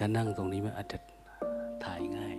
[0.00, 0.98] ถ้านั่งตรงนี้มันอาจจะ
[1.84, 2.36] ถ่ายง่าย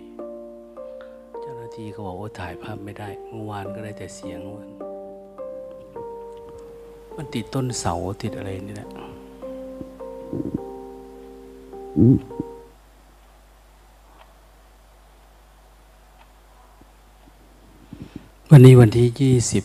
[1.40, 4.70] เจ้าหน้าที่เขาบอกว่าถ่ายภาพไม่ได้ เมื่อวานก็ได้แต่เสียงมัน
[7.16, 8.88] มันติดต้นเสาติดอะไรนี่แหละ
[18.50, 19.64] วันนี้วันที่ยี่สิบ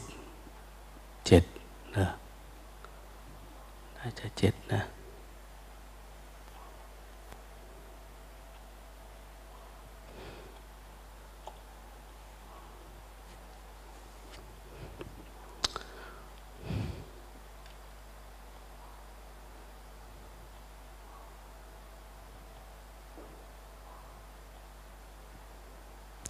[1.27, 1.43] เจ็ด
[1.97, 2.07] นะ
[3.97, 4.81] น่าจะเจ็ดนะ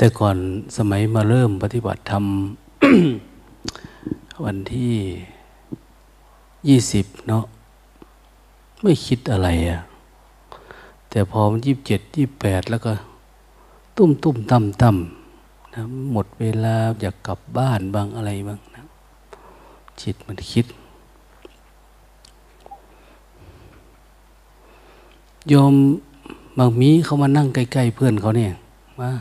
[0.05, 0.37] แต่ก่อน
[0.77, 2.25] สมัยมาเริ่มปฏิบัติธรรม
[4.45, 4.95] วันที่
[6.67, 7.43] ยี่สิบเนาะ
[8.81, 9.79] ไม่คิดอะไรอะ
[11.09, 12.91] แต่พอมันยี่บเจ็ดยี่บแปดแล้วก็
[13.97, 14.97] ตุ้มตุ้มตั้มตั้ม
[15.73, 18.83] นะหมดเวลาอยากกลับบ้านบางอะไรบ้างนะ
[20.01, 20.65] จิตมันคิด
[25.47, 25.73] โยม
[26.57, 28.51] บางมีเขามานั่งใกล้ๆเพื่อนเขาเนี่ย
[29.01, 29.11] มา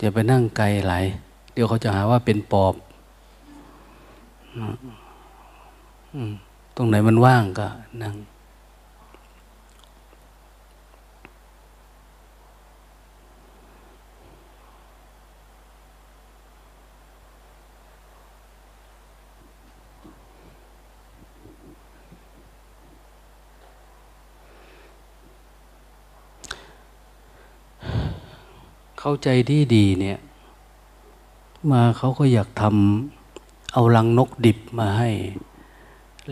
[0.00, 1.04] จะไปนั่งไกลหลาย
[1.52, 2.74] เดี๋ยวเขาจะหาว่าเป็นปอบ
[6.76, 7.66] ตรงไหนมันว่างก็
[8.02, 8.14] นั่ง
[29.08, 30.18] เข้าใจที่ดีเนี่ย
[31.70, 35.10] มาเขาก็อยากทำเอาลังนกดิบมาให้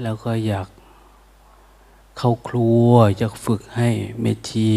[0.03, 0.69] แล้วก็อยาก
[2.19, 3.89] เข้าครัวอยากฝึกให้
[4.21, 4.71] เมชี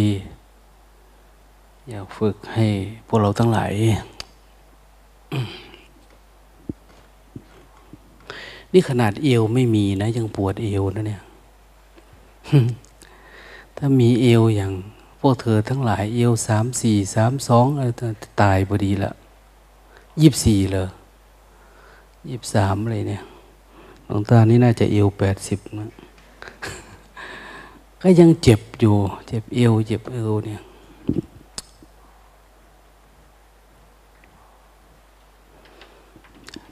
[1.90, 2.68] อยากฝึกให้
[3.08, 3.72] พวกเราทั้งหลาย
[8.74, 11.22] นี่ขนาดเอวไม่มีนะ ยังปวดเอวนะเนี่ย
[13.78, 14.72] ถ้ามีเอวอย่าง
[15.28, 17.66] วกเธอทั้งหลายเอวสามสี่สามสอง
[18.42, 19.12] ตายพอดีละ
[20.22, 20.88] ยี่สี่เลย
[22.30, 23.22] ยี่สามเลยเนี่ย
[24.06, 25.92] หลวงตานี่น่าจะเอวแปดสิบนะ
[28.02, 28.96] ก็ยังเจ็บอยู่
[29.28, 30.62] เจ็บเอวเจ็บเอวเนี่ย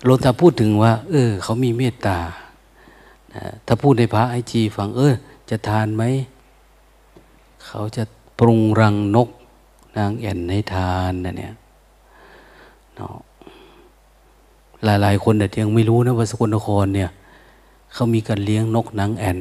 [0.06, 2.18] หลวงตาพูดถึงว่า เออ เขามีเมตตา
[3.66, 5.14] ถ้าพูดในพระไอจีฟัง เออ
[5.50, 6.04] จะทานไหม
[7.66, 8.04] เขาจะ
[8.40, 9.29] ปรุงรังนก
[9.97, 11.53] นางแอ่นให้ทานนะเนี่ย
[12.96, 13.16] เนาะ
[14.84, 17.09] หลายๆ คนแต่ยังไม่รู้นะว่าสกลนครเนี่ย
[17.94, 19.40] เขามีการเลี้ยงนกนางแอ่น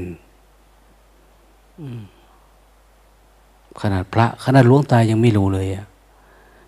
[3.81, 5.87] ขนาดพระ ขนาดหลวงตายังไม่รู้เลยอะ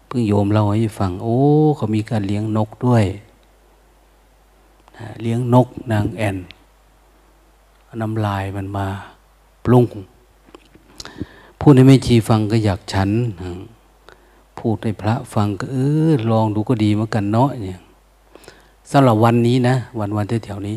[0.07, 1.39] เพิ่งโยมเล่าให้ฟัง โอ้
[1.77, 3.05] เขามีการเลี้ยงนกด้วย
[5.23, 6.37] เลี้ยงนกนางแอ่น
[8.01, 8.87] น้ำลายมันมา
[9.65, 9.85] ปรุง
[11.69, 13.11] พูดให้แม่ชีฟังก็อยากฉัน
[14.59, 15.77] พูดให้พระฟังก็เอ
[16.09, 17.81] อลองดูก็ดีเหมือนกันเนาะเนี่ย
[18.91, 20.77] สำหรับวันนี้นะ วันวันแถวนี้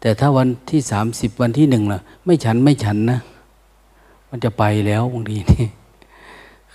[0.00, 3.18] แต่ถ้าวันที่สามสิบวันที่หนึ่งล่ะ ไม่ฉันไม่ฉันนะ
[4.28, 5.66] มันจะไปแล้วบางทีนี่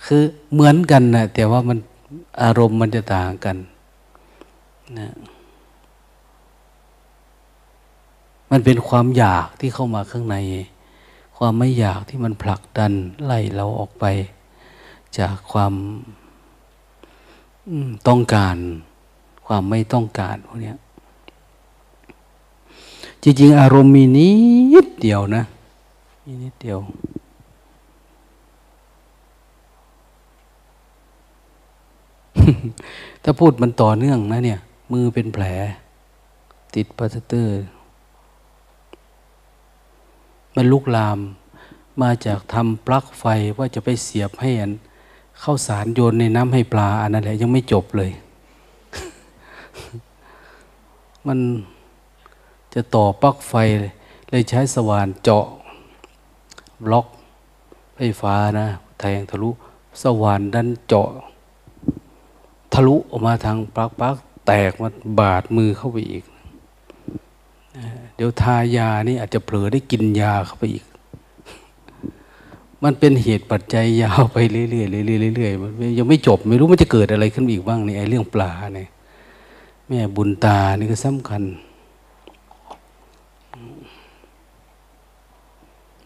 [0.04, 0.22] คือ
[0.52, 1.78] เหมือนกันนะแต่ว่ามัน
[2.42, 3.56] อารมณ์มันจะต่างกัน
[4.98, 5.08] นะ
[8.50, 10.36] มันเป็นความอยากที่เข้ามาข้างใน
[11.38, 12.92] ความไม่อยากที่มันผลักดัน
[13.24, 14.04] ไล่เราออกไป
[15.18, 15.74] จากความ
[18.08, 18.56] ต้องการ
[19.46, 20.72] ความไม่ต้องการพวกนี้
[23.22, 25.42] จริงๆ อารมณ์มีนิดเดียวนะ
[26.24, 26.78] มีนิดเดียว
[33.22, 34.60] ถ้าพูดมันต่อเนื่องนะเนี่ย
[34.92, 35.44] มือเป็นแผล
[36.74, 37.62] ติดพลาสเตอร์
[40.60, 41.18] มันลุกลาม
[42.02, 43.24] มาจากทำปลั๊กไฟ
[43.58, 44.72] ว่าจะไปเสียบให้อัน
[45.40, 48.10] เข้าสารโยนในน้ำให้ปลาอันนั้นแหละยังไม่จบเลย
[51.26, 51.38] มัน
[52.74, 55.46] จะต่อปลั๊กไฟเลยใช้สว่านเจาะ
[56.84, 57.06] บล็อก
[57.94, 58.66] ไฟฟ้านะ
[59.00, 59.50] แทงทะลุ
[60.02, 61.08] สว่านดันเจาะ
[62.72, 64.16] ทะลุออกมาทางปลั๊กปลั๊ก
[64.46, 66.24] แตกมันบาดมือเข้าไปอีก
[68.16, 70.84] เดี๋ยวทายานี่อาจจะเผลอได้กินยาเข้าไปอีก
[72.84, 74.84] มันเป็นเหตุปัจจัยยาวไปเรื่อยๆเรื่อ
[75.32, 78.88] ยๆเรื่อยๆมันยังไม่จบไม่รู้มันจะเกิดอะไรขึ้นอีกบ้างในไอ้เรื่องปลาเนี่ย
[79.88, 81.42] แม่บุญตานี่ก็สำคัญ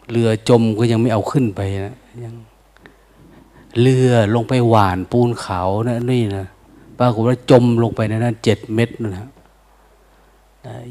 [0.09, 2.35] เรือจมก็ยังไม่เอาขึ้นไปนะยัง
[3.81, 6.45] เรือลงไปหวานปูนเขานะนี่นะ
[6.97, 9.27] ปรากฏว่าจมลงไปในนั้นเจ็ดเม็ดนะ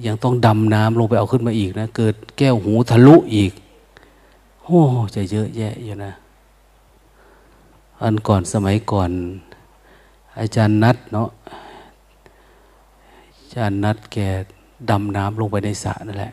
[0.06, 3.52] ยังต้องดำน้ำลงไปเอาขึ้นมาอีกนะ เกิดแก้วหูทะลุอีก
[4.64, 4.80] โอ้
[5.14, 6.12] จะเยอะแยะอยู่นะ
[8.02, 9.10] อันก่อนสมัยก่อน
[10.40, 11.28] อาจารย์นัดเนาะ
[13.38, 14.18] อาจารย์นัดแก
[14.90, 16.32] ดำน้ำลงไปในสระนั่นแหละ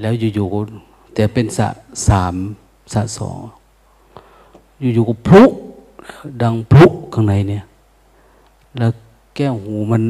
[0.00, 1.68] แล้วอยู่ๆแต่เป็นสระ
[2.08, 2.34] สาม
[2.92, 3.38] สระสอง
[4.94, 5.42] อยู่ๆก็พลุ
[6.42, 7.64] ดังพลุข้างในเนี่ย
[8.78, 8.90] แล้ว
[9.36, 10.02] แก้วหูมัน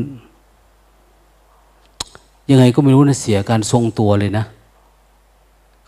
[2.51, 4.45] ยังไงก็ไม่รู้นะเสียการทรงตัวเลยนะ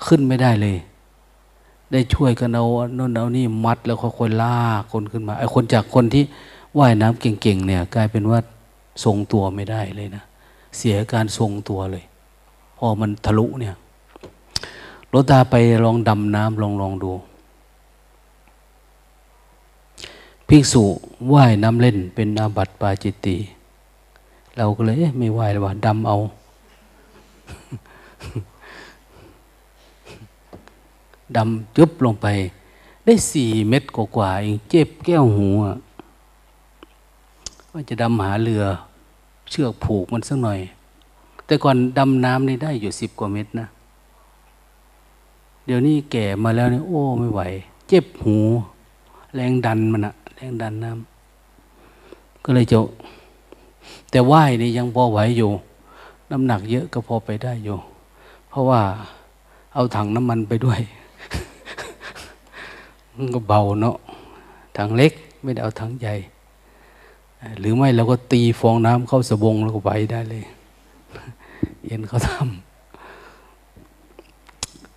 [0.06, 0.76] ขึ้นไม่ได้เลย
[1.92, 2.64] ได้ช่วยกันเอา
[2.94, 6.24] โน่นเอานี่มัดแล้วค่อยๆลากคนขึ้นมาไอ้คนจากคนที่
[6.78, 8.38] ว่ายน้ำเก่งๆเนี่ย กลายเป็นว่า
[9.04, 10.22] ทรงตัวไม่ได้เลยนะ
[10.76, 12.04] เสียการทรงตัวเลย
[12.78, 13.74] พอมันทะลุเนี่ย
[15.12, 15.54] รถตาไป
[15.84, 17.12] ลองดำน้ำลองลองดู
[20.48, 20.82] ภิกษุ
[21.32, 23.36] ว่ายน้ำเล่นเป็นอาบัติปาจิตติ
[24.56, 26.16] เราก็เลยไม่ว่ายเลยว่าดำเอา
[31.36, 32.26] ดำจึบลงไป
[33.04, 35.48] ได้สี่เม็ดกว่าเองเจ็บแก้วหู
[37.72, 38.64] ว่าจะดำหาเรือ
[39.50, 40.60] เชือกผูกมันสักหน่อย
[41.46, 43.66] แต่ก่อนดำน้ำนี่ได้อยู่สิบกว่าเม็ดนะ
[45.66, 47.40] เดี๋ยวนี้แก่มาแล้วเนี่ยโอ้ไม่ไหว
[47.88, 48.36] เจ็บหู
[49.34, 52.78] แรงดันมันอะแรงดันน้ำก็เลยจะ
[54.10, 55.50] แต่ว่ายนี่ยังพอไหวอยู่
[56.30, 57.76] น้ำหนักเยอะก็พอไปได้อยู่
[58.56, 58.82] ราะว่า
[59.74, 60.80] เอาถังน้ำมันไปด้วย
[63.16, 63.96] มันก็เบาเนาะ
[64.76, 65.12] ถังเล็ก
[65.42, 66.14] ไม่ได้เอาถังใหญ่
[67.60, 70.44] หรือไม่เราก็ตีฟองน้ำเข้าสบงแล้วก็ไหวได้เลย
[71.84, 72.40] เย็นเขาทำ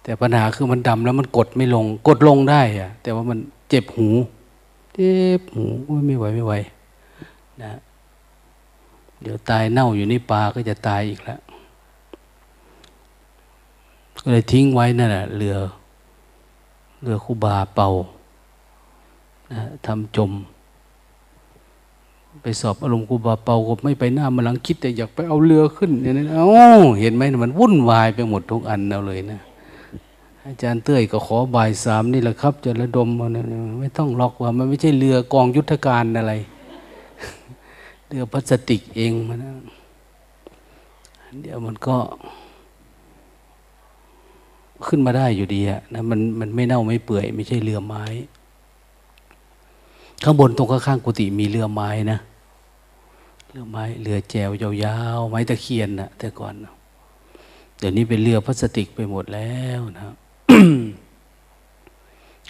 [0.03, 3.38] แต่ปัญหาคือมันดำแล้วมันกดไม่ลง กดลงได้อะแต่ว่ามัน
[3.69, 4.09] เจ็บหู
[4.95, 5.65] เจ็บหู
[6.07, 6.53] ไม่ไหวไม่ไหว
[7.63, 7.71] นะ
[9.21, 11.39] เดี๋ยวตายเน่าอยู่ในปลาก็จะตายอีกแล้ว
[14.27, 15.57] เลยทิ้งไว้นั่นแหละเรือ
[17.01, 17.89] เรือคูบาเป่า
[19.51, 20.31] นะทำจม
[22.44, 26.48] ไปสอบอารมณ์คูบาเป่าก็ไม่ไปหน้ามาหลังคิดแต่อยากไปเอาเรือขึ้นอย่างนั้นเอ้า
[27.00, 29.39] เห็นไหมมันวุ่นวายไปหมดทุกอันเอาเลยนะ
[30.45, 33.31] อาจารย์เต้ยก็ขอบ่ายสามนี่แหละครับ จะระดมมัน
[33.80, 36.33] ไม่ต้องล็อกว่า มันไม่ใช่เรือกองยุทธการอะไร
[38.07, 39.39] เรือพลาสติกเองมัน
[41.42, 41.95] เดี๋ยวมันก็
[44.88, 48.04] ขึ้นมาได้อยู่ดีอะนะมันมันไม่เน่าไม่เปื่อย ไม่ใช่เรือไม้
[50.24, 52.20] ข้างบนตรงข้างๆกุฏิมีเรือไม้นะ
[53.50, 56.54] เรือไม้เรือแจวยาวๆไม้ตะเคียนนะแต่ก่อน
[57.78, 60.04] เดี๋ยวนี้เป็นเรือพลาสติกไปหมดแล้วนะ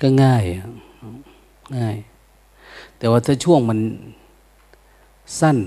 [0.01, 0.43] ก็ง่าย
[1.77, 1.95] ง่าย
[2.97, 3.79] แต่ว่าถ้าช่วงมัน
[5.39, 5.57] สั้น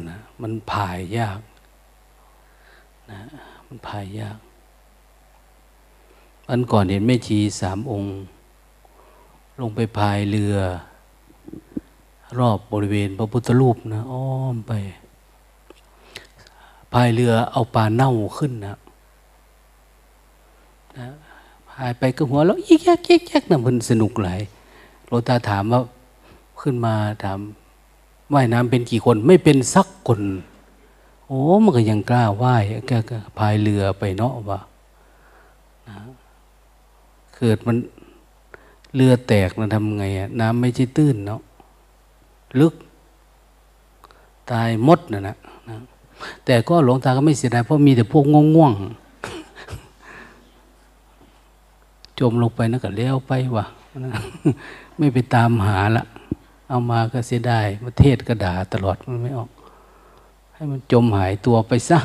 [0.42, 1.40] มันผายยาก
[3.10, 3.20] นะ
[3.68, 4.38] มันผายยาก
[6.50, 8.12] อันก่อนเห็นแม่ชีสามองค์
[9.60, 10.56] ลงไปพายเรือ
[12.38, 14.72] รอบบริเวณพระพุทธรูปนะ อ้อมไป
[16.92, 18.76] พายเรือเอาปลาเน่าขึ้นนะ
[20.98, 21.08] นะ
[21.70, 24.40] พายไปก็หัวแล้วอีกแยกแยกแยกนะมันสนุกหลาย
[25.06, 25.80] โลตาถามว่า
[26.60, 27.38] ขึ้นมาถาม
[28.32, 30.20] ว่ายน้ำเป็นกี่คนไม่เป็นสักคน
[31.26, 34.71] โอ้มันก็ยังกล้าว่ายก็พายเรือไปเนาะว่านะ
[37.44, 37.76] กิดมัน
[38.94, 41.40] เรือแตกนะทำไงอะน้ำไม่ใช่ตื้นเนาะ
[42.60, 42.74] ลึก
[44.50, 45.36] ตายมดนะนะ
[45.68, 45.76] นะ
[46.44, 48.80] แต่ก็หลวงตาก็ไม่เสียดายเพราะมีแต่พวกง่วงๆ
[52.18, 53.66] จมลงไปนะก็เลี้ยวไปวะ
[54.98, 56.02] ไม่ไปตามหาละ
[56.68, 59.48] เอามาก็เสียดายประเทศก็ด่าตลอดมันไม่ออก
[60.54, 61.98] ให้มันจมหายตัวไปซะ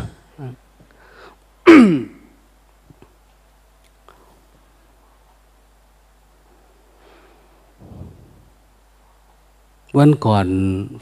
[9.96, 10.48] วันก่อน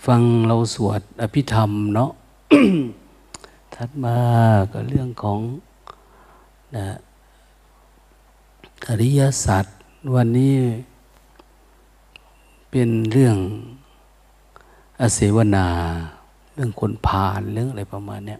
[0.05, 2.11] ฟังเราสวดอภิธรรมเนาะ
[3.73, 4.17] ถัดมา
[4.71, 5.39] ก็เรื่องของ
[6.75, 6.87] นะ
[8.87, 9.65] อริยสัจ
[10.15, 10.55] วันนี้
[12.71, 13.37] เป็นเรื่อง
[15.01, 15.67] อเสวนา
[16.53, 18.37] เรื่องคนผ่านเรื่องอะไรประมาณนี้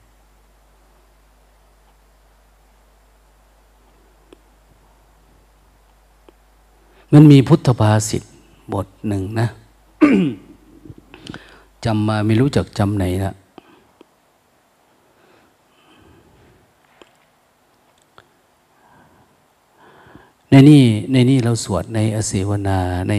[7.12, 8.24] มันมีพุทธภาษิต
[8.74, 9.48] บทหนึ่งนะ
[11.86, 13.34] จำมาไม่รู้จักจำไหนละ
[20.50, 23.14] ในนี่ในนี่เราสวดในอเสวนาใน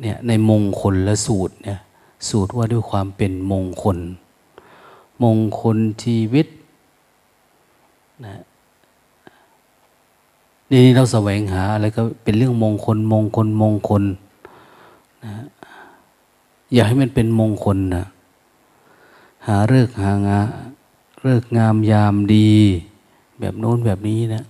[0.00, 1.78] เนี่ยในมงคลและสูตรเนี่ย
[2.28, 3.98] สูตรว่าด้วยความเป็นมงคล
[5.22, 6.46] มงคลชีวิต
[8.24, 8.34] นะ
[10.70, 14.02] นี่เราแสวงหาอะไรก็เป็นเรื่องมงคลมงคลมงคล
[15.24, 15.32] นะ
[16.72, 18.04] อยากให้มันเป็นมงคลนะ
[19.46, 20.40] หาเลิกหางา
[21.22, 22.50] เลิกงามยามดี
[23.40, 24.44] แบบโน้นแบบนี้นะ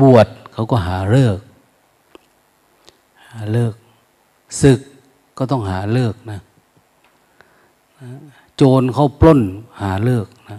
[0.00, 1.38] บวชเขาก็หาเลิก
[3.28, 3.74] หาเลิก
[4.60, 4.80] ศึก
[5.38, 6.38] ก็ต้องหาเลิกนะ
[8.56, 9.40] โจรเขาปล้น
[9.80, 10.58] หาเลิกนะ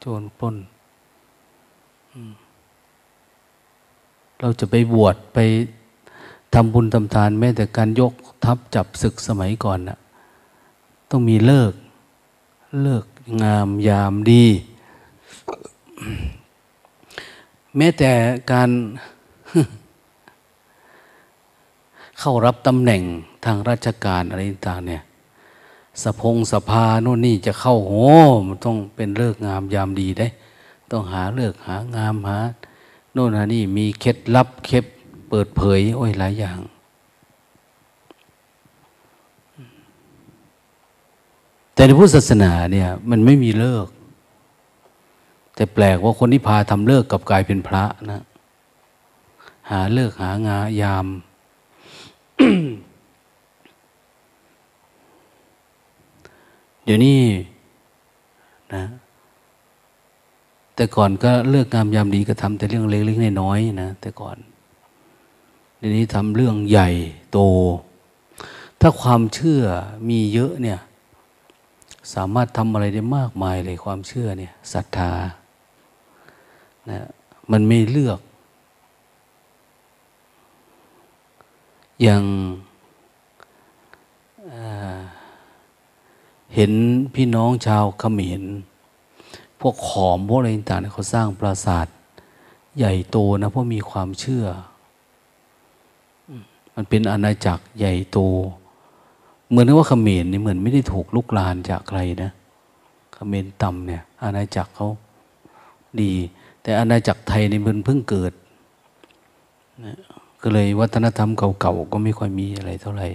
[0.00, 0.56] โจรปล้น
[4.40, 5.38] เราจะไปบวชไป
[6.54, 8.12] ทำบุญทำทานแม้แต่การยก
[8.44, 9.98] ทัพจับศึกสมัยก่อนนะ
[11.10, 11.72] ต้องมีเลิก
[12.82, 13.04] เลิก
[13.42, 14.44] งามยามดี
[17.76, 18.12] แม้แต่
[18.52, 18.70] การ
[22.18, 23.02] เข้ารับตำแหน่ง
[23.44, 25.02] ทางราชการอะไรต่างเนี่ย
[26.02, 27.92] สพงสภาโน่นนี่จะเข้าโห
[28.46, 30.28] มันต้องเป็นเลิกงามยามดีได้
[30.90, 32.38] ต้องหาเลิกหางามหา
[33.12, 34.84] โน่นนี่มีเคล็ดลับเคล็ด
[35.28, 36.58] เปิดเผย โอ้ยหลายอย่าง
[41.74, 43.86] แต่ในพุทธศาสนาเนี่ย มันไม่มีเลิก
[45.54, 48.22] แต่แปลกว่าคนที่พาทำเลิกกับกลายเป็นพระนะ
[49.70, 51.06] หาเลิกหางายาม
[56.84, 57.20] เดี๋ยวนี้
[58.74, 58.84] นะ
[60.80, 64.36] แต่ก่อนก็เลือกงามยามดีก็ทำแต่เรื่องเล็กๆน้อยๆนะ แต่ก่อน
[65.78, 66.88] เดี๋ยวนี้ทำเรื่องใหญ่
[67.32, 67.38] โต
[68.80, 69.62] ถ้าความเชื่อ
[70.08, 70.80] มีเยอะเนี่ย
[72.14, 75.12] สามารถทำอะไรได้มากมายเลยความเชื่อเนี่ยศรัทธา
[76.90, 77.00] นะ
[77.50, 78.20] มันไม่เลือก
[82.02, 82.22] อย่าง
[86.54, 86.72] เห็น
[87.14, 88.44] พี่น้องชาวเขมร
[89.60, 91.86] พวกขอมพวกอะไรต่างๆเขาสร้างปราสาท
[92.78, 94.44] ใหญ่โตนะเพราะมีความเชื่อ
[96.74, 98.18] มันเป็นอาณาจักรใหญ่โต
[99.48, 102.30] เหมือนว่าเขมรนี่เหมือนไม่ได้ถูกลุกลานจากใครนะ
[103.14, 104.88] เขมรต่ำเนี่ย อาณาจักรเขา
[106.00, 106.12] ดี
[106.62, 108.32] แต่อาณาจักรไทยในมันเพิ่งเกิด
[109.84, 109.96] นะ
[110.42, 113.08] ก็เลยวัฒนธรรมเก่าๆก็ไม่ค่อยมีอะไรเท่าไหร่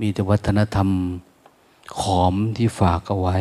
[0.00, 0.88] มีแต่วัฒนธรรม
[2.00, 3.38] ขอมที่ฝากเอาไว้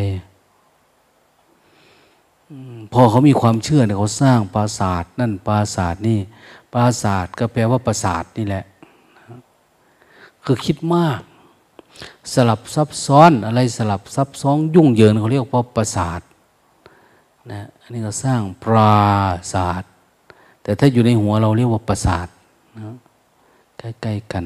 [2.93, 6.19] พอเขามีความเชื่อเนี่ยเขาสร้างปราสาทนั่นปราสาทนี่
[6.73, 8.63] ปราสาทก็แปลว่าปราสาทนี่แหละ
[10.43, 11.21] คือคิดมาก
[12.33, 16.21] สลับซับซ้อนอะไรสลับซับซ้อนยุ่งเหยิงเขาเรียกว่าปราสาท
[17.51, 18.97] นะอันนี้ก็สร้างปรา
[19.53, 19.83] สาท
[20.63, 22.27] แต่ถ้าอยู่ในหัวเราเรียกว่าปราสาท
[22.77, 22.95] นะ
[24.01, 24.45] ใกล้ๆกัน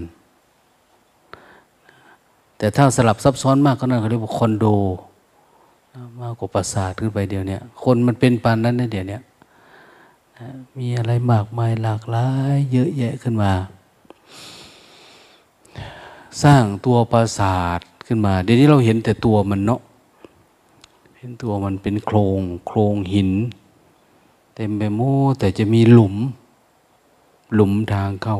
[2.58, 4.66] แต่ถ้าสลับซับซ้อนมากก็นั่นเขาเรียกว่าคอนโด
[6.22, 9.20] มากกว่าปราสาทขึ้นไปเดียวเนี่ย คนมันเป็นปานนั้นนะเดี๋ยวนี้
[10.78, 13.52] มีอะไรมากมายหลากหลาย เยอะแยะขึ้นมา
[16.44, 19.82] สร้างตัวปราสาทขึ้นมา เดี๋ยวนี้เราเห็นแต่ตัวมันเนาะ
[21.18, 23.32] เห็นตัวมันเป็นโครงโครงหิน
[24.56, 26.16] เต็มไปหมดแต่จะมีหลุม
[27.54, 28.40] หลุมทางเข้า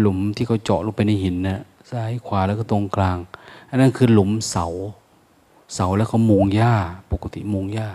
[0.00, 1.60] หลุมที่เขาเจาะลงไปในหินนะ
[1.90, 3.18] ซ้ายขวาแล้วก็ตรงกลาง
[3.68, 4.66] อันนั้นคือหลุมเสา
[5.74, 6.74] เสาแล้วเขามุงหญ้า
[7.12, 7.88] ปกติมุงหญ้า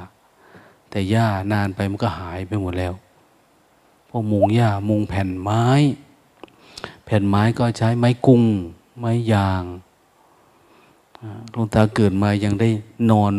[0.90, 2.94] แต่หญ้านานไปมันก็หายไปหมดแล้ว
[4.10, 5.66] พวกมุงหญ้ามุงแผ่นไม้
[7.06, 8.44] แผ่นไม้ก็ใช้ไม้กุ้ง
[9.00, 9.64] ไม้ยาง
[11.52, 12.70] หลวงตาเกิดมายังได้
[13.12, 13.34] นอน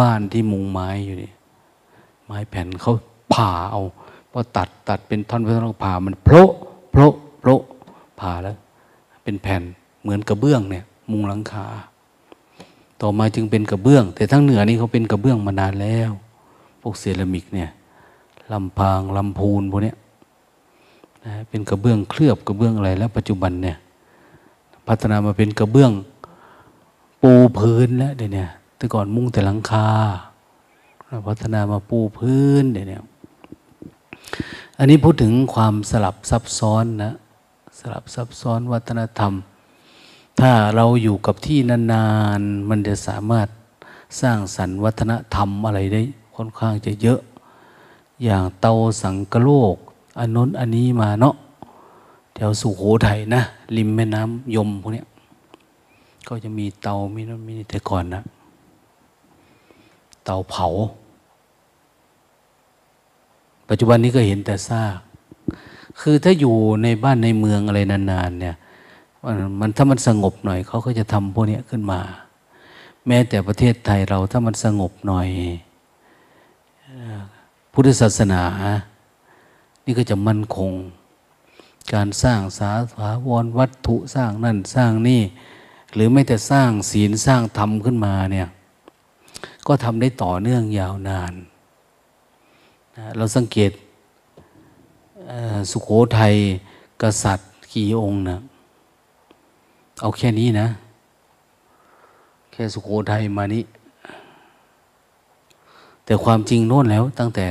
[0.00, 1.32] บ้านที่มุงไม้อยู่นี่
[2.26, 2.94] ไม้แผ่นเขา
[3.34, 3.82] ผ่าเอา
[4.32, 6.42] พอตัดตัดเป็นท่อนเป็นท่อนผ่ามันโผล่
[6.90, 7.06] โผล่
[7.40, 7.56] โผล่
[8.20, 8.56] ผ่าแล้ว
[9.24, 9.62] เป็นแผ่น
[10.02, 11.66] เหมือนกระเบื้องเนี่ย มุงหลังคา
[13.00, 16.10] ต่อมาจึงเป็นกระเบื้อง แต่ทั้งเหนือนี่เขาเป็นกระเบื้องมานานแล้ว
[16.80, 17.70] พวกเซรามิกเนี่ย
[18.52, 19.96] ลำพางลำพูนพวกเนี้ย
[21.24, 23.76] นะเป็นกระเบื้องเคลือบกระเบื้องอะไรแล้ว ปัจจุบันเนี่ย
[24.86, 25.92] พัฒนามาเป็นกระเบื้อง
[27.22, 28.44] ปูพื้นแล้วเดี๋ยวนี้
[28.76, 29.88] แต่ก่อนมุงแต่หลังคา
[31.28, 32.98] พัฒนามาปูพื้นเดี๋ยวนี้
[34.78, 37.12] อันนี้พูดถึงความสลับซับซ้อนนะ
[37.78, 39.32] สลับซับซ้อนวัฒนธรรม
[40.40, 42.06] ถ้าเราอยู่กับที่นา
[42.38, 43.48] นๆ มันจะสามารถ
[44.20, 46.02] สร้างสรรค์วัฒนธรรมอะไรได้
[46.36, 47.20] ค่อนข้างจะเยอะ
[48.24, 49.76] อย่างเตาสังกโลก
[50.18, 51.34] อันน้นอันนี้มาเนาะ
[52.34, 53.42] แถวสุโขทัยนะ
[53.76, 55.04] ริมแม่น้ำยมพวกนี้
[56.28, 58.22] ก็จะมีเตามีนั่นมีแต่ก่อนนะ
[60.24, 60.66] เตาเผา
[63.68, 64.98] ปัจจุบันนี้ก็เห็นแต่ซาก
[66.00, 68.56] คือถ้าอยู่ในบ้านในเมืองอะไรนานๆเนี่ย
[69.60, 72.00] มันถ้ามันสงบหน่อยเขาก็จะทำพวกนี้ขึ้นมา
[73.06, 75.28] แม้แต่ประเทศไทยเราถ้ามันสงบหน่อย
[77.72, 78.42] พุทธศาสนา
[79.84, 80.72] นี่ก็จะมั่นคง
[81.94, 85.22] การสร้างสาถาวรวัตถุสร้างนั่นสร้างนี่
[85.94, 88.48] หรือไม่แต่สร้างศีลสร้างธรรมขึ้นมาเนี่ย
[89.66, 91.32] ก็ทำได้ต่อเนื่องยาวนาน
[93.16, 93.72] เราสังเกต
[95.70, 96.34] สุขโขทัย
[97.02, 98.40] กษัตริย์กี่องค์นะ
[100.00, 100.68] เอาแค่นี้นะ
[102.52, 103.64] แค่สุโขทัยมานี้
[106.04, 107.46] แต่ความจริงโน่นแล้วตั้งแต่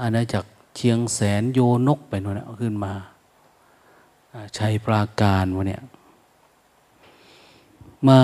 [0.00, 2.92] อาณาจักรเชียงแสนโยนกไปโน่นขึ้นมา
[4.56, 5.82] ชัยปราการวะเนี่ย
[8.06, 8.18] มา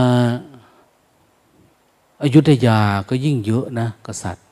[2.22, 4.44] อายุทยาก็ยิ่งเยอะนะ กษัตริย์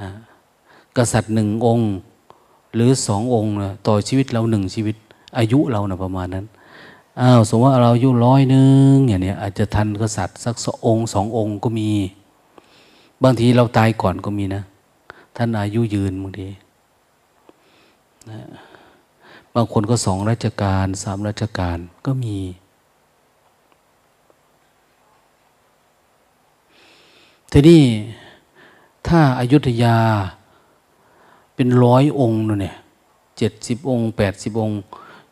[0.00, 0.10] นะ
[0.96, 1.88] กษัตริย์หนึ่งองค์
[2.74, 4.96] หรือสององค์นะต่อชีวิตเราหนึ่งชีวิต
[5.38, 6.46] อายุเรานะประมาณนั้น
[7.20, 11.90] อ้าวสมมติว่าเราอายุร้อยหนึ่งอย่างนี้อาจจะทันกษัตริย์สักสองค์สององค์ก็มี
[13.22, 14.62] บางทีเราตายก่อนก็มีนะ
[15.36, 16.48] ท่านอายุยืนบางที
[18.30, 18.40] นะ
[19.54, 22.36] บางคนก็สองราชการสามราชการก็มี
[27.52, 27.82] ทีนี้
[29.06, 29.98] ถ้าอายุทยา
[31.54, 32.76] เป็นร้อยองค์เนี่ย
[33.38, 34.80] เจ็ดสิบองค์แปดสิบองค์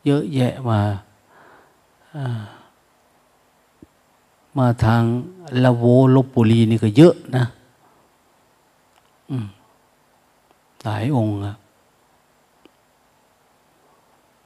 [0.09, 0.81] เยอะแยะมา
[4.59, 5.03] มาทาง
[5.65, 5.85] ละโว
[6.15, 7.45] ลบบุรีนี่ก็เยอะนะ
[10.85, 11.55] หลายองค์อะ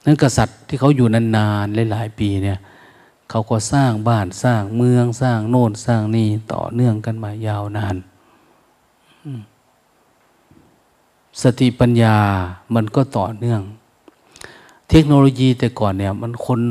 [0.05, 2.59] นั้นกษัตริย์ที่เขาอยู่นานๆหลายๆปีเนี่ย
[3.29, 7.95] เขาก็สร้างบ้านสร้างเมืองสร้างโน่นสร้างนี่ต่อเนื่องกันมายาวนาน
[11.41, 12.17] สติปัญญา
[12.75, 13.61] มันก็ต่อเนื่อง
[14.95, 16.61] เทคโนโลยีแต่ก่อนเนี่ย มันคน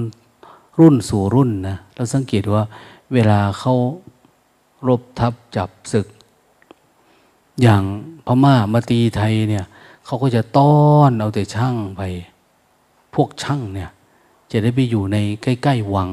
[0.78, 2.64] รุ่นสู่รุ่นนะเราสังเกตว่า
[3.12, 3.74] เวลาเขา
[4.88, 6.06] รบทับจับศึก
[7.62, 7.82] อย่าง
[8.26, 9.64] พม่ามาตีไทยเนี่ย
[10.04, 10.74] เขาก็จะต้อ
[11.08, 12.02] นเอาแต่ช่างไป
[13.14, 13.90] พวกช่างเนี่ย
[14.50, 16.10] จะได้ไปอยู่ในใกล้ ๆ วัง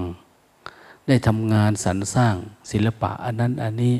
[1.07, 2.35] ได้ทำงานสรรสร้าง
[2.71, 3.95] ศิลปะอันนั้นอันนี้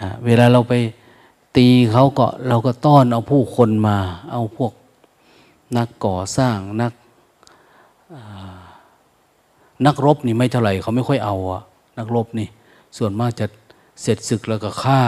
[0.00, 0.74] นะเวลาเราไป
[1.56, 3.96] ตีเขาก็เราก็ต้อนเอาผู้คนมา
[4.32, 4.72] เอาพวก
[5.76, 6.92] นักก่อสร้างนัก
[9.86, 11.62] นักรบนี่ไม่เท่าไหร่เขาไม่ค่อยเอาอะ
[11.98, 12.48] นักรบนี่
[12.96, 13.46] ส่วนมากจะ
[14.02, 15.02] เสร็จศึกแล้วก็ฆ่า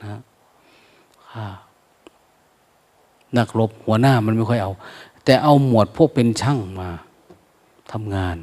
[0.00, 0.20] นะ
[1.30, 1.46] ฆ่า
[3.36, 4.72] นักรบหัวหน้ามันไม่ค่อยเอา
[5.24, 6.90] แต่เอาหมวดพวกเป็นช่างมา
[7.92, 8.36] ทำงาน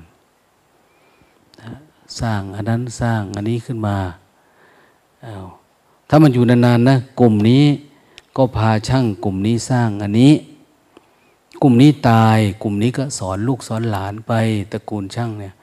[2.20, 3.98] สร้างอันนั้นสร้างอันนี้ขึ้นมา
[5.26, 5.34] อา
[6.10, 7.64] ถ้ามันอยู่นานๆนะกลุ่มนี้
[8.38, 10.34] ก็พาช่างกลุ่มนี้สร้างอันนี้
[11.66, 14.34] ลุ่มนี้ตาย กลุ่มนี้ก็สอนลูกสอนหลานไป
[14.72, 15.54] ตระกูลช่างเนี่ย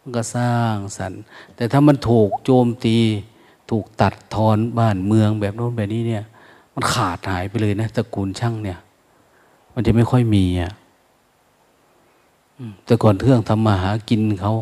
[0.00, 1.20] มันก็สร้างสรรค์
[1.56, 2.96] แต่ถ้ามันถูกโจมตี
[3.70, 6.24] ถูกตัดทอนบ้านเมืองแบบโน้นแบบนี้เนี่ย
[6.74, 8.78] มันขาดหายไปเลยนะตระกูลช่างเนี่ย
[9.74, 10.72] มันจะไม่ค่อยมีอะ
[12.84, 14.54] แต่ก่อนเครื่องทำมาหากินเขา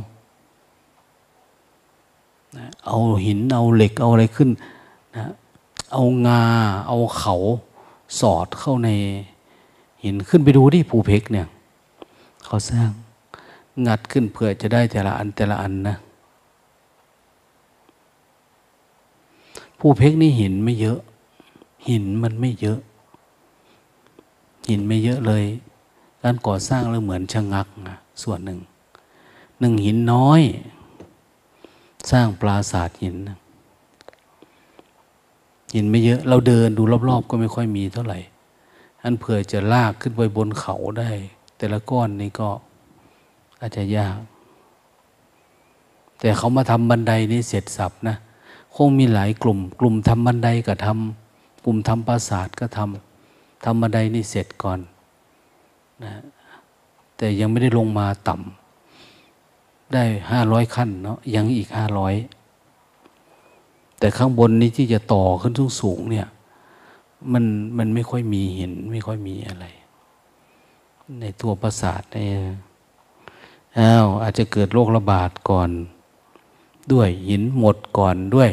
[2.87, 4.49] เอาหินเอาเหล็กเอาอะไรขึ้น
[5.17, 5.33] นะ
[5.93, 6.43] เอางา
[6.87, 7.35] เอาเขา
[8.21, 8.91] สอดเข้าใน
[10.05, 11.47] หินขึ้นไปดูที่ภูเพกเนี่ย
[12.45, 12.91] เขาสร้าง
[13.87, 15.97] งัดขึ้นเพื่อจะได้แต่ละอันแต่ละอันนะ
[19.79, 20.99] ภูเพกนี่หินไม่เยอะ
[21.89, 22.79] หินมันไม่เยอะ
[24.69, 25.45] หินไม่เยอะเลย
[26.23, 28.59] การก่อสร้างเลยเหมือนชะงักนะส่วนหนึ่ง
[29.61, 30.43] หนึ่งหินน้อย
[32.11, 33.17] สร้างปราสาทหิน
[35.75, 38.19] หินไม่เยอะ เราเดินดูรอบๆ ก็ไม่ค่อยมีเท่าไหร่
[39.03, 41.11] อันเผื่อจะลากขึ้นไปบนเขาได้
[41.57, 42.49] แต่ละก้อนนี้ก็
[43.61, 44.19] อาจจะยาก
[46.19, 48.17] แต่เขามาทำบันไดนี้เสร็จสับนะ
[48.77, 54.79] คงมีหลายกลุ่ม กลุ่มทำบันไดก็ทำกลุ่มทำปราสาทก็ทำทำบันไดนี่เสร็จก่อน
[56.03, 56.13] นะ
[57.17, 62.15] แต่ยังไม่ได้ลงมาต่ำได้ห้าร้อยขั้นเนาะยังอีกห้าร้อย
[63.99, 66.27] แต่ข้างบนนี้ที่จะต่อขึ้นสูงสูงเนี่ย
[67.33, 67.45] มัน
[67.79, 69.67] มันไม่ค่อยมีเห็น ไม่ค่อยมีอะไร
[71.21, 72.17] ในตัวประสาทใน
[73.79, 75.71] อ้าวอาจจะเกิดโรคระบาดก่อน
[76.93, 78.51] ด้วยหินหมดก่อนด้วย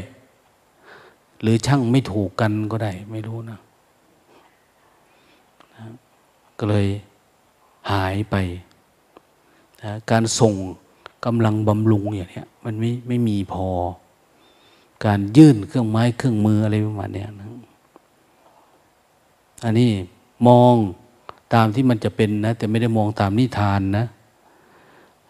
[1.42, 3.60] หรือช่างไม่ถูกกันก็ได้ ไม่รู้นะ
[6.58, 6.88] ก็เลย
[7.92, 8.36] หายไป
[9.84, 10.54] นะการส่ง
[11.26, 13.68] กำลังบำรุงอย่างนี้มันไม่ไม่มีพอ
[15.06, 17.48] การยื่นเครื่องไม้เครื่องมืออะไรประมาณนี้นะ
[19.64, 19.92] อันนี้
[20.48, 20.74] มอง
[21.54, 24.06] ตามที่มันจะเป็นนะ แต่ไม่ได้มองตามนิทานนะ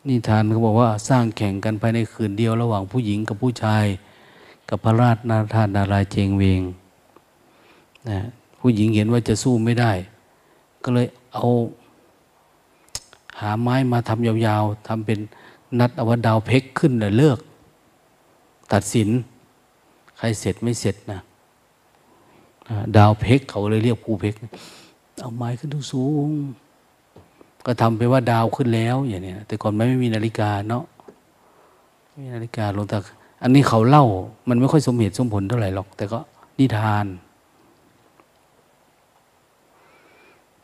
[0.10, 3.86] นิทานเขาบอกว่าสร้างแข่งกันภายในคืนเดียวระหว่างผู้หญิงกับผู้ชาย
[4.70, 6.62] กับพระราชนาทานนาราเจงเวง
[8.10, 8.20] นะ
[8.60, 9.92] ผู้หญิงเห็นว่าจะสู้ไม่ได้
[10.84, 11.46] ก็เลยเอา
[13.40, 15.20] หาไม้มาทำยาวๆทำเป็น
[15.80, 17.40] นัดอวดาวเพกขึ้นเลยเลิก
[18.74, 19.10] ตัดสิน
[20.18, 21.20] ใครเสร็จไม่เสร็จนะ
[22.98, 24.36] ดาวเพกเขาเลยเรียกภูเพก
[25.22, 26.30] เอาไม้ขึ้นสูง
[27.66, 30.84] ก็ทำไปว่าดาวขึ้นแล้วอย่างนี้แต่ก่อนไม่มีนาฬิกาเนาะ
[32.08, 32.98] ไม่มีนาฬิกาลงตา
[33.44, 34.06] อันนี้เขาเล่า
[34.50, 36.20] มันไม่ค่อยสมเหตุสมผลเท่าไหร่หรอก แต่ก็
[36.60, 37.06] นิทาน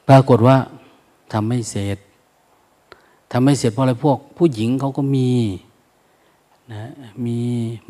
[0.08, 0.58] ปรากฏว่า
[1.34, 1.98] ทำไม่เสร็จ
[3.32, 5.32] ทำไม่เสร็จเพราะอะไรพวก ผู้หญิงเขาก็มี
[6.74, 6.86] นะ
[7.26, 7.40] มี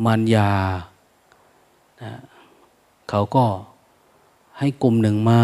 [0.06, 0.52] มารยา
[2.02, 2.12] นะ
[3.10, 3.46] เขาก็
[4.60, 5.42] ให้กลุ่มหนึ่งมา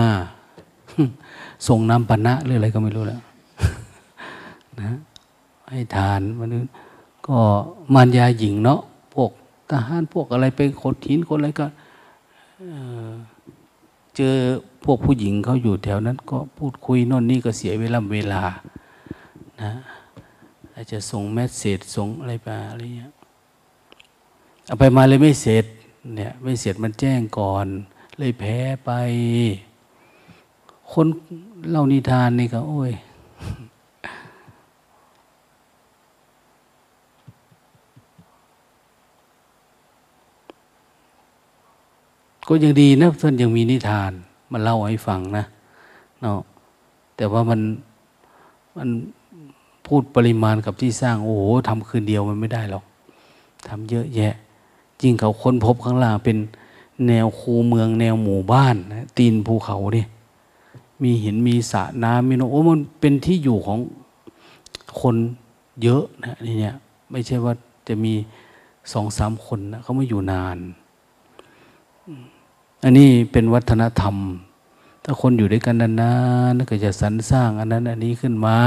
[1.67, 3.21] ส่งน้ำปนะหรืออะไรก็ไม่รู้แล้ว
[4.81, 4.91] นะ
[5.69, 6.49] ให้ทานมัน
[7.27, 7.37] ก็
[7.93, 8.81] มารยาหญิงเนาะ
[9.13, 9.31] พวก
[9.69, 11.65] ทหารพวกอะไรไปขดหินคนอะไรก็
[14.15, 14.35] เจอ
[14.83, 18.43] พวกผู้หญิงเขาอยู่แถวนั้น ก็พูดคุยน่นนี่ก็เสียเวลาเวลา
[19.61, 19.71] นะ
[20.73, 23.11] อาจจะส่งแมสเซจส่งอะไรไปอะไรเงี้ย
[24.65, 25.65] เอาไปมาเลยไม่เสร็จ
[26.15, 27.67] เนี่ยไม่เสร็จมันแจ้งก่อน
[28.19, 28.91] เลยแพ้ไป
[30.91, 31.07] คน
[31.69, 32.91] เล่านิทานนี่ก็โอ้ย
[42.47, 44.11] ก็ยังดีนะท่านยังมีนิทาน
[44.51, 45.43] มาเล่าให้ฟังนะ
[46.21, 46.39] เนาะ
[47.15, 47.59] แต่ว่ามัน
[48.77, 48.89] มัน
[49.87, 52.83] พูดปริมาณกับที่สร้างโอ้โหทำคืนเดียวมันไม่ได้หรอก
[53.67, 54.33] ทำเยอะแยะ
[55.01, 56.37] จริงเขาค้นพบข้างล่างเป็น
[57.07, 60.01] แนวคูเมืองแนวหมู่บ้านนะตีนภูเขาดิ
[61.01, 63.79] มีหินมีสระน้ำมีนโอ้มันเป็นที่อยู่ของ
[65.01, 65.15] คน
[65.83, 66.75] เยอะนะนี่เนี่ย
[67.11, 67.53] ไม่ใช่ว่า
[67.87, 68.13] จะมี
[68.91, 70.57] สองสามคนนะเขาไม่อยู่นาน
[72.83, 74.15] อันนี้เป็นวัฒนธรรม
[75.03, 76.13] ถ้าคนอยู่ด้วยกันนา
[76.51, 78.57] นๆก็จะสรรสร้างอันนั้น อันนี้ขึ้นมา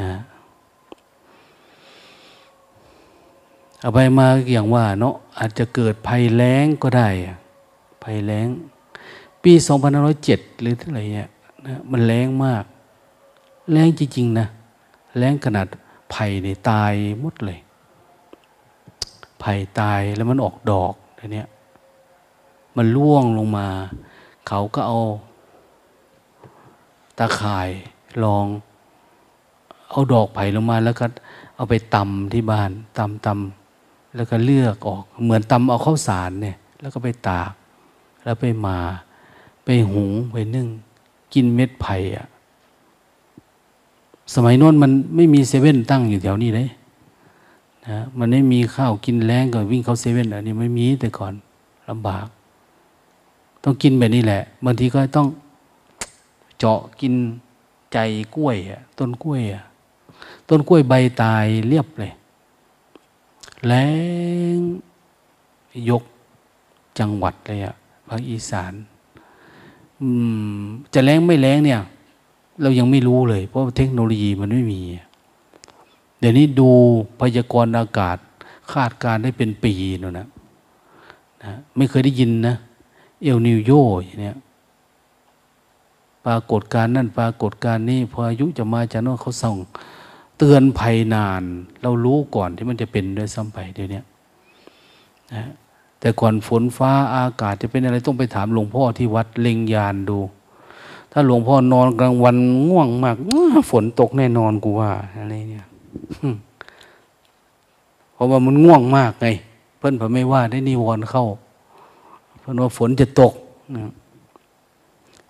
[0.00, 0.12] นะ
[3.80, 7.08] เอาไปมาอย่างว่าเนาะอาจจะเกิดภัยแล้งก็ได้
[8.04, 8.48] ภัยแล้ง
[9.42, 9.52] ปี
[10.06, 11.28] 2507 หรือเท่าไหร่เนี่ย
[11.66, 12.64] นะมันแรงมาก
[13.72, 14.46] แรงจริง ๆ นะ
[15.18, 15.66] แรงขนาด
[16.10, 17.58] ไผ่เนี่ยตายหมดเลย
[19.40, 21.48] ไผ่ตายแล้วมันออกดอกทีเนี้ย
[22.76, 23.68] มันล่วงลงมา
[24.48, 25.00] เขาก็เอา
[27.18, 27.70] ตาข่าย
[28.24, 28.46] ลอง
[29.90, 31.06] เอาดอกไผ่ลงมาแล้วก็
[31.56, 33.59] เอาไปตำที่บ้านตำตำ
[34.14, 37.52] แล้วก็เลือกออกเหมือนตำเอาข้าวสารเนี่ย แล้วก็ไปตาก
[38.24, 38.78] แล้วไปมา
[39.64, 40.68] ไปหุงไปนึ่ง
[41.34, 42.26] กินเม็ดไผ่อะ
[44.34, 46.68] สมัยโน้นมันไม่มีเซเว่นตั้งอยู่แถวนี้เลย
[47.88, 51.32] นะมันไม่มีข้าวกินแรงก็วิ่งเข้าเซเว่นอันนี้ไม่มีแต่ก่อน
[51.88, 52.26] ลำบาก
[53.62, 55.26] ต้องกินแบบนี้แหละบางทีก็ต้อง
[56.58, 57.14] เจาะกิน
[57.92, 57.98] ใจ
[58.36, 59.62] กล้วยอะต้นกล้วยอะ
[60.48, 62.12] ต้นกล้วยใบตายเรียบเลย
[63.66, 63.72] แร
[64.56, 64.58] ง
[65.90, 66.02] ยก
[66.98, 67.74] จังหวัดเลยอะ
[68.08, 68.72] ภาคอีสาน
[70.94, 71.80] จะแรงไม่แรงเนี่ย
[72.62, 74.80] เรายังไม่รู้เลย เพราะเทคโนโลยีมันไม่มี
[76.18, 76.70] เดี๋ยวนี้ดู
[77.20, 78.16] พยากรณ์อากาศ
[78.72, 80.26] คาดการได้เป็นปีนนะนะ
[81.76, 82.54] ไม่เคยได้ยินนะ
[83.22, 83.70] เอลนิวโย
[84.04, 84.36] อย่างเนี้ย
[86.26, 89.56] ปรากฏการนั่นปรากฏการนี้พออายุจะมาจากโน้นเขาส่ง
[90.42, 91.42] เตือนภัยนาน
[91.82, 94.00] เรารู้ก่อนที่มันจะเป็นด้วยซ้ำไปเดี๋ยวนี้
[95.34, 95.44] นะ
[96.00, 100.18] แต่ก่อนฝนฟ้าอากาศจะเป็นอะไรต้องไปถามหลวงพ่อที่วัดเล็งยานดู
[101.12, 102.36] ถ้าหลวงพ่อนอนกลางวัน
[102.68, 103.16] ง่วงมาก
[103.70, 105.66] ฝนตกแน่นอนกูว่าอะไรเนี่ย
[108.12, 109.26] เพราะว่ามันง่วงมากไง
[109.78, 111.26] เพื่อนผมไม่ว่าได้นิวรณ์เข้า
[112.40, 113.32] เพราะว่าฝนจะตก
[113.76, 113.92] นะ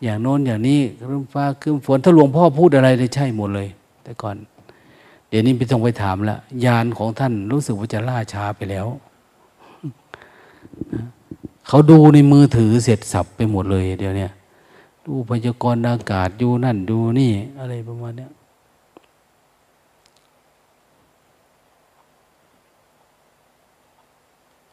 [0.03, 3.68] อย่างโน้นอย่างนี้ครึ้มฟ้าครึ้มฝนถ้าหลวงพ่อพูดอะไรได้ใช่หมดเลย
[4.05, 4.37] แต่ก่อน
[5.31, 8.87] เดี๋ยวนี้ไม่ต้องไปถามละยานของท่านรู้สึกว่าจะล่าช้าไปแล้ว
[11.69, 14.29] เขาดูในมือถือเสร็จสับไปหมดเลย เดี๋ยวนี้
[15.07, 18.29] ดูพยากรณ์อากาศดูนั่นดูนี่ อะไรประมาณนี้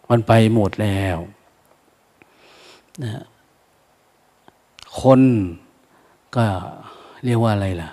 [0.09, 1.17] มันไปหมดแล้ว
[3.03, 3.23] นะ
[5.01, 5.21] คน
[6.35, 6.45] ก็
[7.23, 7.89] เรียกว่าอะไรล่ะ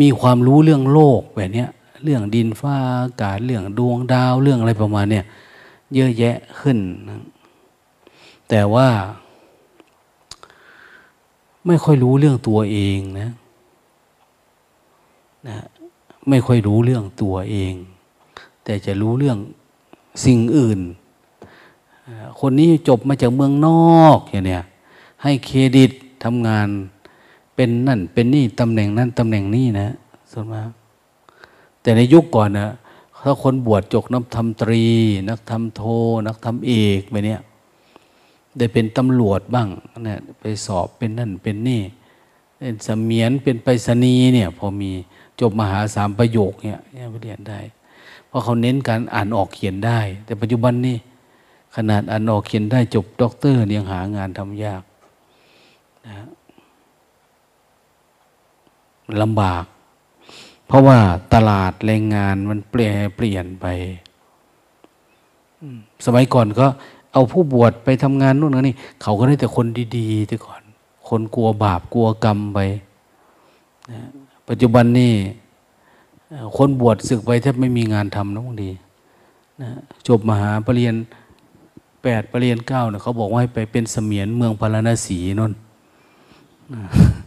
[0.00, 1.66] มีความรู้เรื่องโลกแบบนี้
[2.02, 5.24] เรื่องดินฟ้าอากาศเรื่องดวงดาวเรื่องอะไรประมาณเนี้ย
[5.94, 6.78] เยอะแยะขึ้น
[8.48, 8.88] แต่ว่า
[11.66, 13.30] ไม่ค่อยรู้เรื่องตัวเองนะ
[15.48, 15.58] นะ
[16.28, 17.74] ไม่ค่อยรู้เรื่องตัวเอง
[18.64, 19.38] แต่จะรู้เรื่อง
[20.24, 20.80] สิ่งอื่น
[22.40, 23.68] คนนี้จบมาจากเมืองน
[24.00, 24.64] อกอย่างเนี้ย
[25.22, 25.90] ให้เครดิต
[26.24, 26.68] ทำงาน
[27.54, 29.90] เป็นนั่น เป็นนี่ตำแหน่งนั้นตำแหน่งนี้นะ
[30.32, 30.70] ส่วนมาก
[31.82, 32.70] แต่ในยุคก่อนนะ
[33.22, 34.84] ถ้าคนบวชจกนักธรรมตรี
[35.28, 35.82] นักธรรมโท
[36.26, 37.40] นักธรรมเอกไปเนี่ย
[38.58, 39.68] ได้เป็นตำรวจบ้าง
[40.04, 41.82] เนี่ยไปสอบเป็นนั่นเป็นนี่
[42.58, 44.90] เป็นเสมียนเป็นไปรษณีย์เนี่ย พอมี
[45.40, 47.60] จบมหาสามประโยคเนี่ยเนี่ยเรียนได้
[48.26, 50.96] เพราะเขาเน้นการอ่านออกเขียนได้ แต่ปัจจุบันนี่
[51.76, 54.82] ขนาดอ่านออกเขียนได้จบด็อกเตอร์ยังหางานทำยาก
[56.06, 56.14] นะ
[59.22, 59.64] ลำบาก
[60.66, 60.98] เพราะว่า
[61.34, 63.66] ตลาดแรงงานมันเปลี่ยนเปลี่ยนไป
[66.04, 66.66] สมัยก่อนก็
[67.12, 69.66] เอาผู้บวชไปทำงานนู่นนี่ เขาก็ได้แต่คน
[69.98, 70.62] ดีๆแต่ก่อน
[71.08, 72.58] คนกลัวบาปกลัวกรรมไป
[74.48, 75.12] ปัจจุบันนี่
[76.56, 78.70] คนบวชศึกไปแทบไม่มีงานทำนะบางที
[80.08, 80.96] จบมหาปรริญญา
[82.02, 85.52] แปดปรริญญาเก้าเนี่ยเขาบอกว่าให้ไปเป็นเสมียนเมืองพาราณสีนน
[86.72, 87.21] ที่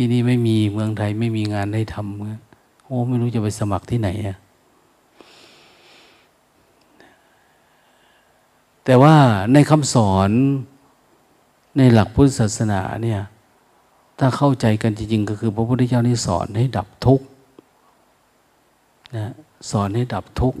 [0.00, 4.36] ที่นี่ไม่มีเมืองไทยไม่มีงานได้ทำโอ้ไม่รู้จะไปสมัครที่ไหนอะ
[8.84, 9.14] แต่ว่า
[9.52, 10.30] ในคำสอน
[11.78, 13.20] ในหลักพุทธศาสนาเนี่ย
[14.18, 17.26] ถ้าเข้าใจกันจริงๆ ก็คือ พระพุทธเจ้านี่สอนให้ดับทุกข์
[19.16, 19.32] นะ
[19.70, 20.58] สอนให้ดับทุกข์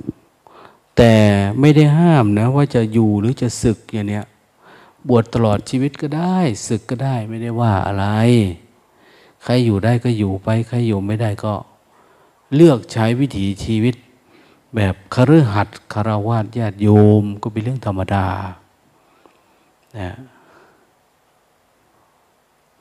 [0.96, 1.12] แต่
[1.60, 4.24] ไม่ได้ห้ามนะ ว่าจะอยู่หรือจะศึกอย่างเนี้ย
[5.08, 6.36] บวชตลอดชีวิตก็ได้
[6.68, 8.06] ศึกก็ได้ไม่ได้ว่าอะไร
[9.44, 11.54] ใครอยู่ได้ก็อยู่ไปใครอยู่ไม่ได้ก็
[12.54, 13.94] เลือกใช้วิถีชีวิต
[14.76, 16.88] แบบคฤหัสถ์คารวะญาติโย
[17.22, 18.26] มก็เป็นเรื่องธรรมดา
[19.98, 20.10] นะ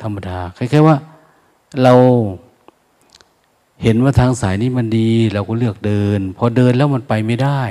[0.02, 0.98] ธรรมดาคล้ายๆว่า
[1.84, 1.94] เรา
[3.84, 7.62] เห็นว่าทางสายนี้มันดี เราก็เลือกเดิน พอเดินแล้วมันไปไม่ได้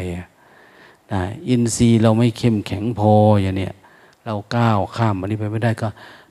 [1.12, 3.74] นะอินทรีย์เราไม่เข้มแข็งพออย่างเนี้ย
[4.24, 5.88] เราก้าวข้ามมันนี้ไปไม่ได้ก็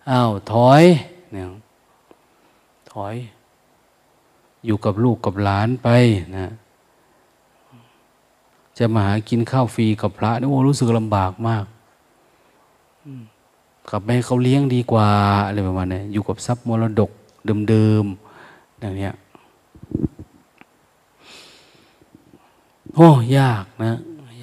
[0.10, 0.84] อ้าวถอย
[1.32, 1.48] เนี่ย
[2.96, 3.16] ถอย
[4.66, 5.88] อยู่กับลูกกับหลานไป
[6.38, 6.52] นะ
[8.78, 11.66] จะมาหากินข้าวฟรีกับพระนี่โอ้รู้สึกลำบากมาก
[13.90, 15.10] กลับไปให้เขาเลี้ยงดีกว่า
[15.46, 17.12] อะไรประมาณนี้อยู่กับทรัพย์มรดก
[17.70, 19.10] เดิมๆอย่างนี้
[22.96, 23.94] โอ้ยากนะ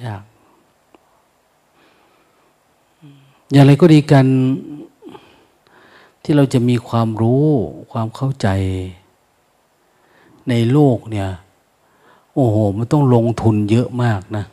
[0.05, 0.23] ยาก
[3.51, 4.25] อย่างไรก็ดีกัน
[6.23, 7.45] ที่เราจะมีความรู้
[7.91, 8.47] ความเข้าใจ
[10.49, 11.29] ในโลกเนี่ย
[12.33, 14.45] โอ้โห มันต้องลงทุนเยอะมากนะ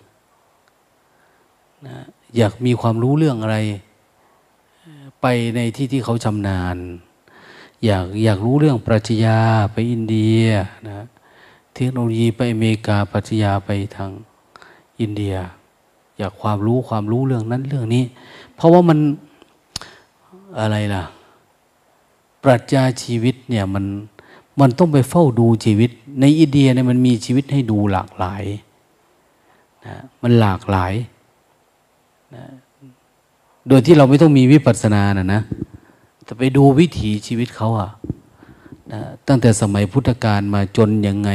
[1.87, 1.97] นะ
[2.37, 3.57] อยากมีความรู้เรื่องอะไร
[5.21, 6.77] ไปในที่ที่เขาชำนาญ
[7.85, 9.39] อยากอยากรู้เรื่องปรัชญา
[9.73, 10.45] ไปอินเดีย
[10.89, 11.07] นะ
[11.75, 14.11] เทคโนโลยีไปอเมริกาปรัชญาไปทาง
[15.01, 15.35] อินเดีย
[16.19, 18.05] อยากความรู้ความรู้เรื่องนั้นเรื่องนี้
[18.55, 18.99] เพราะว่ามัน
[20.61, 21.05] อะไรล่ะ
[22.45, 23.85] ปรัชญาชีวิตเนี่ยมัน
[24.61, 28.43] มันต้องไปเฝ้าดูชีวิต ในอินเดียเนี่ยมันมีชีวิตให้ดูหลากหลาย
[29.87, 30.93] นะมันหลากหลาย
[32.35, 32.45] นะ
[33.69, 35.41] โดยที่เราไม่ต้องมีวิปัสสนานะนะ
[36.25, 37.91] แต่ไปดูวิถีชีวิตเขาอะ
[38.93, 41.31] นะตั้งแต่สมัยพุทธกาลมาจนยังไง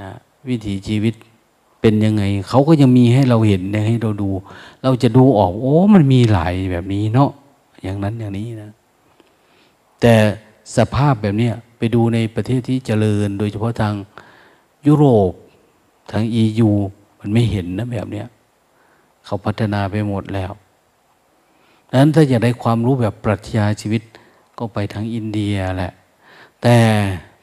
[0.00, 0.10] นะ
[0.48, 1.14] วิถีชีวิต
[1.80, 4.28] เป็นยังไง เขาก็ยังมีให้เราเห็นให้เราดู
[4.82, 7.30] เราจะดูออก โอ้มันมีหลายแบบนี้เนาะ
[7.82, 8.70] อย่างนั้นอย่างนี้นะ
[10.00, 10.14] แต่
[10.76, 13.94] สภาพแบบนี้ไปดูในประเทศที่เจริญ โดยเฉพาะทาง
[14.86, 15.32] ยุโรป
[16.12, 16.70] ทางอียู
[17.20, 18.26] มันไม่เห็นนะแบบเนี้ย
[19.24, 20.52] เขาพัฒนาไปหมดแล้ว
[21.88, 24.02] ดังนั้นถ้าอยากได้ความรู้แบบปรัชญาชีวิต
[24.58, 25.92] ก็ไปทางอินเดียแหละ
[26.62, 26.76] แต่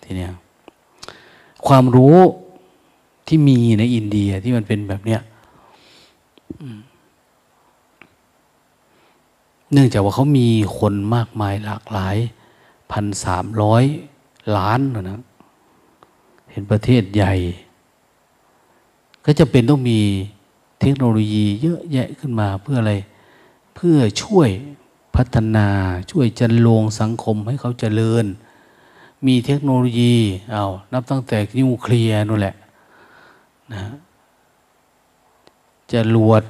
[0.03, 0.31] ทีเนี้ย
[1.67, 2.17] ความรู้
[3.27, 5.21] ที่มีในอินเดียที่มันเป็นแบบเนี้ย
[9.71, 12.15] เนื่องจากว่าเขามีคนมากมายหลากหลาย
[12.91, 13.83] พันสามร้อย
[14.57, 15.21] ล้านนะ
[16.51, 17.33] เห็นประเทศใหญ่
[19.25, 19.99] ก็จะเป็นต้องมี
[20.81, 22.93] เทคโนโลยีเยอะแยะขึ้นมาเพื่ออะไร
[23.75, 24.49] เพื่อช่วย
[25.15, 25.67] พัฒนา
[26.11, 28.25] ช่วยจันลงสังคมให้เขาเจริญ
[29.27, 30.15] มีเทคโนโลยี
[30.51, 32.55] เอานับตั้งแต่นิวเคลียร์นู่นแหละ
[33.73, 33.83] นะ
[35.91, 36.43] จะรวด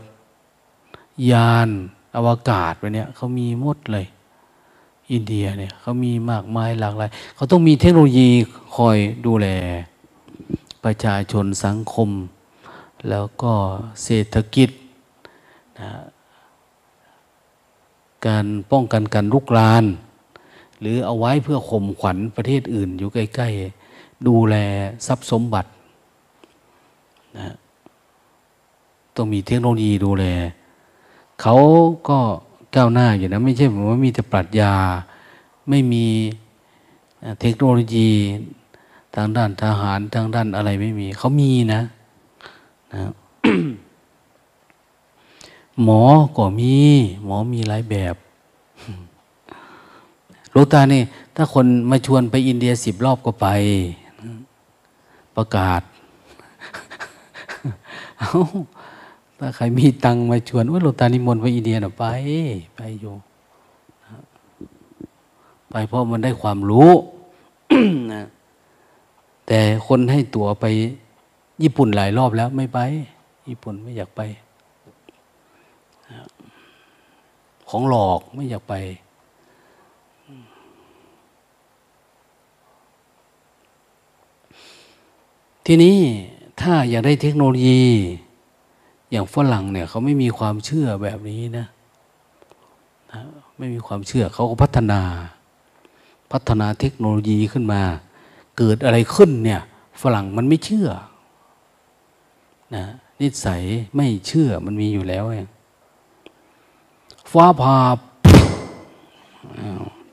[1.31, 1.69] ยาน
[2.15, 4.05] อวกาศไปเนี่ยเขามีหมดเลย
[5.11, 8.29] อินเดียเนี่ยเขามีมากมายหลากหลายเขาต้องมีเทคโนโลยี
[8.75, 9.47] คอยดูแล
[10.83, 12.09] ประชาชนสังคม
[13.09, 13.53] แล้วก็
[14.03, 14.69] เศรษฐกิจ
[15.79, 15.91] นะ
[18.27, 19.85] การป้องกันการลุกราน
[20.79, 24.55] หรือเอาไว้เพื่อข่มขวัญประเทศอื่นอยู่ใกล้ๆ ดูแล
[25.07, 25.69] ทรัพย์สมบัติ
[27.37, 27.55] นะ
[29.15, 30.25] ต้องมีเทคโนโลยีดูแล
[31.41, 31.55] เขา
[32.09, 32.19] ก็
[32.77, 34.73] ก้าวหน้าอยู่นะ ไม่ใช่ผมว่ามีแต่ปรัชญา
[35.69, 36.05] ไม่มี
[37.41, 38.09] เทคโนโลยี
[39.15, 41.81] ทางด้านทหารทางด้านอะไรไม่มี เขามีนะ
[42.93, 43.01] นะ
[45.83, 46.01] หมอ
[46.37, 46.75] ก็มี
[47.25, 48.15] หมอมีหลายแบบ
[50.53, 51.01] ลูกตานี่
[51.35, 53.47] ถ้าคนมาชวนไปอินเดียสิบรอบก็ไป
[55.35, 55.81] ประกาศ
[58.19, 58.29] เอา
[59.39, 62.05] ถ้าใครมีตังมาชวนว่าลูกตานิมนต์ไปอินเดียน่ะไป
[62.75, 63.13] ไปอยู่
[65.69, 66.91] ไปเพราะมันได้ความรู้
[68.13, 68.23] นะ
[69.47, 70.65] แต่คนให้ตั๋วไป
[71.63, 72.79] ญี่ปุ่นหลายรอบแล้วไม่ไป
[73.47, 74.21] ญี่ปุ่นไม่อยากไป
[77.69, 78.75] ของหลอกไม่อยากไป
[85.65, 85.97] ทีนี้
[86.61, 87.83] ถ้าอยากได้เทคโนโลยี
[89.11, 91.65] อย่างฝรั่งเนี่ยเขาไม่มีความเชื่อแบบนี้นะ
[93.11, 93.21] นะ
[93.57, 95.01] ไม่มีความเชื่อเขาก็พัฒนา
[96.31, 97.81] พัฒนาเทคโนโลยีขึ้นมา
[98.57, 99.61] เกิดอะไรขึ้นเนี่ย
[100.01, 100.89] ฝรั่งมันไม่เชื่อ
[102.75, 102.85] นะ
[103.21, 103.63] นิสัย
[103.95, 105.47] ไม่เชื่อมันมีอยู่แล้วเอง
[107.31, 107.77] ฟ้าผ่า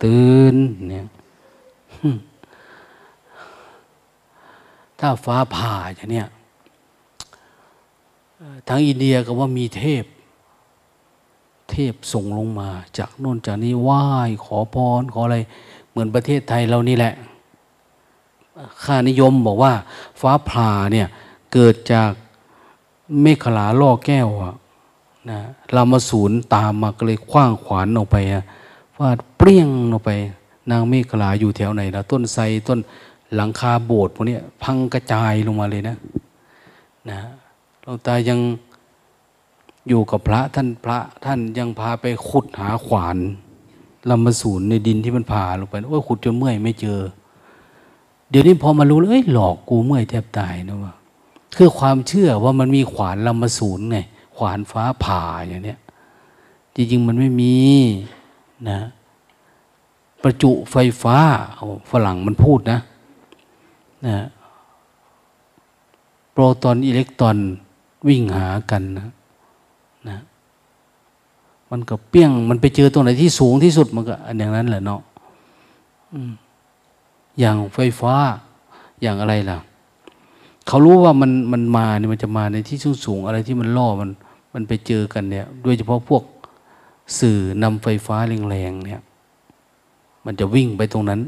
[0.03, 0.55] ตื่น
[0.89, 1.07] เนี่ย
[5.01, 6.29] ถ้าฟ้าผ่าอย่างเนี้ย
[8.69, 10.05] ทางอินเดียก็ว่ามีเทพ
[11.71, 14.03] เทพส่งลงมา จากโน่นจากนี้ไหว้
[14.45, 15.39] ขอพรขออะไร
[15.91, 17.15] เหมือนประเทศไทยเรานี่แหละ
[18.85, 19.73] ค่านิยมบอกว่า
[20.21, 21.09] ฟ้าผ่าเนี่ย
[21.53, 22.11] เกิดจาก
[23.23, 24.55] เมฆขลาล่อแก้วอะ
[25.31, 25.41] นะ
[25.73, 28.17] เรามาศูนย์ตามมาก็เลยคว้างขวานออกไป
[28.97, 30.11] ฟาดเปรี้ยงออกไป
[30.71, 32.79] นางเมฆขลาอยู่แถวไหนละต้นไทรต้น
[33.35, 35.97] หลังคาโบสถ์พวกนี้พังกระจายลงมาเลยนะ
[37.11, 37.19] นะ
[37.85, 38.39] หลวงตายัง
[39.89, 43.17] อยู่กับพระท่านพระท่านยังพาไปขุดหาขวาน
[44.11, 47.01] ลำมาศูนในดินที่มันผ่าลงไปโอ้ยขุดจนเมื่อยไม่เจอ
[48.31, 50.95] เดี๋ยวนี้พอมารู้เลยเอ้ยหลอกกูเมื่อยแทบตายนะว่า
[51.57, 53.99] คือความเชื่อว่ามันมีขวานลำมาศูนไง
[54.37, 55.79] ขวานฟ้าผ่าอย่างเนี้ย
[56.75, 57.57] จริงๆมันไม่มี
[58.71, 58.81] นะ
[60.23, 61.19] ประจุไฟฟ้า
[61.91, 62.79] ฝรั่งมันพูดนะ
[64.07, 64.17] นะ
[66.33, 67.37] โปรตอนอิเล็กตรอน
[68.09, 69.09] วิ่งหากันนะ
[70.09, 70.19] นะ
[71.71, 75.01] มันก็เปี้ยง มันไปเจอตรงไหนที่สูงที่สุดมันก็อันอย่างนั้นแหละเนาะ
[77.39, 78.15] อย่างไฟฟ้า
[79.03, 79.59] อย่างอะไรล่ะ
[80.67, 84.11] เขารู้ว่ามันมันมาเนี่ยมันจะมาในที่สูงสูงอะไรที่มันล่อมัน
[84.55, 86.23] มันไปเจอกันเนี่ย โดยเฉพาะพวก
[87.19, 88.17] สื่อนำไฟฟ้า
[88.49, 89.03] แรงๆเนี่ย
[90.25, 91.21] มันจะวิ่งไปตรงนั้น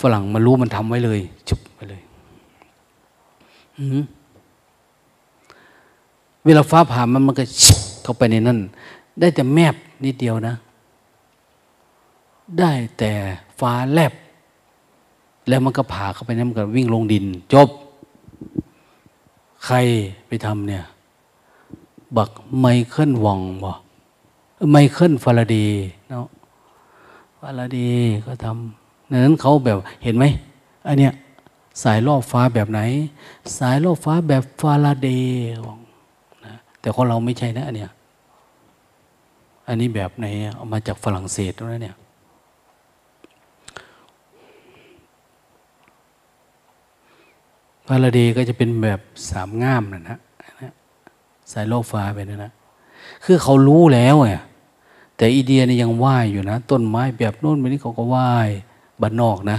[0.00, 2.02] ฝรั่งมันรู้มันทำไว้เลยจุบไปเลย
[3.78, 3.84] อื
[6.46, 7.44] เวลาฟ้าผ่ามันมันก็
[8.02, 8.58] เข้าไปในนั้น
[9.20, 10.54] ได้แต่แมบนิดเดียวนะ
[12.58, 13.12] ได้แต่
[13.60, 14.12] ฟ้าแลบ
[15.48, 17.68] แล้วมันก็ผ่าเข้าไปนั้นมันก็วิ่งลงดิน จบ
[19.64, 19.76] ใคร
[20.26, 20.84] ไปทำเนี่ย
[22.16, 22.30] บัก
[22.60, 23.70] ไมเคิลวองบ่
[24.70, 26.26] ไมเคิลฟาราดย์เนาะ
[27.40, 30.24] ฟาราดย์ก็ทำนั้นเขาแบบเห็นไหม
[30.86, 31.12] อันเนี้ย
[31.82, 32.80] สายรอบฟ้าแบบไหน
[33.58, 35.85] สายรอบฟ้าแบบฟาราเดย์นะ
[36.86, 37.92] แต่ของเราไม่ใช่นะเนี้ย
[39.68, 41.96] อันนี้แบบไหนเอามาจากฝรั่งเศสแล้วเนี่ย
[47.86, 50.18] ฟาราเดก็จะเป็นแบบสามง่ามนะนะ
[51.52, 52.52] สายโลกฟ้าไปนะนะ
[53.24, 54.34] คือเขารู้แล้วไง
[55.16, 58.16] แต่อีเดียนี่ยังไหวอยู่นะ ต้นไม้แบบโน้นแบบนี้เขาก็ไหว
[59.00, 59.58] บ้านนอกนะ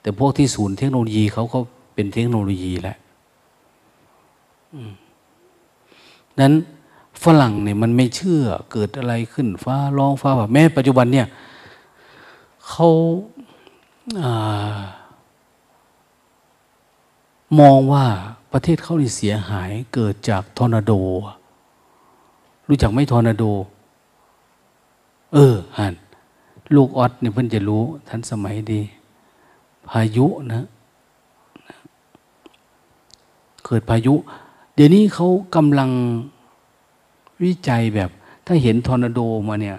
[0.00, 1.58] แต่พวกที่ศูนย์เทคโนโลยีเขาก็
[1.94, 2.96] เป็นเทคโนโลยีแหละ
[6.40, 6.52] นั้น
[7.24, 11.26] ฝรั่งเนี่ยมันไม่เชื่อเกิดอะไรขึ้น ฟ้าร้องฟ้าแบบแม้ปัจจุบันเนี่ย
[12.68, 12.88] เขา
[17.60, 18.06] มองว่า
[18.52, 20.92] ประเทศเขานี่เสียหายเกิดจากทอร์นาโด
[22.68, 23.44] รู้จักไหมทอร์นาโด
[25.32, 25.94] เออฮัน
[26.74, 28.80] ลูกออดเนี่ยเพิ่นจะรู้ทันสมัยดี
[29.88, 30.66] พายุนะ
[33.64, 34.14] เกิดพายุ
[34.78, 35.90] เดี๋ยวนี้เขากำลัง
[37.42, 38.10] วิจัยแบบ
[38.46, 39.78] ถ้าเห็นทอร์นาโดมาเนี่ย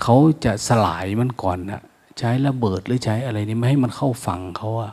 [0.00, 1.82] เขาจะสลายมันก่อนนะ
[2.18, 4.92] ใช้ระเบิดหรือใช้อะไรนี่ไม่ให้มันเข้าฝั่งเขาอะ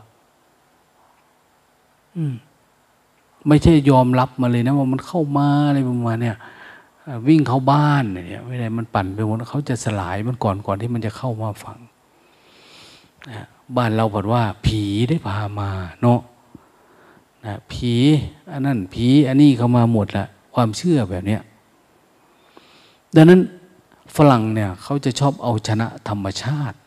[2.15, 2.33] อืม
[3.47, 6.37] ไม่ใช่ยอมรับมาเลยนะว่ามันเข้ามาอะไรประมาณเนี่ย
[7.27, 11.79] วิ่งเข้าบ้านเนี่ยไม่ได้มันปั่นไปหมดเขาจะสลายมันก่อนก่อนที่มันจะเข้ามาฝั่ง
[13.77, 15.71] บ้านเราบอกว่า ผีได้พามา
[16.01, 16.19] เนาะ
[17.45, 17.93] นะผี
[18.51, 21.41] อันนั้นผีอันนี้เขามาหมดละความเชื่อแบบเนี้ย
[23.15, 23.41] ดังนั้น
[24.15, 26.77] ฝรั่งเนี่ยเขาจะชอบเอาชนะธรรมชาติ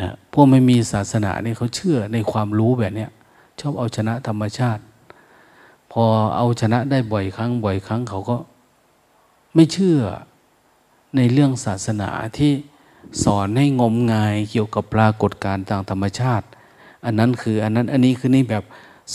[0.00, 3.10] นะพวกไม่มีศาสนาเนี่ยเขาเชื่อในความรู้แบบเนี้ย
[3.60, 4.82] ชอบเอาชนะธรรมชาติ
[5.92, 6.04] พอ
[6.36, 8.36] เอาชนะได้บ่อยครั้ง บ่อยครั้งเขาก็
[9.54, 9.98] ไม่เชื่อ
[11.16, 12.52] ในเรื่องศาสนาที่
[13.22, 16.46] สอนให้งมงายเกี่ยวกับปรากฏการณ์ทางธรรมชาติ
[17.04, 18.64] อันนั้นคืออันนั้นอันนี้คือนี่แบบ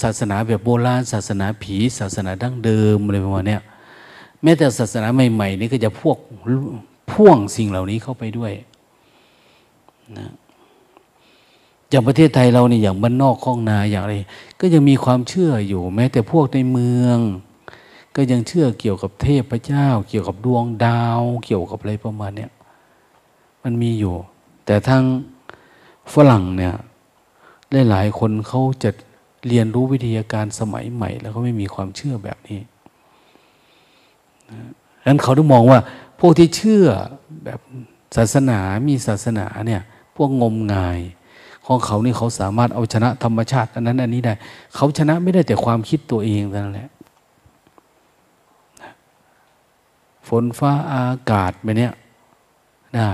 [0.02, 3.58] ศาสนาแบบโบราณ ศาสนาผี ศาสนาดั้งเดิมอะไรประมาณนี้
[4.44, 6.18] แม้แต่ศาสนาใหม่ ๆ นี่ก็จะพวก
[7.12, 8.52] พ่วงสิ่งเหล่านี้เข้าไปด้วย
[10.18, 10.32] นะ
[11.90, 14.14] อย่างประเทศไทยเราเนี่ยอย่างบ้านนอกข้องนาอย่างไร
[14.60, 17.18] ก็ยังมีความเชื่ออยู่ แม้แต่พวกในเมือง
[18.16, 22.52] ก็ยังเชื่อเกี่ยวกับเทพเจ้า เกี่ยวกับดวงดาว เกี่ยวกับอะไรประมาณเนี้ย
[23.64, 24.16] มันมีอยู่
[24.66, 25.04] แต่ทั้ง
[26.14, 26.74] ฝรั่งเนี่ย
[27.90, 28.90] หลายคนเขาจะ
[29.48, 32.60] เรียนรู้วิทยาการสมัยใหม่ แล้วก็ไม่มีความเชื่อแบบนี้
[35.00, 35.80] ดังนั้นเขาต้องมองว่า
[36.20, 36.86] พวกที่เชื่อ
[37.46, 37.60] แบบ
[38.16, 39.82] ศาสนามีศาสนาเนี่ย
[40.16, 41.00] พวกงมงาย
[41.66, 44.34] ของเขานี่เขาสามารถเอาชนะธรรมชาติ อันนั้นอันนี้ได้
[44.76, 46.90] เขาชนะไม่ได้แต่ความคิดตัวเองนั่นแหละ
[50.28, 51.94] ฝนฟ้าอากาศไปเนี้ย
[52.98, 53.12] ได้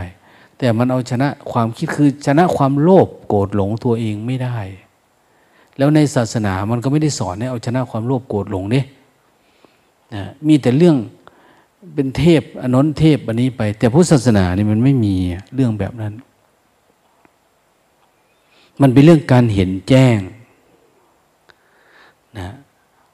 [0.59, 4.57] แต่มันเอาชนะความคิดคือชนะความโลภโกรธหลงตัวเองไม่ได้
[5.77, 8.83] แล้วในศาสนามันก็ไม่ได้สอนให้เอาชนะความโลภโกรธหลงเนี่
[10.13, 10.95] นะมีแต่เรื่อง
[11.95, 15.15] เป็นเทพอนนเทพอันนี้ไป แต่พุทธศาสนานี่มันไม่มี
[15.55, 16.13] เรื่องแบบนั้น
[18.81, 20.17] มันเป็นเรื่องการเห็นแจ้ง
[22.37, 22.49] นะ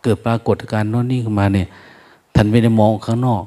[0.02, 1.68] เกิดปรากฏการณ์น้นนี่ขึ้นมาเนี่ย
[2.36, 3.44] ท่านไม่ได้มองข้างนอก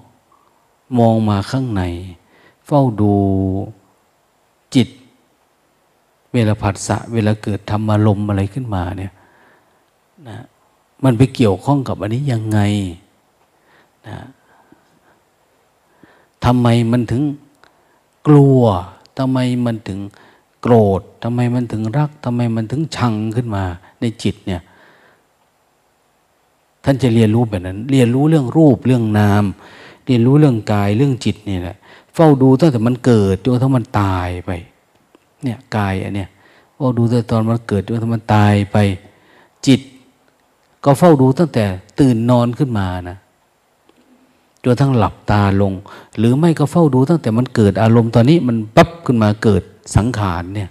[0.99, 1.83] มองมาข้างใน
[2.67, 3.15] เฝ้าดู
[4.75, 4.89] จิต
[6.33, 9.13] เวลาผัสสะเวลาเกิดธรรมารมอะไรขึ้นมาเนี่ย
[10.29, 10.39] นะ
[11.05, 12.59] มันไปเกี่ยวข้องกับอันนี้ยังไง
[14.09, 14.19] นะ
[16.45, 17.23] ทำไมมันถึง
[18.27, 18.63] กลัว
[19.19, 20.01] ทำไมมันถึง
[20.63, 23.65] โกรธทำไมมันถึงรักทำไมมันถึงชังขึ้นมา
[24.01, 24.63] ในจิตเนี่ย
[26.85, 29.45] ท่านจะเรียนรู้แบบนั้น เรียนรู้เรื่องรูปเรื่องนาม
[30.07, 31.77] เรียนรู้เรื่องกายเรื่องจิตนี่แหละ
[32.21, 34.51] เฝ้าดูตั้งแต่มันเกิดจนกระทั้งมันตายไป
[35.43, 36.29] เนี่ยกายอันเนี้ย
[36.77, 38.77] เฝ้าดูตั้งแต่ตอนมันเกิดจนกระทั้งมันตายไป
[39.67, 39.81] จิต
[40.85, 41.65] ก็เฝ้าดูตั้งแต่
[42.01, 43.19] ตื่นนอนขึ้นมานะ
[44.65, 45.73] จนทั้งหลับตาลง
[46.19, 49.63] หรือไม่ก็เฝ้าดูตั้งแต่มันเกิดอารมณ์ตอนนี้มันปั๊บขึ้นมาเกิด
[49.97, 50.71] สังขารเนี่ย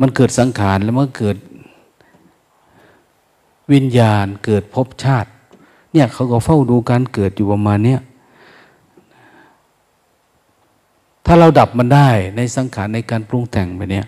[0.00, 1.36] มันเกิดสังขารแล้วมันเกิด
[3.72, 5.30] วิญญาณเกิดภพชาติ
[5.92, 8.00] เนี่ยเขาก็เฝ้าดูการเกิดอยู่ประมาณเนี้ย
[11.30, 14.06] ถ้าเราดับมันได้ในสังขารในการปรุงแต่งไปเนี่ย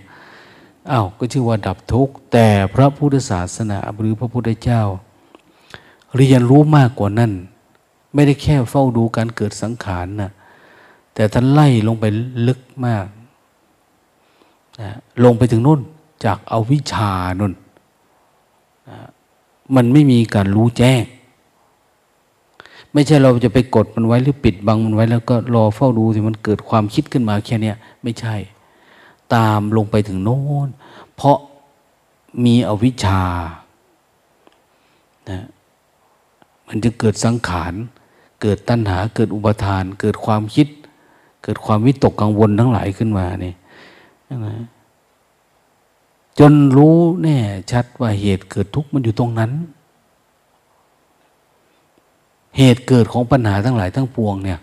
[0.90, 4.82] อ้าวก็ชื่อว่าดับทุกข์แต่พระพุทธศาสนาหรือพระพุทธเจ้า
[6.16, 7.32] เรียนรู้มากกว่านั้น
[8.14, 10.30] ไม่ได้แค่เฝ้าดูการเกิดสังขารนะ
[11.14, 12.04] แต่ท่านไล่ลงไป
[12.46, 13.06] ลึกมาก
[14.80, 14.90] นะ
[15.24, 15.80] ลงไปถึงนู่น
[16.24, 17.52] จากอาวิชานุ่น
[18.88, 18.98] นะ
[19.74, 21.02] มันไม่มีการรู้แจ้ง
[22.92, 27.72] ไม่ใช่เราจะไปกดมันไว้หรือปิดบังมันไว้ แล้วก็รอเฝ้าดูสิมันเกิดความคิดขึ้นมาแค่นี้
[28.02, 28.34] ไม่ใช่
[29.34, 30.68] ตามลงไปถึงโน้น
[31.16, 31.38] เพราะ
[32.44, 33.22] มีอวิชชา
[35.30, 35.40] นะ
[36.68, 37.74] มันจะเกิดสังขาร
[38.42, 40.68] เกิดตัณหา เกิดอุปทาน เกิดความคิด
[41.42, 43.54] เกิดความวิตกกังวลทั้งหลายขึ้นมาเนี่ย
[44.46, 44.54] นะ
[46.38, 47.38] จนรู้แน่
[47.70, 49.50] ชัดว่าเหตุเกิดทุกข์มันอยู่ตรงนั้น
[52.56, 54.58] เหตุเกิดของปัญหาทั้งหลายทั้งปวงเนี่ย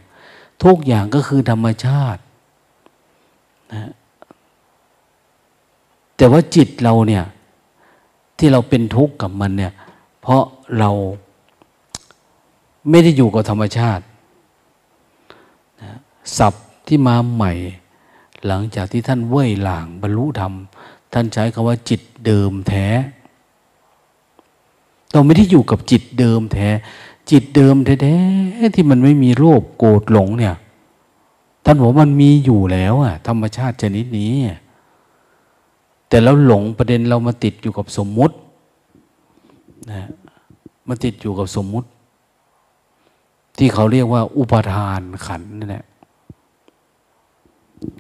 [0.64, 2.22] ทุกอย่างก็คือธรรมชาติ
[3.74, 3.92] นะ
[6.18, 7.24] แต่ว่าจิตเราเนี่ย
[8.38, 9.74] ที่เราเป็นทุกข์กับมันเนี่ย
[10.22, 10.44] เพราะ
[10.80, 10.90] เรา
[12.90, 14.04] ไม่ได้อยู่กับธรรมชาติ
[15.82, 15.92] นะ
[16.38, 17.54] ศัพท์ที่มาใหม่
[18.46, 20.54] หลังจากที่ท่านเว่ยหลางบรรลุธรรม
[21.14, 22.88] ท่านใช้คำว่าจิตเดิมแท้
[25.14, 26.68] เราไม่ได้อยู่กับจิตเดิมแท้
[27.32, 30.56] จิตเดิมแท้ๆที่มันไม่มีโลภโกรธหลงเนี่ย
[31.66, 34.34] ท่านบอกมันมีอยู่แล้วอะธรรมชาติชนิดนี้
[36.10, 38.36] แต่เราหลงประเด็นเรามาติดอยู่กับสมมุติ
[39.92, 40.02] นะ
[40.88, 41.88] มาติดอยู่กับสมมุติ
[43.58, 45.86] ที่เขาเรียกว่า อุปาทานขันนั่นแหละ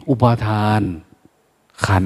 [0.09, 0.81] อุปาทาน
[1.87, 2.05] ขัน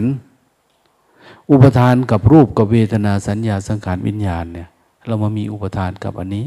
[1.52, 4.68] อุปทานกับรูปกับเวทนาสัญญาสังขารวิญญาณเนี่ย
[5.08, 6.46] เรามามีอุปทานกับอันนี้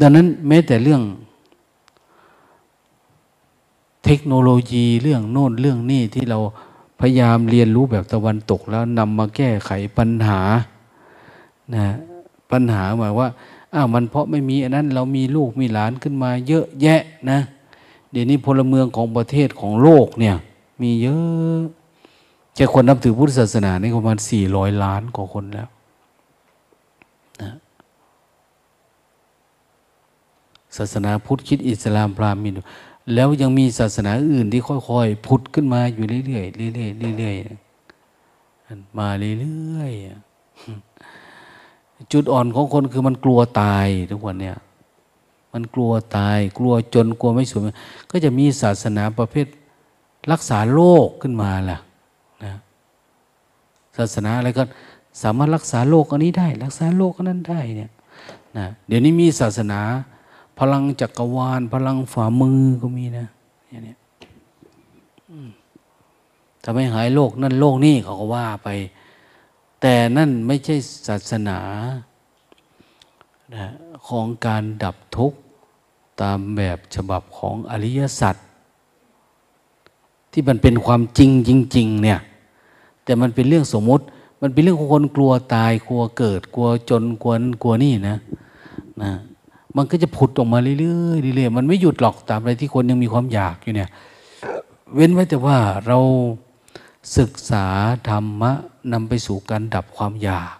[0.00, 1.02] ดังนั้นแม้แต่เรื่อง
[4.04, 6.38] เทคโนโลยีเรื่องโน่นเรื่องนี้ที่เรา
[7.00, 10.40] พยายามเรียนรู้แบบตะวันตกแล้วนำมาแก้ไขปัญหา
[11.74, 11.88] นะ
[12.50, 13.28] ปัญหาหมายว่า
[13.74, 17.38] อ้าวมันเพราะไม่มีอันนั้น เรามีลูกมีหลานขึ้นมาเยอะแยะนะ
[18.12, 20.36] เดี๋ยวนี้พลเมืองของประเทศของโลกเนี่ย
[20.82, 21.62] มีเยอะ
[22.54, 25.68] แค่คนนับถือพุทธศาสนานี่ประมาณสี่ร้อยล้านกว่าคนแล้ว
[27.42, 27.52] นะ
[30.76, 32.48] ศาสนาพุทธคิดอิสลามพราหมณ์มี
[33.14, 44.56] แล้วยังมีศาสนาอื่นที่ค่อยๆพุทธขึ้นมาอยู่เรื่อยๆเรื่อยๆเรื่อยๆมาเรื่อยๆจุดอ่อนของคนคือมันกลัวตายทุกวันเนี่ย
[45.52, 47.62] มันกลัวตาย กลัวจนกลัวไม่สวย
[48.10, 49.46] ก็จะมีศาสนาประเภท
[50.32, 51.78] รักษาโรคขึ้นมาล่ะ
[52.44, 52.54] นะ
[53.96, 54.62] ศาสนาอะไรก็
[55.22, 57.90] สามารถรักษาโรคอันนี้ได้ รักษาโรคอันนั้นได้เนี่ย
[58.58, 59.80] นะเดี๋ยวนี้มีศาสนา
[60.58, 63.26] พลังจักรวาล พลังฝ่ามือก็มีนะ
[63.70, 63.94] อย่างนี้
[66.62, 68.68] ถ้าไม่หายโรคนั่นโรคนี่เขาก็ว่าไป
[69.80, 71.58] แต่นั่นไม่ใช่ศาสนา
[73.54, 73.66] นะ
[74.06, 75.38] ของการดับทุกข์
[76.20, 78.36] ตามแบบฉบับของอริยสัจ
[80.32, 82.20] ที่มันเป็นความจริงจริง ๆ เนี่ย
[83.04, 84.04] แต่มันเป็นเรื่องสมมติ
[84.40, 87.32] มันเป็นเรื่องของคนกลัวตายกลัวเกิด กลัวจนกลัว
[87.62, 88.16] กลัวนี่นะ
[89.02, 89.12] นะ
[89.76, 93.90] มันก็จะผุดออกมาเรื่อยๆเรื่อยๆมันไม่หยุดหรอกตามอะไรที่คนยังมีความอยากอยู่เนี่ย
[94.94, 95.98] เว้นไว้แต่ว่าเรา
[97.18, 97.66] ศึกษา
[98.08, 98.52] ธรรมะ
[98.92, 100.56] นำไปสู่การดับความอยาก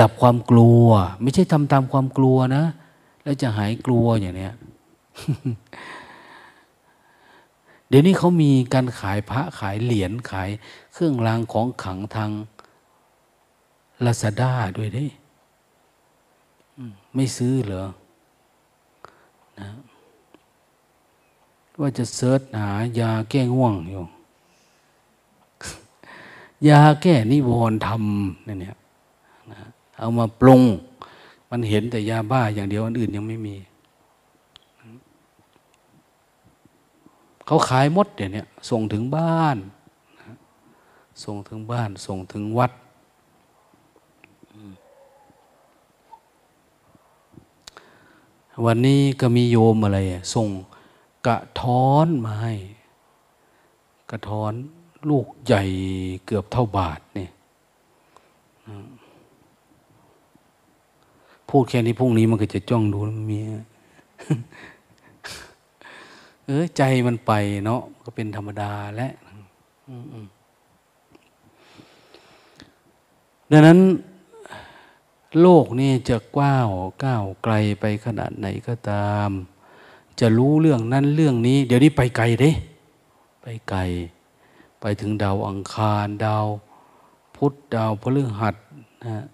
[0.00, 0.86] ดับความกลัว
[1.22, 2.64] ไม่ใช่ทำตามความกลัวนะ
[3.22, 4.54] แล้วจะหายกลัวอย่างเนี้ย
[7.88, 10.48] เดี๋ยวนี้เขามีการขายพระขายเหรียญขาย
[10.92, 12.30] เครื่องรางของขังทาง
[14.04, 15.06] ลาซาด้าด้วยด้
[17.16, 17.82] ไม่ซื้อเหรอ
[19.58, 19.68] นะ
[21.80, 24.02] ว่าจะเสิร์ชหายาแก้ง่วงอยู่
[26.68, 28.76] ยาแก้นิวรณ์ทำนี่เนี่ย
[29.52, 29.60] นะ
[29.98, 30.62] เอามาปรุง
[31.50, 33.56] มันเห็นแต่ยาบ้าอย่างเดียวอันอื่นยังไม่มี
[37.46, 39.56] เขาขายมดเดี๋ยวนี้ส่งถึงบ้าน
[41.24, 42.72] ส่งถึงบ้าน ส่งถึงวัด
[48.64, 49.98] วันนี้ก็มีโยมอะไร
[50.34, 50.48] ส่ง
[51.26, 52.54] กระท้อนมาให้
[54.10, 54.52] กระท้อน
[55.10, 55.62] ลูกใหญ่
[56.26, 57.30] เกือบเท่าบาทเนี่ย
[61.48, 63.38] พูดแค่นี้พรุ่งนี้มันก็จะจ้องดูมันมี
[66.44, 67.32] เออใจมันไป
[67.64, 69.08] เนาะก็เป็นธรรมดาและ
[73.52, 73.78] ดังนั้น
[75.40, 76.70] โลกนี่จะกว้าว
[77.04, 79.30] ก้าวไกลไปขนาดไหนก็ตาม
[80.20, 82.50] จะรู้เรื่องนั้นเรื่องนี้ เดี๋ยวนี้ไปไกลเด้
[83.42, 83.80] ไปไกล
[84.80, 86.46] ไปถึงดาวอังคาร ดาว
[87.36, 88.56] พุธดาวพฤหัส
[89.04, 89.24] นะ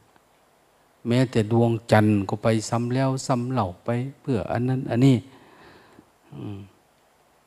[1.06, 3.88] แม้แต่ดวงจันทร์ก็ไปซ้ำแล้วซ้ำเล่าไป
[4.20, 5.16] เพื่ออันนั้น อันนี้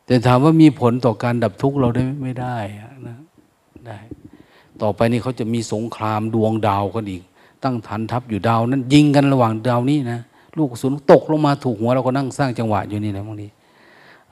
[0.06, 2.58] แต่ถามว่ามีผลต่อการดับทุกข์เราได้ไม่ได้
[3.08, 3.18] นะ
[3.88, 3.98] ได้
[4.82, 7.24] ต่อไปนี้เขาจะมีสงครามดวงดาวกันอีก
[7.66, 10.20] ตั้งฐานทัพอยู่ดาวนั้น ยิงกันระหว่างดาวนี้นะ
[10.58, 13.48] ลูกสุนตกลงมาถูกหัวเราก็นั่งสร้างจังหวะอยู่นี่นะบางที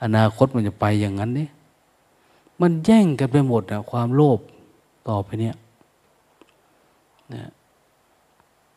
[0.02, 1.48] อนาคตมันจะไปอย่างนั้นนี่
[2.60, 4.38] มันแย่งกันไปหมดนะความโลภ
[5.08, 5.54] ต่อไปเนี่ย
[7.34, 7.44] นะ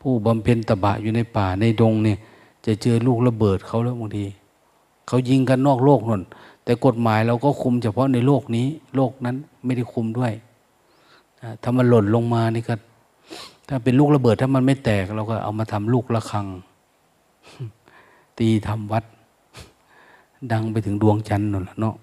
[0.00, 2.18] ผู้บำเพ็ญตบะอยู่ในป่าในดงเนี่ย
[2.66, 4.24] จะเจอลูกระเบิดเขาแล้วบางที
[5.06, 6.22] เขายิงกันนอกโลกนั่น
[6.64, 10.32] แต่กฎหมายเราก็คุมเฉพาะในโลกนี้ โลกนั้นไม่ได้คุมด้วย
[11.62, 12.74] ถ้ามันหล่นลงมานี่ก็
[13.68, 16.46] ถ้าเป็นลูกระเบิดถ้ามันไม่แตก เราก็เอามาทำลูกระฆัง
[18.38, 19.04] ตีทำวัด
[20.52, 21.94] ดังไปถึงดวงจันทร์นั่นแหละเนาะ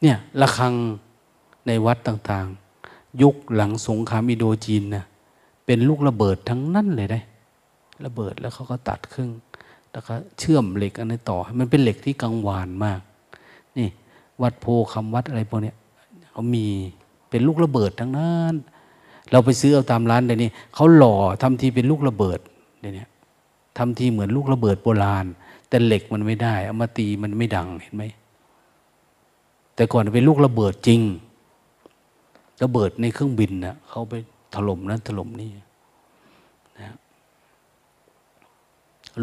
[0.00, 0.74] เนี่ยระฆัง
[1.66, 5.04] ในวัดต่างๆ ยุคหลังสงครามอิโดจีนนะ
[5.66, 7.20] เป็นลูกระเบิดทั้งนั้นเลยได้
[8.04, 9.30] ระเบิดแล้วเขาก็ตัดครึ่ง
[9.92, 13.00] แล้วก็เชื่อมเหล็กอันนี้ต่อ มันเป็นเหล็กที่กังวานมาก
[13.78, 13.88] นี่
[14.42, 15.72] วัดโพคำวัดอะไรพวกนี้
[16.30, 16.66] เขามี
[17.30, 18.54] เป็นลูกระเบิดทั้งนั้น
[19.30, 22.38] เราไปซื้อเอาตามร้านเดี๋ยวนี้เขาหล่อทำทีเป็นลูกระเบิด
[22.80, 23.04] เดี๋ยวนี้
[23.78, 25.26] ทำทีเหมือนลูกระเบิดโบราณ
[25.68, 28.04] แต่เหล็กมันไม่ได้เอามาตีมันไม่ดังเห็นไหม
[29.74, 31.00] แต่ก่อนเป็นลูกระเบิดจริง
[32.62, 34.14] ระเบิดในเครื่องบินนะเขาไป
[34.54, 35.50] ถล่มนั้นถล่มนี่
[36.80, 36.94] นะ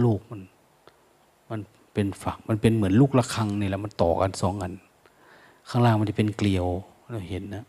[0.03, 0.41] ลูกมัน
[1.49, 1.59] มัน
[1.93, 4.73] เป็นฝัก มันเป็นเหมือนลูกระฆังนี่แหละมันต่อกันสองอัน
[5.69, 6.67] ข้างล่างมันจะเป็นเกลียว
[7.11, 7.63] เราเห็นนะ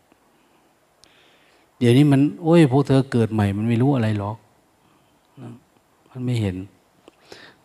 [1.79, 4.37] เดี๋ยวนี้มัน โอ้ยพวกเธอเกิดใหม่ มันไม่รู้อะไรหรอก
[6.09, 6.57] มันไม่เห็น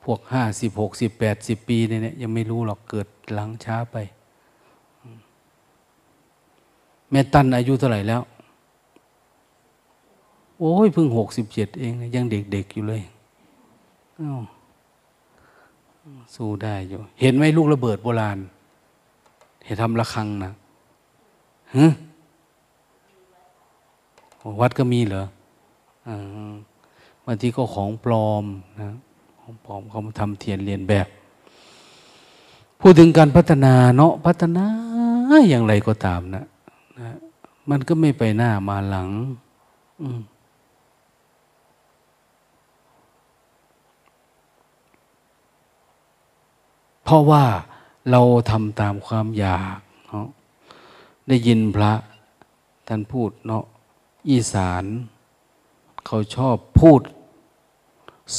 [0.04, 3.96] พวกห้าสิบหกสิบแปดสิบปีเนี่ย ยังไม่รู้หรอกเกิดหลังช้าไป
[7.10, 8.22] แม่ตั้นอายุเท่าไหร่แล้ว
[10.58, 13.02] โอ้ยเพิ่งหกสิบเจ็ดเอง ยังเด็กๆอยู่เลย
[16.34, 18.38] สู้ได้อยู่ เห็นไหมลูกระเบิดโบราณ
[19.64, 20.52] เห็นทำระฆังนะ
[21.76, 21.86] ฮะ
[24.60, 25.24] วัดก็มีเหรอ
[27.24, 28.44] บางทีก็ของปลอม
[28.80, 28.96] นะ
[29.40, 31.06] ของปลอมเขามาทำเทียนเรียนแบบ
[32.80, 34.66] พูดถึงการพัฒนาเนาะพัฒนา
[35.48, 36.44] อย่างไรก็ตามนะ
[37.00, 37.16] นะ
[37.70, 39.08] มันก็ไม่ไปหน้ามาหลัง
[40.02, 40.20] อืม
[47.04, 47.44] เพราะว่า
[48.10, 48.20] เรา
[48.50, 49.78] ทำตามความอยาก
[50.08, 50.26] เนาะ
[51.28, 51.92] ได้ยินพระ
[52.88, 53.64] ท่านพูดเนาะ
[54.30, 54.84] อีสาน
[56.06, 57.02] เขาชอบพูด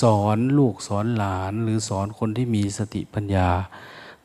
[0.01, 3.49] สอนลูกสอนหลาน หรือสอนคนที่มีสติปัญญา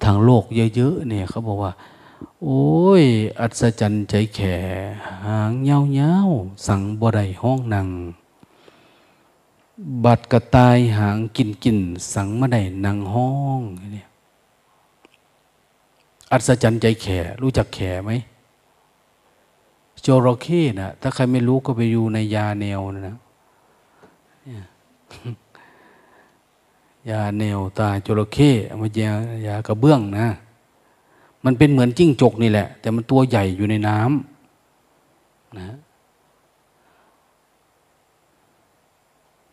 [0.04, 0.44] ทางโลก
[0.76, 1.72] เยอะๆเนี่ยเขาบอกว่า
[2.42, 3.04] โอ้ย
[3.40, 4.56] อัศจรรย์ใจแข่
[5.24, 6.14] หางเงาเงา
[6.66, 7.88] สั่งบ่ได้ห้องนัง
[10.04, 11.78] บัดกระตายหางกินกิน
[12.14, 13.60] สั่งมาได้นังห้อง
[13.94, 14.08] เนี่ย
[16.32, 18.10] อัศจรรย์ใจแข่รู้จักแข่ไหม
[20.06, 23.16] จระเข้นะถ้าใครไม่รู้ก็ไปอยู่ในยาแนวนะ
[27.10, 29.10] ยาแนวตาจระเข้มายา
[29.46, 30.28] ยากระเบื้องนะ
[31.44, 35.76] มันเป็นเหมือนจิ้งจกนี่แหละ แต่มันตัวใหญ่อยู่ในน้ำนะ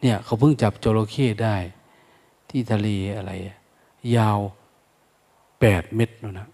[0.02, 1.56] เนี่ยเขาเพิ่งจับจระเข้ได้
[2.50, 2.88] ที่ทะเล
[3.18, 3.32] อะไร
[4.16, 4.40] ยาว
[5.60, 6.48] แปดเมตรนะ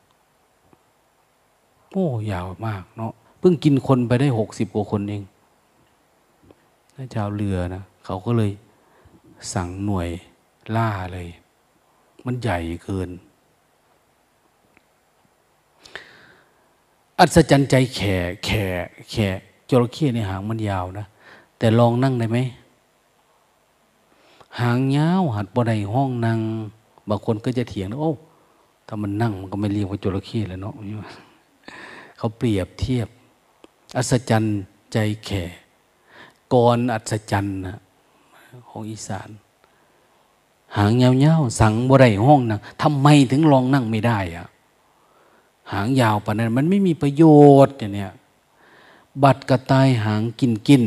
[1.91, 5.23] โอ้ยาวมากเนาะ เพิ่งกินคนไปได้หกสิบกว่าคนเอง
[6.95, 8.51] นะชาวเรือนะเขาก็เลย
[9.53, 10.09] สั่งหน่วย
[10.75, 11.27] ล่าเลย
[12.25, 13.09] มันใหญ่เกิน
[17.19, 18.15] อัศจรรย์ใจแข่
[18.45, 18.63] แข่
[19.11, 19.27] แข่
[19.69, 21.05] จระเข้ในหางมันยาวนะ
[21.57, 22.37] แต่ลองนั่งได้ไหม
[24.59, 26.39] หางยาวหัดบนไดห้องนั่ง
[27.09, 28.11] บางคนก็จะเถียงนะโอ้
[28.87, 30.73] ถ้ามันนั่งมันก็ไม่เรียกว่าจระเข้แล้วเนาะ
[32.17, 33.07] เขาเปรียบเทียบ
[33.95, 34.57] อัศจรรย์
[34.93, 35.43] ใจแข่
[36.53, 37.57] กรอัศจรรย์
[38.69, 39.29] ของอีสาน
[40.77, 44.47] หางยาวๆ สั่งบไรห้องนั่งทำไมถึงลองนั่งไม่ได้อะ
[45.71, 47.23] หางยาวปานนั้นมันไม่มีประโย
[47.65, 48.11] ชน์อย่างเนี้ย
[49.23, 50.83] บัดกระต่ายหางกินกิน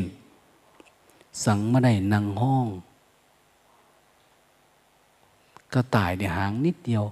[1.44, 2.68] สั่งมาได้นั่งห้อง
[5.74, 7.04] กระต่ายเนี่ยหางนิดเดียว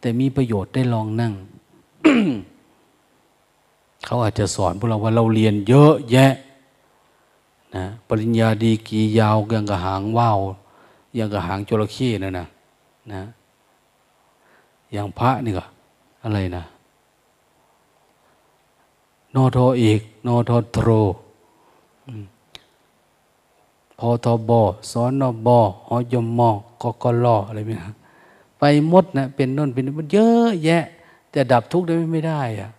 [0.00, 1.32] แต่มีประโยชน์ได้ลองนั่ง
[4.04, 6.32] เขาอาจจะสอนพวกเราว่าเราเรียนเยอะแยะ
[7.76, 10.40] นะปริญญาดีกียาวยังกระหางว่าว
[11.18, 12.46] ยังกระหางจระเข้นั่นนะ
[13.12, 13.22] นะ
[14.92, 15.64] อย่างพระนี่ก็
[16.22, 16.64] อะไรนะ
[19.34, 20.88] นอทอเอกนอทอโทร
[23.98, 26.50] พอทอบอสอนนอบอหอยมมอ
[26.82, 27.94] กกลออะไรไม่นะ
[28.58, 30.84] ไปมดนะเป็นน่นเป็นมันเยอะแยะ
[31.30, 32.70] แต่ดับทุกข์ได้ไม่ได้อะ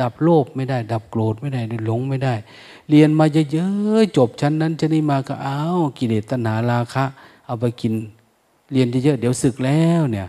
[0.00, 2.34] ดับโลภไม่ได้ ดับโกรธไม่ได้หลงไม่ได้
[2.88, 5.62] เรียนมาเยอะๆจบชั้นนั้นชั้นนี้มาก็เอา
[5.98, 7.04] กิเลสตัณหาราคะ
[7.46, 7.92] เอาไปกิน
[8.72, 10.28] เรียนเยอะๆเดี๋ยวศึกแล้วเนี่ย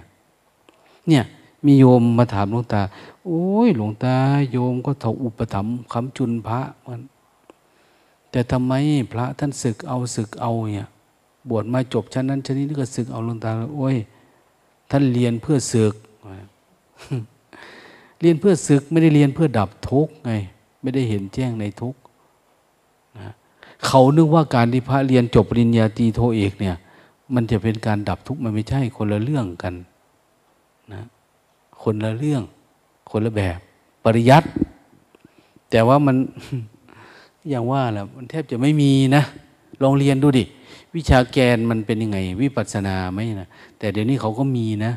[1.07, 1.23] เนี่ย
[1.65, 2.81] มีโยมมาถามหลวงตา
[3.25, 4.15] โอ้ยหลวงตา
[4.51, 7.01] โยมก็ถอุปถัมภ์คำจุนพระมัน
[8.31, 8.73] แต่ทำไม
[9.11, 10.87] พระท่านศึกเอาศึกเอาเนี่ย
[11.49, 13.97] บวชมาจบชั้นนั้นชั้นนี้ก็ศึกเอาหลวงตาโอ้ย
[14.91, 15.93] ท่านเรียนเพื่อศึก
[18.21, 20.31] เรียนเพื่อศึกไม่ได้เรียนเพื่อดับทุกข์ไง
[20.81, 21.99] ไม่ได้เห็นแจ้งในทุกข์
[23.17, 23.33] นะ
[23.85, 26.75] เขานึกว่าการที่พระเรียนจบปริญญาตรีโทเอกเนี่ย
[27.33, 29.73] มันจะเป็นการดับทุกข์มันไม่ใช่คนละเรื่องกัน
[30.93, 31.03] นะ
[31.83, 32.43] คนละเรื่อง
[33.11, 33.59] คนละแบบ
[34.03, 34.47] ปริยัติ
[35.69, 36.15] แต่ว่ามัน
[37.49, 39.23] อย่างว่าแหละมันแทบจะไม่มีนะ
[39.81, 40.43] ลองเรียนดูดิ
[40.95, 43.47] วิชาแกนมันเป็นยังไง วิปัสสนาไหมนะ
[43.77, 44.93] แต่เดี๋ยวนี้เขาก็มีนะ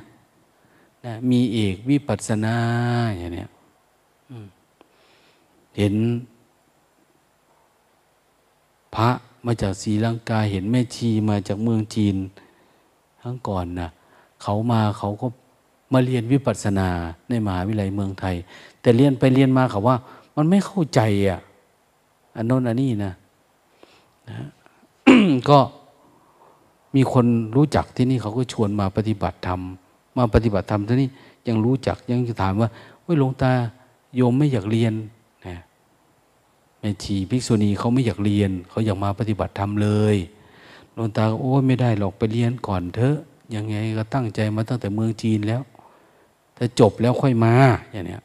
[1.05, 2.57] นะมีเอกวิปัสนา
[3.19, 3.47] อย่างนี้
[5.77, 5.95] เห็น
[8.95, 9.09] พระ
[9.47, 12.17] มาจากศรีลังกาเห็นแม่ชีมาจากเมืองจีน
[13.23, 13.89] ทั้งก่อนนะ
[14.43, 15.27] เขามาเขาก็
[15.93, 16.89] มาเรียนวิปัสสนา
[17.29, 18.37] ในมหาวิทยาลัยเมืองไทย
[18.81, 19.97] แต่เรียนไปเรียนมาเขาว่า
[20.37, 21.41] มันไม่เข้าใจอะ
[22.37, 23.13] อันโน้นอันนี้นะ
[24.29, 24.47] นะ
[25.49, 25.59] ก็
[26.95, 27.27] มีคน
[27.57, 29.61] รู้จักที่นี่เขาก็ชวนมาปฏิบัติธรรม
[30.17, 31.09] มาปฏิบัติธรรมท่านี้
[31.49, 32.69] ยังรู้จักยังจะถามว่า
[33.03, 33.53] เฮ้ยหลวงตา
[34.17, 34.93] โยมไม่อยากเรียน
[35.47, 35.57] นะ
[36.81, 40.17] แม่ชีภิกษุณีเขาไม่อยากเรียน เขาอยากมาปฏิบัติธรรมเลย
[40.95, 43.17] หลวงตาโอ้ไม่ได้หรอกไปเรียนก่อนเถอะ
[43.55, 45.63] ยังไงก็ตั้งใจมาตั้งแต่เมืองจีนแล้ว
[46.57, 47.55] ถ้าจบแล้วค่อยมา
[47.93, 48.23] อย่างเนี้ย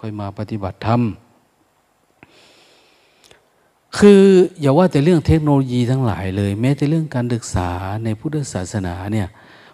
[0.00, 1.00] ค่อยมาปฏิบัติธรรม
[3.98, 4.22] คือ
[4.60, 7.70] อย่าว่าแต่เรื่องเทคโนโลยีทั้งหลายเลย แม้แต่เรื่องการศึกษา
[8.04, 9.28] ในพุทธศาสนาเนี่ย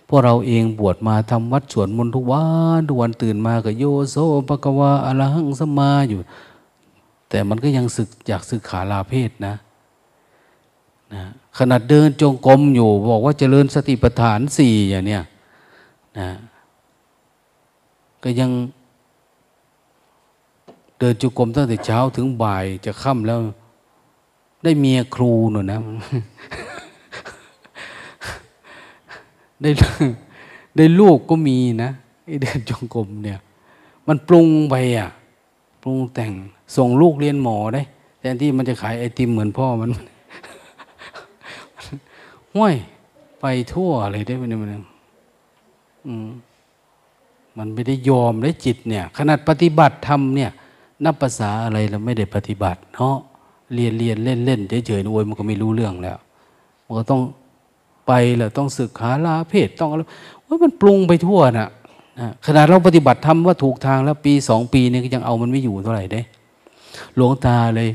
[0.09, 2.45] พวกเราเองบวชมาทำวัดสวดมนต์ทุกวั
[2.79, 4.17] นทุกวันตื่นมาก็โยโซ
[4.49, 6.19] ปะกวาอรหังสมาอยู่
[7.29, 9.55] แต่มันก็ยังศึกอยากศึกขาลาเพศนะ
[11.13, 11.23] นะ
[11.59, 15.23] ขนาดเดินจงกรมอยู่ บอกว่าเจริญสติปัฏฐานสี่อย่างเนี้ย
[16.19, 16.29] นะ
[18.23, 18.51] ก็ยัง
[20.99, 23.41] เดินจุกรมตั้งแต่เช้าถึงบ่ายจะค่ำแล้ว
[24.65, 25.81] ได้เมียครูหนูนะ
[29.65, 29.71] ได้
[30.77, 31.91] ได้ลูกก็มีนะ
[32.25, 33.39] ไอเดินจงกรมเนี่ย
[34.09, 35.11] มันปรุงไปอะ
[35.83, 36.33] ปรุงแต่ง
[36.77, 37.83] ส่งลูกเรียนหมอได้
[38.19, 39.91] แทนที่มันจะขายไอติมเหมือนพ่อมัน
[42.55, 42.75] ห้วย
[43.41, 44.71] ไปทั่วอะไรได้ไหมเนี่ยมัน
[46.07, 46.29] อืม
[47.59, 50.51] มันไม่ได้ยอมได้จิตเนี่ย ขนาดปฏิบัติธรรมเนี่ย
[51.05, 53.17] นับภาษาอะไรเราไม่ได้ปฏิบัติ เนาะ
[53.75, 56.19] เรียนเรียนเล่นเล่นเฉยๆโวยมันก็ไม่รู้เรื่องแล้ว
[56.85, 57.21] มันก็ต้อง
[58.07, 60.03] ไปแล้วต้องศึกษาลาเพศต้องอะไร
[60.47, 61.69] ว่ามันปรุงไปทั่วนะ
[62.21, 66.21] นะขนาดเราปฏิบัติทำว่าถูกทางแล้วปีสองปีนี่ยังเอามันไม่อยู่เท่าไหร่ได้
[67.17, 67.91] หลวงตาเลย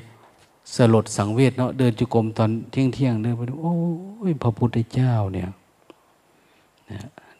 [0.76, 3.76] สลดสังเวชเนาะเดินจุกรมตอนเที่ยงเที่ยงเดินไปดูโอ้
[4.30, 5.50] ยพระพุทธเจ้าเนี่ย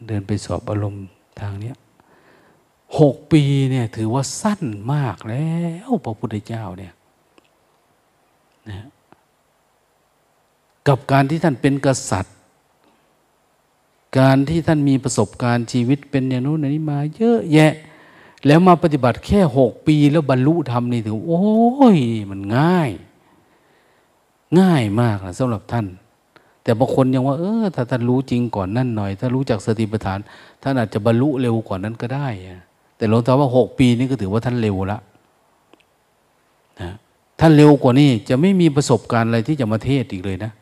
[0.06, 1.06] เดินไปสอบอารมณ์
[1.40, 1.76] ทางเนี้ย
[3.00, 4.62] หกปีเนี่ยถือว่าสั้น
[4.92, 5.48] มากแล้
[5.88, 6.92] วพระพุทธเจ้าเนี่ย
[8.68, 8.86] นะ
[10.88, 12.36] กับการที่ท่านเป็นกษัตริย์
[14.18, 17.72] การที่ท่านมีประสบการณ์ชีวิตเป็นอย่างนู้นอย่างนี้มาเยอะแยะ
[18.46, 21.42] แล้วมาปฏิบัติแค่หกปีแล้วบรรลุธรรมนี่ถือโอ้
[21.96, 21.98] ย
[22.30, 22.90] มันง่าย
[24.58, 25.86] ง่ายมากนะสำหรับท่าน
[26.62, 30.18] แต่บางคนยังว่า เออถ้าท่านรู้จริงก่อนนั่นหน่อย ถ้ารู้จักสติปัฏฐาน
[30.62, 32.28] ท่านอาจจะบรรลุเร็วกว่านั้นก็ได้
[32.96, 34.98] แต่หลวงตาว่าหกปีนี้ก็ถือว่าท่านเร็วละ
[36.80, 36.90] นะ
[37.40, 40.52] ท่านเร็วกว่านี้จะไม่มีประสบการณ์อะไรที่จะมาเทศอีกเลยนะ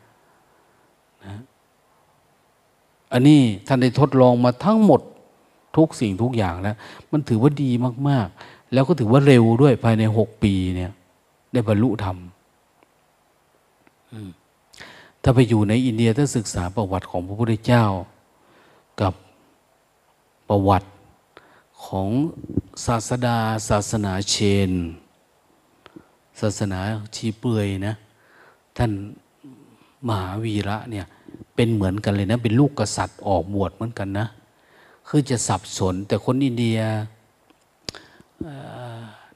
[3.11, 5.01] อันนี้ท่านได้ทดลองมาทั้งหมด
[5.77, 6.75] ทุกสิ่งทุกอย่างแล้ว
[7.11, 7.71] มันถือว่าดี
[8.09, 10.91] มาก ๆ แล้วก็ถือว่าเร็วด้วยภายในหกปีเนี่ย
[11.53, 12.17] ได้บรรลุธรรม
[15.23, 17.85] ถ้าไปอยู่ในอินเดียถ้าศึกษาประวัติของพระพุทธเจ้า
[19.01, 19.13] กับ
[20.49, 20.89] ประวัติ
[21.85, 22.07] ของ
[22.85, 23.37] ศาสดา
[23.69, 24.35] ศาสนาเช
[24.69, 24.71] น
[26.41, 26.79] ศาสนา
[27.15, 27.95] ชีเปือยนะ
[28.77, 28.91] ท่าน
[30.07, 31.05] มหาวีระเนี่ย
[31.61, 34.27] เป็นเหมือนกันเลยนะ เป็นลูกกษัตริย์ออกบวชเหมือนกันนะ
[35.07, 36.79] คือจะสับสน แต่คนอินเดีย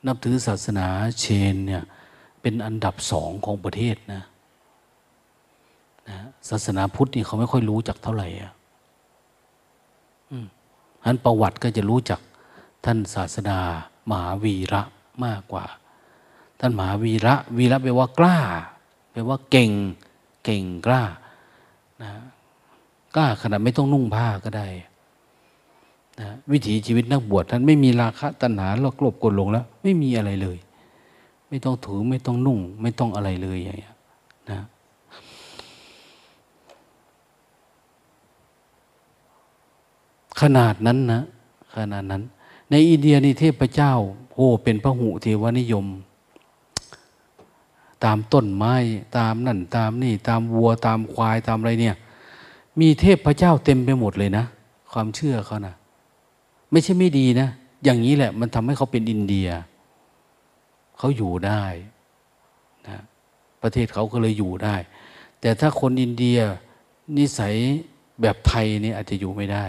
[0.05, 0.87] นับถือศาสนา
[1.19, 1.83] เชนเนี่ย
[2.41, 4.21] เป็นอันดับสองของประเทศนะ
[6.09, 6.17] นะ
[6.49, 8.51] ศาสนาพุทธนี่เขาไม่ค่อยรู้จักเท่าไหร่อะ
[11.05, 12.19] อันประวัติก็จะรู้จัก
[12.85, 13.59] ท่านศาสดา
[14.09, 14.81] มหาวีระ
[15.25, 15.65] มากกว่า
[16.59, 18.37] ท่านมหาวีระ วีระแปลว่ากล้า
[19.11, 19.71] แปลว่าเก่ง
[20.43, 21.03] เก่งกล้า
[23.15, 24.67] กล้าขนาดไม่ต้องนุ่งผ้าก็ได้
[26.19, 30.57] นะวิถีชีวิตนักบวชท่านไม่มีราคะตัณหาลกลบกดลงแล้ว ไม่มีอะไรเลย
[31.49, 33.91] ไม่ต้องถือไม่ต้องนุ่ง ไม่ต้องอะไรเลยอย่างนี้
[34.51, 34.59] นะ
[40.41, 41.21] ขนาดนั้นนะ
[41.75, 42.23] ขนาดนั้น
[42.69, 43.93] ในอินเดียนี่เทพเจ้า
[44.33, 45.85] โอ้เป็นพระหุเทวนิยม
[48.03, 48.75] ตามต้นไม้
[49.17, 51.95] ตามนั่นตามนี่ ตามวัวตามควายตามอะไรเนี่ย
[52.81, 54.45] มีเทพพระเจ้าเต็มไปหมดเลยนะ
[54.91, 55.75] ความเชื่อเขานะ
[56.71, 57.49] ไม่ใช่ไม่ดีนะ
[57.83, 59.49] อย่างนี้แหละ มันทำให้เขาเป็นอินเดีย
[60.97, 61.63] เขาอยู่ได้
[62.87, 62.99] นะ
[63.61, 64.75] ประเทศเขาก็เลยอยู่ได้
[65.41, 66.37] แต่ถ้าคนอินเดีย
[67.17, 67.55] นิสัย
[68.21, 69.65] แบบไทยนี่อาจจะอยู่ไม่ได้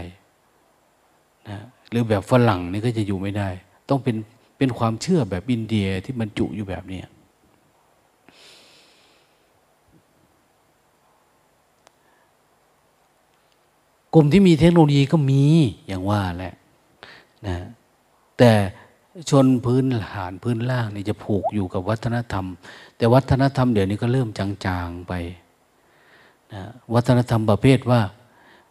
[1.49, 1.59] นะ
[1.91, 3.49] หรือแบบฝรั่งนี่ก็จะอยู่ไม่ได้
[3.89, 4.17] ต้องเป็น
[4.59, 7.01] เป็นความเชื่อแบบอินเดียที่มันจุอยู่แบบนี้
[14.15, 15.43] กลุ่มที่มีเทคโนโลยีก็มี
[15.87, 16.55] อย่างว่าแหละ
[17.47, 17.57] นะ
[18.39, 18.53] แต่
[19.31, 22.47] ชนพื้นฐานพื้นล่างนี่จะผูกอยู่กับวัฒนธรรม
[22.97, 25.13] แต่วัฒนธรรมเดี๋ยวนี้ก็เริ่มจางๆไป
[26.53, 26.63] นะ
[26.95, 28.01] วัฒนธรรมประเภทว่า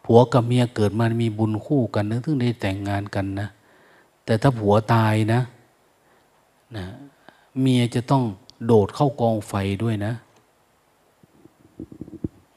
[0.04, 3.48] ผัวกับเมียเกิดมามีบุญคู่กันนึกถึงได้แต่งงานกันนะ
[4.24, 5.40] แต่ถ้าผัวตายนะ
[6.76, 6.86] นะ
[7.60, 8.22] เมียจะต้อง
[8.66, 10.12] โดดเข้ากองไฟด้วยนะ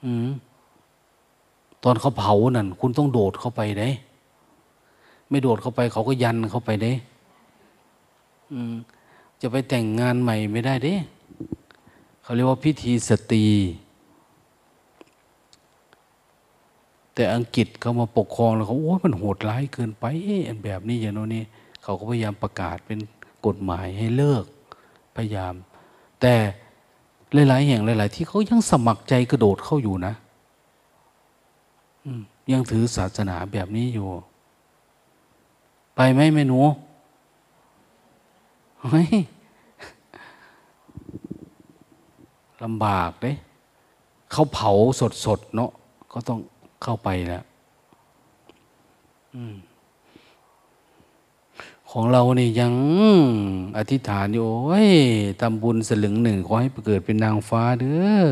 [0.04, 0.30] อืม
[1.88, 3.90] อนเขาเผานั่นคุณต้องโดดเข้าไปได้
[5.30, 6.92] ไม่โดดเข้าไป เขาก็ยันเข้าไปได้
[9.42, 10.96] จะไปแต่งงานใหม่ไม่ได้เด้
[12.22, 13.46] เขาเรียกว่าพิธีสตรี
[17.14, 20.06] แต่อังกฤษเขามาปกครองแล้วเขาโอ้ยมันโหดร้ายเกินไป
[20.48, 21.44] อันแบบนี้อย่างโน้นนี่
[21.84, 23.00] เขาก็พยายามประกาศเป็น
[23.46, 24.46] กฎหมายให้เลิก
[25.16, 25.54] พยายาม
[26.22, 26.34] แต่
[27.50, 30.14] หลาย ๆ แห่งหลาย ๆ ที่เขายังสมัครใจกระโดดเข้าอยู่นะ
[32.52, 34.08] ยังถือศาสนาแบบนี้อยู่
[35.96, 36.60] ไปไหมแม่หนู
[38.84, 39.10] เฮ้ย
[42.64, 43.36] ลำบากเลย
[44.32, 44.72] เขาเผา
[45.26, 45.72] สดๆเนาะ
[46.12, 46.40] ก็ต้อง
[46.84, 47.44] เข้าไปแล้ว
[51.92, 52.74] ของเราเนี่ยัง
[53.78, 54.90] อธิษฐานอยู่โอ้ย
[55.42, 58.26] ทำบุญสลึงหนึ่งขอให้เกิดเป็นนางฟ้าเด้อ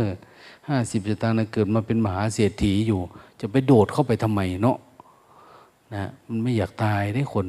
[0.68, 3.02] ห้าสิบสตางค์นะเกิดมาเป็นมหาเศรษฐีอยู่
[3.42, 4.78] จะไปโดดเข้าไปทำไมเนาะ
[5.94, 7.48] นะมันไม่อยากตายได้คน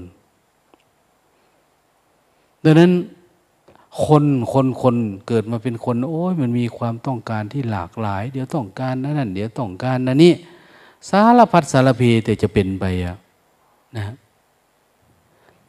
[2.65, 2.93] ดังนั้น
[4.05, 10.33] คนคนคนเกิดมาเป็นคน โอ้ยมันมีความต้องการที่หลากหลาย เดี๋ยวต้องการนั่นเดี๋ยวต้องการนั่นนี่
[11.09, 13.17] สารพัดสารพีแต่จะเป็นไปอะ
[13.97, 14.05] นะ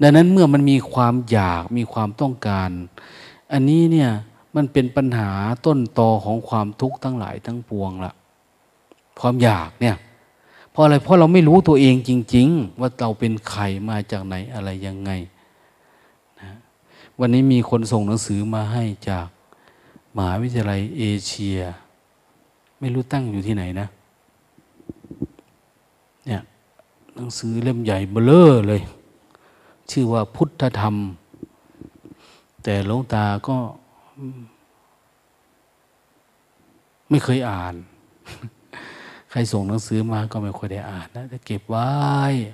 [0.02, 2.70] ดังนั้นเมื่อมันมีความอยากมีความต้องการ
[3.54, 4.10] อันนี้เนี่ย
[4.56, 5.30] มันเป็นปัญหา
[5.66, 8.14] ต้นตอของความทุกข์ทั้งหลายทั้งปวงละ
[9.20, 9.96] ความอยากเนี่ย
[10.78, 15.12] ราะอะไรเพราะเราไม่รู้ตัวเองจริง ๆ ว่าเราเป็นใครมาจากไหนอะไรยังไง
[16.40, 16.52] นะ
[17.20, 19.28] วันนี้มีคนส่งหนังสือมาให้จาก
[20.16, 21.60] มหาวิทยาลัยเอเชีย
[22.80, 23.88] ไม่รู้ตั้งอยู่ที่ไหนนะ
[26.26, 26.42] เนี่ย
[27.16, 28.82] หนังสือเล่มใหญ่เบลอเลย
[29.92, 30.96] ชื่อว่าพุทธธรรม
[32.64, 33.58] แต่หลวงตาก็
[37.10, 37.76] ไม่เคยอ่าน
[39.32, 41.88] ใครส่งหนังสือมาก็ไม่ค่อยได้อ่านนะจะเก็บไว้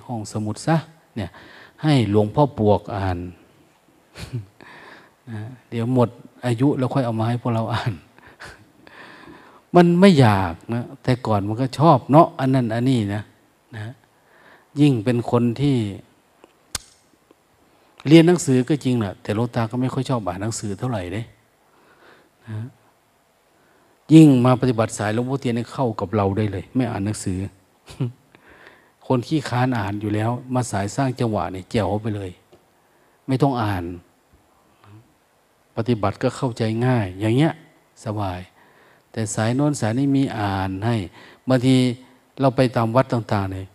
[0.06, 0.76] ห้องสมุดซะ
[1.16, 1.30] เนี่ย
[1.82, 3.18] ให้หลวงพ่อปวกอ่าน
[5.30, 6.08] นะเดี๋ยวหมด
[6.46, 7.92] อายุแล้วค่อยเอามาให้พวกเราอ่าน
[9.76, 13.22] มันไม่อยากนะ แต่ก่อนมันก็ชอบเนาะอันนั้นอันนี้นะ
[13.74, 13.92] นะ
[14.80, 15.76] ยิ่งเป็นคนที่
[18.08, 21.22] เรียนหนังสือก็จริงแหละแต่โลตาก็ไม่ค่อยชอบอ่านหนังสือเท่าไหร่เด้
[22.46, 22.56] นะ
[24.12, 27.38] ยิ่งมาปฏิบัติสายหลวงพ่อเทียนเข้ากับเราได้เลย ไม่อ่านหนังสือ
[29.06, 32.30] คนขี้ค้านอ่านอยู่แล้ว มาสายสร้างจังหวะเนี่ยเจียวไปเลย
[33.26, 33.84] ไม่ต้องอ่าน
[35.76, 37.52] ปฏิบัติก็เข้าใจง่าย อย่างเงี้ย
[38.04, 38.40] สบาย
[39.12, 40.96] แต่สายโน้นสายนี้มีอ่านให้
[41.48, 41.76] บางที
[42.40, 43.66] เราไปตามวัดต่างๆเลย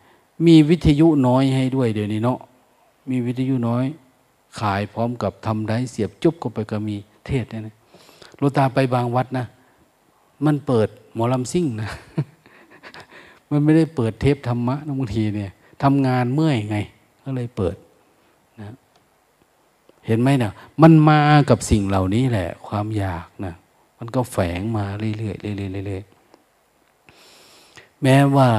[0.46, 2.40] มีวิทยุน้อยให้ด้วยเดี๋ยวนี้เนาะ
[3.10, 3.86] มีวิทยุน้อย
[4.60, 7.76] ขายพร้อมกับทำได้เสียบจุบก็ไปก็มีเทศเนี่ยนะ
[8.38, 9.46] โลตาไปบางวัดนะ
[10.46, 11.92] มันเปิดหมอลำซิ่งนะ
[13.50, 15.52] มันไม่ได้เปิดเทปธรรมะนะบางทีเนี่ย
[15.84, 16.78] ทำงานเมื่อยไง
[17.24, 17.76] ก็เลยเปิด
[18.60, 18.76] นะ
[20.08, 23.54] เห็นไหมเนะมันมากับสิ่งเหล่านี้แหละ ความอยากนะ
[23.98, 25.34] มันก็แฝงมาเรื่อยๆเรื่อ
[25.84, 28.50] ยๆเรื่อยๆแม้ว่า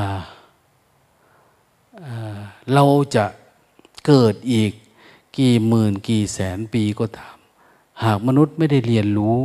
[2.72, 2.84] เรา
[3.16, 3.24] จะ
[4.06, 4.72] เกิดอีก
[5.38, 7.36] กี่หมื่นกี่แสนปีก็ตาม
[8.04, 9.38] หากมนุษย์ไม่ได้เรียนรู้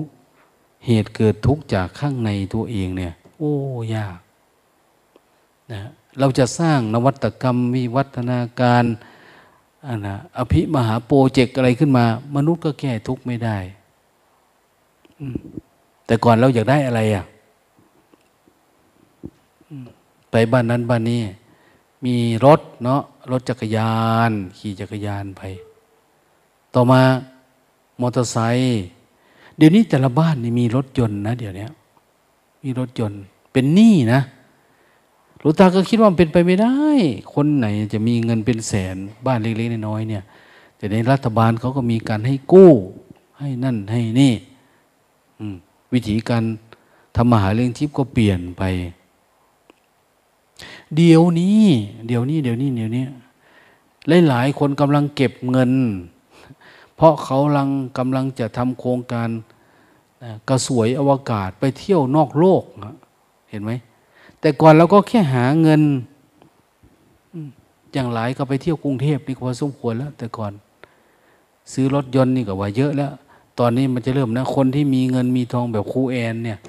[0.86, 3.54] เหตุเกิดทุกข์จากข้างในตัวเองเนี่ย โอ้
[3.96, 4.18] ยาก
[5.72, 5.82] นะ
[6.20, 8.84] เราจะสร้างนวัตกรรมวิวัฒนาการ
[9.88, 12.06] อันนะอภิมหาโปรเจกต์อะไรขึ้นมา
[12.36, 13.58] มนุษย์ก็แก้ทุกข์ไม่ได้
[16.06, 17.26] แต่ก่อนเราอยากได้อะไรอะ
[20.32, 21.22] ไปบ้านนั้นบ้านนี้
[22.06, 22.16] มี
[22.46, 23.96] รถเนาะรถจักรยา
[24.30, 25.42] น ขี่จักรยานไป
[26.74, 27.02] ต่อมา
[28.02, 28.84] มอเตอร์ไซค์
[29.58, 31.68] เดี๋ยวนี้แต่ละบ้านนี่มีรถยนต์นะเดี๋ยวนี้
[32.64, 34.22] มีรถยนต์ เป็นหนี้นะ
[35.40, 36.76] หลวงตาก็คิดว่ามันเป็นไปไม่ได้
[37.34, 38.96] คนไหนจะมีเงินเป็นแสน
[39.26, 40.24] บ้านเล็กๆน้อยๆเนี่ย
[40.78, 42.72] แต่ในรัฐบาลเขาก็มีการให้กู้
[43.40, 44.34] ให้นั่นให้นี่
[45.94, 46.44] วิธีการ
[47.16, 48.64] ทำมาหาเลี้ยงทิพย์ก็เปลี่ยนไป
[50.96, 51.66] เดี๋ยวนี้
[52.08, 53.06] เดี๋ยวนี้ เดี๋ยวนี้ เดี๋ยวนี้
[54.28, 55.72] หลาย ๆ คนกำลังเก็บเงิน
[56.96, 59.30] เพราะเขาลังกำลังจะทำโครงการ
[60.50, 62.64] กระสวยอวกาศไปเที่ยวนอกโลก
[63.50, 63.72] เห็นไหม
[64.40, 65.82] แต่ก่อนเราก็แค่หาเงิน
[67.94, 70.52] อย่างหลายก็ไปเที่ยวกรุงเทพนี่ก็พอสมควรแล้ว แต่ก่อน
[71.74, 73.12] ซื้อรถยนต์นี่ก็ว่าเยอะแล้ว
[73.60, 76.60] ตอนนี้มันจะเริ่มนะ คนที่มีเงินมีทองแบบครูแอนเนี่ย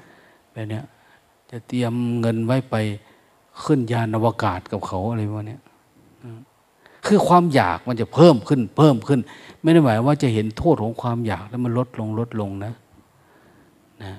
[0.53, 0.85] แบบเนี้ย
[1.51, 2.75] จะเตรียมเงินไว้ไป
[3.65, 5.61] ขึ้นยานอวกาศกับเขาอะไรวะเนี้ย
[7.07, 9.21] คือความอยากมันจะเพิ่มขึ้น เพิ่มขึ้น
[9.63, 12.75] ไม่ได้หมายว่าจะเห็นโทษของความอยากแล้วมันลดลงลดลงนะ
[14.03, 14.15] นะ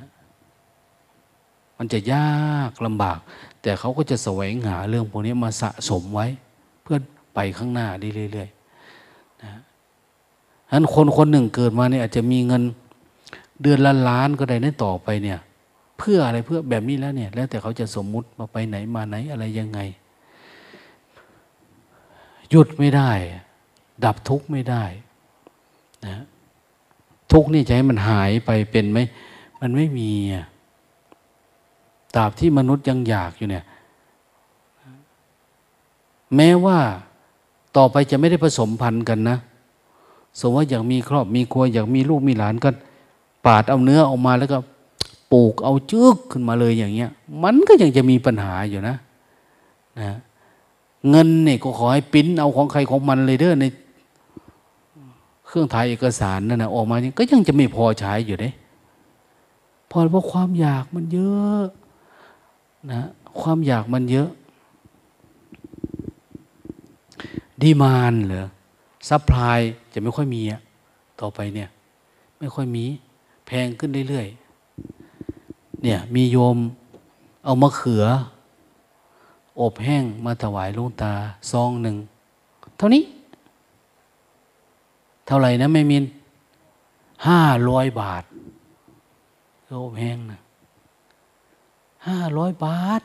[1.78, 3.20] มันจะยากลำบาก
[3.62, 6.28] แต่เขาก็จะแสวงหาเรื่องพวกนี้มาสะสมไว้
[6.84, 6.98] เพื่อ
[7.36, 12.64] ไปข้างหน้าได้เรื่อยๆนะฉะนั้นคนคนหนึ่งเกิดมาเนี่ยอาจจะมีเงิน
[13.62, 15.40] เดือนละล้านก็ได้ในต่อไปเนี่ย
[15.98, 19.80] เพื่ออะไรเพื่อแบบนี้แล้วเนี่ย แล้วแต่เขาจะสมมุติมาไปไหนมาไหนอะไรยังไง
[22.50, 23.12] หยุดไม่ได้
[24.06, 24.84] ดับทุกข์ไม่ได้
[26.08, 26.18] นะ
[27.32, 29.00] ทุกข์นี่จะให้มันหายไปเป็นไหม
[29.62, 30.12] มันไม่มี
[32.16, 33.66] ตราบที่มนุษย์ยังอยากอยู่เนี่ย
[36.36, 36.78] แม้ว่า
[37.78, 39.38] ต่อไปจะไม่ได้ผสมพันธุ์กันนะ
[40.40, 42.70] สมมติว่าอยากมีครอบมีครัวอยากมีลูกมีหลานก็
[43.46, 44.58] ปาดเอาเนื้อออกมาแล้วก็
[45.32, 47.12] ปลูกเอาจึกขึ้นมาเลยอย่างเงี้ย
[47.44, 48.96] มันก็ยังจะมีปัญหาอยู่นะ
[50.00, 50.18] นะ
[51.10, 53.66] เงินเนี่ยก็ขอให้ปิ้นเอาของใครของมันเลยเด้อใน
[55.48, 58.50] เครื่องถ่ายเอกสารนั่นนะออกมาก็ยังจะไม่พอใช้อยู่เด้
[59.90, 61.66] พอเพราะความอยากมันเยอะ
[62.92, 63.08] นะ
[63.42, 64.30] ความอยากมันเยอะ
[67.62, 68.48] demand เหรอ
[69.10, 69.60] supply
[69.94, 70.62] จะไม่ค่อยมีอะ
[71.22, 71.70] ต่อไปเนี่ย
[72.40, 72.86] ไม่ค่อยมี
[73.46, 76.58] แพงขึ้นเรื่อยๆเนี่ยมีโยม
[77.46, 78.06] เอามะเขือ
[79.60, 81.14] อบแห้งมาถวายลุงตา
[81.52, 81.96] ซองหนึ่ง
[82.78, 83.04] เท่านี้
[85.26, 86.04] เท่าไหร่นะไม่มิน
[87.28, 88.24] ห้าร้อยบาท
[89.82, 90.40] อบแห้งนะ
[92.08, 93.02] ห้าร้อยบาท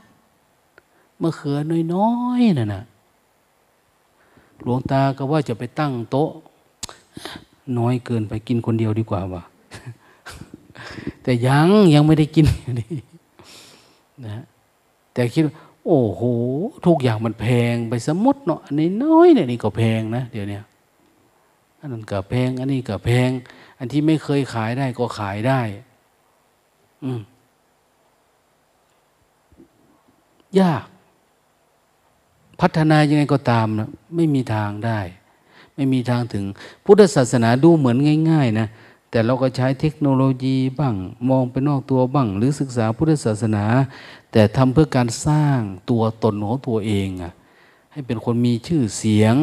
[1.23, 1.59] มะเขือ
[1.95, 2.83] น้อยๆน่ะนะ
[4.63, 6.31] หลวงตาก็ว่าจะไปตั้งโต๊ะ
[7.79, 9.43] น้อยเกินไปกินคนเดียวดีกว่าว่ะ
[11.23, 12.47] แต่ยังยังไม่ได้กิน
[12.81, 12.87] นี่
[14.25, 14.45] นะ
[15.13, 15.45] แต่คิด
[15.87, 16.23] โอ้โห
[16.87, 20.61] ทุกอย่างมันแพงไปสมดเนาะอันนี้น้อยเนี่ยนี่ก็แพงนะเดี๋ยวนี้
[21.81, 23.31] อันนั้นก็แพง อันนี้ก็แพง
[23.79, 25.61] อันที่ไม่เคยขายได้ก็ขายได้
[27.05, 27.21] อืม
[30.61, 30.85] ยาก
[32.61, 35.01] พัฒนายังไงก็ตามนะไม่มีทางได้
[35.75, 36.45] ไม่มีทางถึง
[36.85, 37.97] พุทธศาสนาดูเหมือน
[38.31, 38.69] ง่าย ๆ นะ
[39.15, 40.95] แต่เราก็ใช้เทคโนโลยีบ้าง
[41.29, 43.65] มองไปนอกตัวบ้าง หรือศึกษาพุทธศาสนา
[44.33, 45.61] แต่ทำเพื่อการสร้าง
[45.91, 47.33] ตัวตนของตัวเองอะ
[47.93, 49.35] ให้เป็นคนมีชื่อเสียง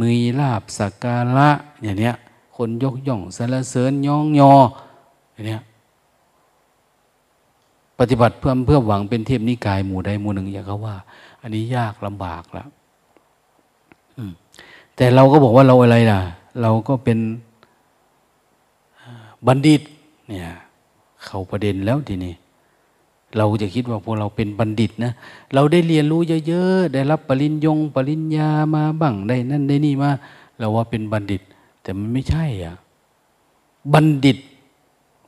[0.00, 1.50] มีลาบสักการะ
[1.82, 2.14] อย่างเนี้ย
[2.56, 4.52] คนยกย่องสรรเสริญย่องยอ
[5.32, 5.62] อย่างเนี้ย
[7.98, 10.96] ปฏิบัติเพื่อเพื่อหวังเป็นเทพนิกายหมู่ใดหมู่หนึ่ง อย่างเขาว่า
[11.42, 12.68] อันนี้ยากลำบากแล้ว
[14.96, 16.20] แต่เราก็บอกว่าเราอะไรล่ะ
[16.62, 17.18] เราก็เป็น
[19.46, 19.80] บัณฑิต
[20.28, 20.48] เนี่ย
[21.24, 22.34] เข้าประเด็นแล้วทีนี้
[23.36, 25.12] เราจะคิดว่าพวกเราเป็นบัณฑิตนะ
[25.54, 30.10] เราได้เรียนรู้เยอะๆ ได้รับปริญญง ปริญญามาบ้างได้นั่นได้นี่มา
[30.58, 31.42] เราว่าเป็นบัณฑิต
[31.82, 32.74] แต่มันไม่ใช่อะ
[33.92, 34.38] บัณฑิต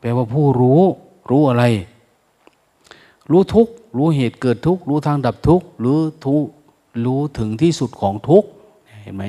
[0.00, 0.80] แปลว่าผู้รู้
[1.30, 1.64] รู้อะไร
[3.30, 6.36] รู้ทุกรู้เหตุเกิดทุกรู้ทางดับทุกรู้ทุ
[7.04, 8.44] รู้ถึงที่สุดของทุก
[9.02, 9.24] เห็นไหม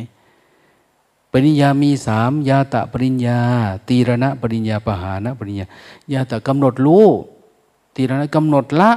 [1.37, 3.39] ปริญญามีสามยาตะปริญญา
[3.89, 5.67] ตีรณะปริญญาปหานะปริญญา
[6.13, 7.05] ยาตะกำหนดรู้
[7.95, 8.91] ตีรณะกำหนดละ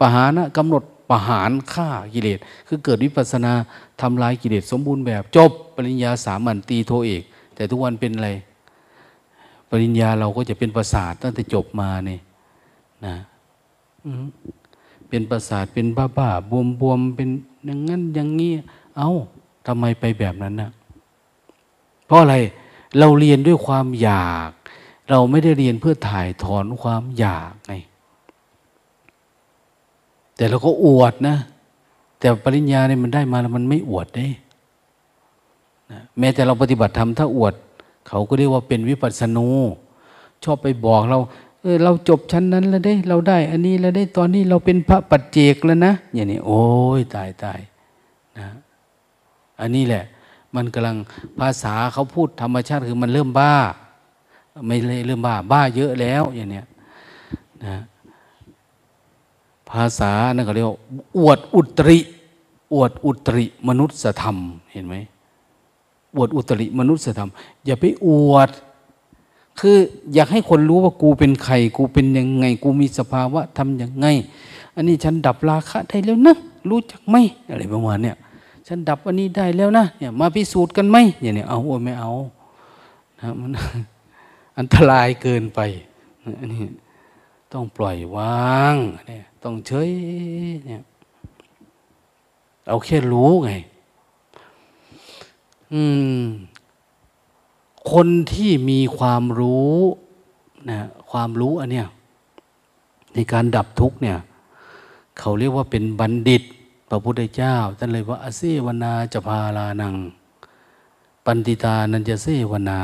[0.00, 3.52] ปหานะกำหนดปหารฆ่ากิเลสคือเกิดวิปัสนา
[4.00, 7.22] ทำลายกิเลสสมบูรณ์แบบจบ ปริญญาสามัญตีโทเอก
[7.54, 8.30] แต่ทุกวันเป็นอะไร
[9.70, 12.20] ปริญญาเราก็จะเป็นประสาทตั้งแต่จบมาเนี่ย
[13.04, 13.14] นะ
[15.08, 17.28] เป็นประสาทเป็นบ้าบ้าบวมบวมเป็น
[17.66, 18.52] อย่างนั้นอย่างนี้
[18.96, 19.12] เอา้า
[19.66, 20.72] ทำไมไปแบบนั้นนะ
[22.06, 22.36] เพราะอะไร
[22.98, 24.50] เราเรียนด้วยความอยาก
[25.10, 27.72] เราไม่ได้เรียนเพื่อถ่ายถอนความอยากไง
[30.36, 31.36] แต่เราก็อวดนะ
[32.18, 34.26] แต่ปริญญาเนี่ยมันได้มาแล้วมันไม่อวดได้
[35.90, 37.54] นะแม้แต่เราปฏิบัติธรรมถ้าอวด
[38.08, 39.48] เขาก็เรียกว่าเป็นวิปัสสนู
[40.44, 41.18] ชอบไปบอกเรา
[41.60, 46.62] เออเราจบชั้นนั้นแล้วได้ เราได้ อันนี้แล้วได้ตอนนี้เราเป็นพระปัจเจกแล้วนะอย่างนี้โอ้
[46.98, 47.60] ยตายตาย
[48.38, 48.48] นะ
[49.60, 50.04] อันนี้แหละ
[50.56, 50.96] มันกำลัง
[51.38, 53.54] ภาษาเขาพูดธรรมชาติคือมันเริ่มบ้า
[54.66, 56.66] ไม่เลยเริ่มบ้า บ้าเยอะแล้วอย่างเนี้ย
[57.64, 57.76] นะ
[59.70, 60.78] ภาษานั่นเขาเรียกว่า
[61.18, 61.98] อวดอุตริ
[62.74, 64.36] อวดอุตริมนุษยธรรม
[64.72, 64.94] เห็นไหม
[66.16, 67.30] อวดอุตริมนุษยธรรม
[67.64, 68.50] อย่าไปอวด
[69.60, 69.76] คือ
[70.14, 74.06] อยากให้คนรู้ว่ากูเป็นใคร กูเป็นยังไง กูมีสภาวะทำยังไง
[74.74, 76.36] อันนี้ฉันดับราคะได้แล้วนะ
[76.70, 77.16] รู้จักไหม
[77.48, 78.16] อะไรประมาณเนี้ย
[78.66, 82.12] ฉันดับอันนี้ได้แล้วนะเนี่ยมาพิสูจน์กันไหมอย่างนี้เอาไม่เอา
[83.20, 83.50] นะมัน
[84.58, 85.60] อันตรายเกินไป
[86.40, 86.62] อันนี้
[87.52, 88.76] ต้องปล่อยวาง
[89.08, 89.90] เนี่ยต้องเฉย
[90.66, 90.82] เนี่ย
[92.68, 93.52] เอาแค่รู้ไง
[95.72, 95.82] อื
[96.20, 96.22] ม
[97.92, 99.76] คนที่มีความรู้
[100.70, 100.78] นะ
[101.10, 101.86] ความรู้อันเนี้ย
[103.14, 104.18] ในการดับทุกเนี่ย
[105.18, 106.42] เขาเรียกว่าเป็นบัณฑิต
[106.88, 109.94] พระพุทธเจ้าท่านเลยว่าอเสวนาจะพาลานัง
[111.24, 112.80] ปันติตานันจะเสวนา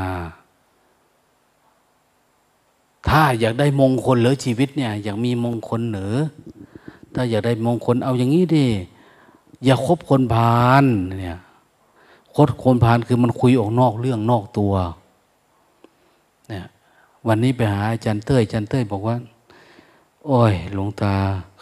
[3.07, 6.13] ถ้าอยากได้มงคลหลือชีวิตเนี่ย อยากมีมงคลเหนือ
[7.13, 8.67] ถ้าอยากได้มงคลเอาอย่างนี้ดิ
[9.63, 10.85] อย่าคบคนพาล
[11.21, 11.39] เนี่ย
[12.35, 14.73] คดคนพานคือมันคุยออกนอกเรื่องนอกตัว
[16.49, 16.65] เนี่ย
[17.27, 19.15] วันนี้ไปหาอาจารย์เต้ยอาจารย์เต้ยบอกว่า
[20.25, 21.15] โอ้ยหลวงตา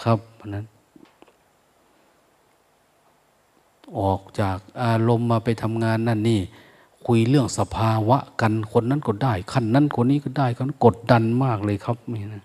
[0.04, 0.66] ครับนั้น
[4.00, 6.42] ออกจากอารมณ์มาไปทำงานนั่นนี่
[7.06, 12.44] คุยเรื่องสภาวะกันคนนั้นก็ได้ขั้นนั้นคนนี้ก็ได้กันกดดันมากเลยครับนี่นะ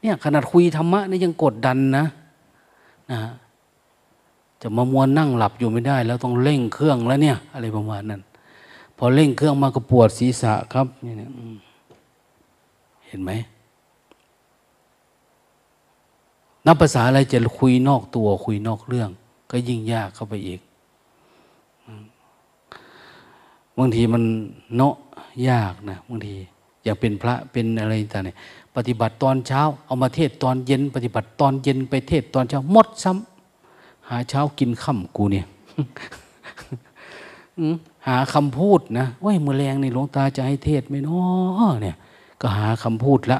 [0.00, 2.04] เนี่ยขนาดคุยธรรมะนี่ยังกดดันนะ
[3.12, 3.20] นะ
[4.62, 8.20] จะมามวนั่งหลับอยู่ไม่ได้ แล้วต้องเร่งเครื่องแล้วเนี่ย อะไรประมาณนั้น
[8.96, 11.30] พอเร่งเครื่องมาก็ปวดศีรษะครับนี่นะ
[13.06, 13.30] เห็นไหม
[16.66, 19.10] นับภาษาอะไรจะคุยนอกตัวคุยนอกเรื่อง
[19.50, 20.60] ก็ยิ่งยากเข้าไปอีก
[23.78, 24.22] บางทีมัน
[24.76, 24.94] เนาะ
[25.48, 26.34] ยากนะบางที
[26.84, 28.36] อยากเป็นพระเป็นอะไรต่างเนี่ย
[28.76, 35.46] ปฏิบัติตอนเช้า เอามาเทศตอนเย็น ปฏิบัติตอนเย็นไปเทศตอนเช้าหมดซ้ำหาเช้ากินค่ำกูเนี่ย
[38.06, 41.96] หาคำพูดนะว่าเมื่อแรงในหลวงตาจะให้เทศไหมเนาะเนี่ย
[42.40, 43.38] ก็หาคำพูดละ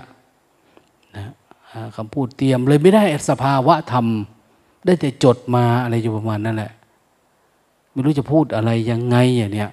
[1.16, 1.24] นะ
[1.72, 4.06] หาคำพูดเตรียมเลยไม่ได้สภาวะธรรม
[4.84, 6.72] ได้แต่จดมาอะไรอยู่ประมาณนั่นแหละ
[7.92, 9.70] ไม่รู้จะพูดอะไรยังไงอย่างเนี้ย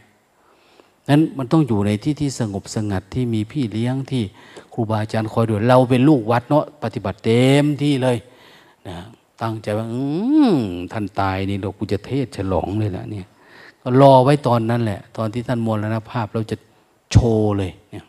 [1.09, 4.23] นั้นมันต้องอยู่ในที่ที่สงบสงัดที่มีพี่เลี้ยงที่
[4.73, 8.17] ครูบาอาจารย์คอยดูเราเป็นลูกวัดเนาะปฏิบัติเต็มที่เลย
[8.87, 8.97] นะ
[9.41, 9.85] ตั้งใจว่า
[10.91, 13.27] ท่านตายนี่เรากูจะเทศฉลองเลยละเนี่ย
[13.81, 16.55] ก็รอไว้ตอนนั้นแหละ ตอนที่ท่านมรณภาพเราจะ
[17.11, 18.05] โชว์เลยเนี่ย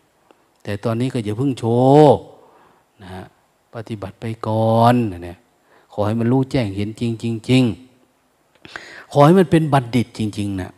[0.63, 1.65] แต่ตอนนี้ก็อย่าเพิ่งโช
[1.97, 2.17] ว์
[3.03, 3.25] นะฮะ
[3.75, 5.37] ปฏิบัติไปก่อนเนี่ย
[5.93, 7.63] ขอให้มันรู้แจ้งเห็นจริงจริงจริง
[9.13, 10.71] ขอให้มันเป็นบัณฑิตจริง ๆนะ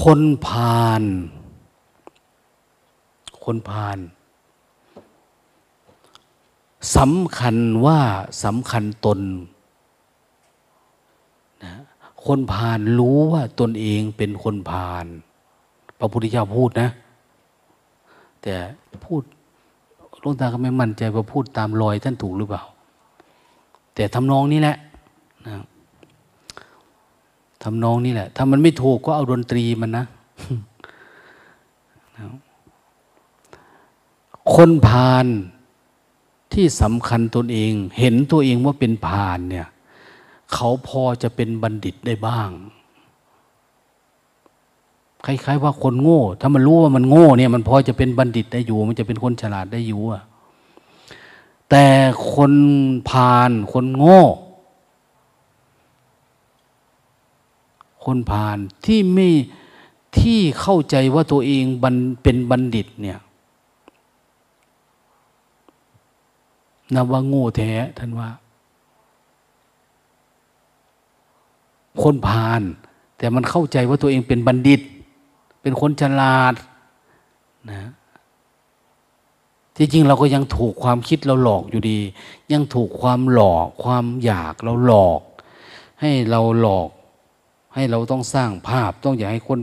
[0.00, 1.02] คนพาล
[3.44, 3.98] คนพาล
[6.96, 8.00] สำคัญว่า
[8.44, 9.20] สำคัญตน
[11.64, 11.72] นะ
[12.24, 15.06] คนพาลรู้ว่าตนเองเป็นคนพาล
[15.98, 16.88] พระพุทธเจ้าพูดนะ
[18.42, 18.54] แต่
[19.04, 19.22] พูด
[20.22, 22.62] ลวงตาก็ไม่มั่นใจว่าพูดตามรอยท่านถูกหรือเปล่า
[23.94, 24.76] แต่ทำนองนี้แหละ
[25.46, 25.54] นะ
[27.62, 30.06] ทำนองนี่แหละ ถ้ามันไม่ถูกก็เอาดนตรีมันนะ
[34.54, 35.26] คนพาล
[36.52, 39.66] ที่สำคัญตนเอง เห็นตัวเองว่าเป็นพาลเนี่ย
[40.52, 42.50] เขาพอจะเป็นบัณฑิตได้บ้าง
[45.26, 50.22] คล้ายๆ ว่าคนโง่ ถ้ามันรู้ว่ามันโง่เนี่ย มันพอจะเป็นบัณฑิตได้อยู่ มันจะเป็นคนฉลาดได้อยู่อะ
[51.70, 51.86] แต่
[52.32, 52.52] คน
[53.08, 54.22] พาลคนโง่
[58.04, 59.28] คนผ่านที่ไม่
[60.18, 61.64] ที่เข้าใจว่าตัวเอง
[62.22, 63.18] เป็นบัณฑิตเนี่ย
[66.94, 68.28] นับว่าโง่แท้ท่านว่า
[72.02, 72.62] คนผ่าน
[73.18, 74.80] แต่มันเข้าใจว่าตัวเองเป็นบัณฑิต
[75.62, 76.54] เป็นคนฉลาด
[77.70, 77.90] นะ
[79.76, 81.98] ที่จริงเราก็ยังถูกความคิดเราหลอกอยู่ดี
[82.52, 85.20] ยังถูกความหลอกความอยากเราหลอก
[86.00, 86.88] ให้เราหลอก
[87.74, 89.58] ให้เราต้องสร้างภาพต้องอยากให้คน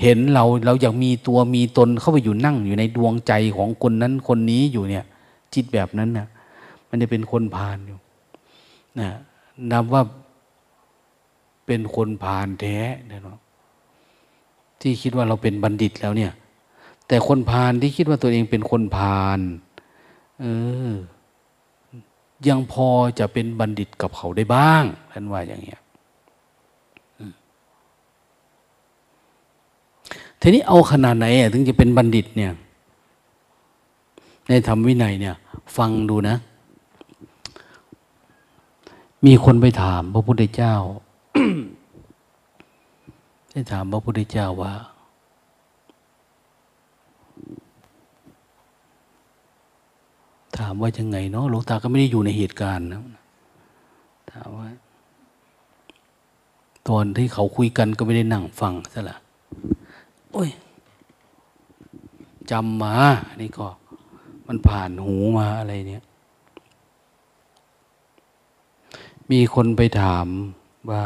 [0.00, 5.04] เห็นเราเราอยากมีตัวมีตนเข้าไปอยู่นั่งอยู่ในดวงใจของคนนั้นคนนี้อยู่เนี่ย
[5.54, 6.26] จิตแบบนั้นนะ
[6.88, 7.98] มันจะเป็นคนพาลอยู่
[9.00, 9.10] นะ
[9.72, 10.02] นับว่า
[11.66, 12.78] เป็นคนพาลแท้
[13.24, 13.38] เนาะ
[14.80, 16.32] ที่คิดว่าเราเป็นบัณฑิตแล้วเนี่ย
[17.06, 19.40] แต่คนพาลที่คิดว่าตัวเองเป็นคนพาล
[20.40, 20.44] เอ
[20.90, 20.92] อ
[22.48, 22.88] ยังพอ
[23.18, 25.80] จะเป็นบัณฑิตกับเขาได้บ้างท่านว่าอย่างเงี้ย
[30.44, 32.52] ทีนี้เอาขนาดไหนถึงจะเป็นบัณฑิตเนี่ย
[34.48, 35.36] ในธรรมวินัยเนี่ย
[35.76, 36.36] ฟังดูนะ
[39.26, 40.74] มีคนไปถามพระพุทธเจ้า
[43.50, 44.74] ได้ถามพระพุทธเจ้าว่า
[50.58, 53.02] ถามว่ายังไงเนาะหลวงตาก็ไม่ได้อยู่ในเหตุการณ์นะ
[54.32, 54.66] ถามว่า
[56.88, 59.18] ตอนที่เขาคุยกันก็ไม่ได้นั่งฟังซะละ
[60.32, 60.50] โอ้ย
[62.50, 62.94] จำมา
[63.28, 63.66] อันนี้ก็
[64.46, 66.04] มันผ่านหูมาอะไรเนี่ย
[69.30, 70.26] มีคนไปถาม
[70.90, 71.04] ว่า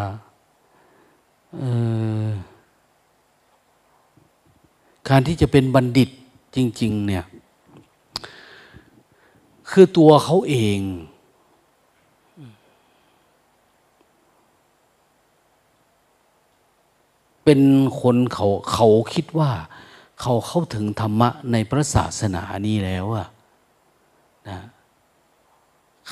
[5.09, 6.11] การที่จะเป็นบัณฑิต
[6.57, 7.25] จริง ๆ เนี่ย
[9.71, 10.79] คือตัวเขาเอง
[17.47, 17.63] เป็น
[18.01, 19.51] คนเขาเขาคิดว่า
[20.21, 23.29] เขาเข้าถึงธรรมะในพระศาสนานี้แล้วอะ
[24.49, 24.59] นะ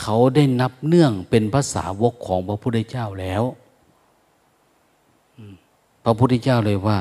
[0.01, 3.43] เขาได้นับเนื่องเป็นภาษาวกของพระพุทธเจ้าแล้ว
[6.05, 6.98] พระพุทธเจ้าเลยว่า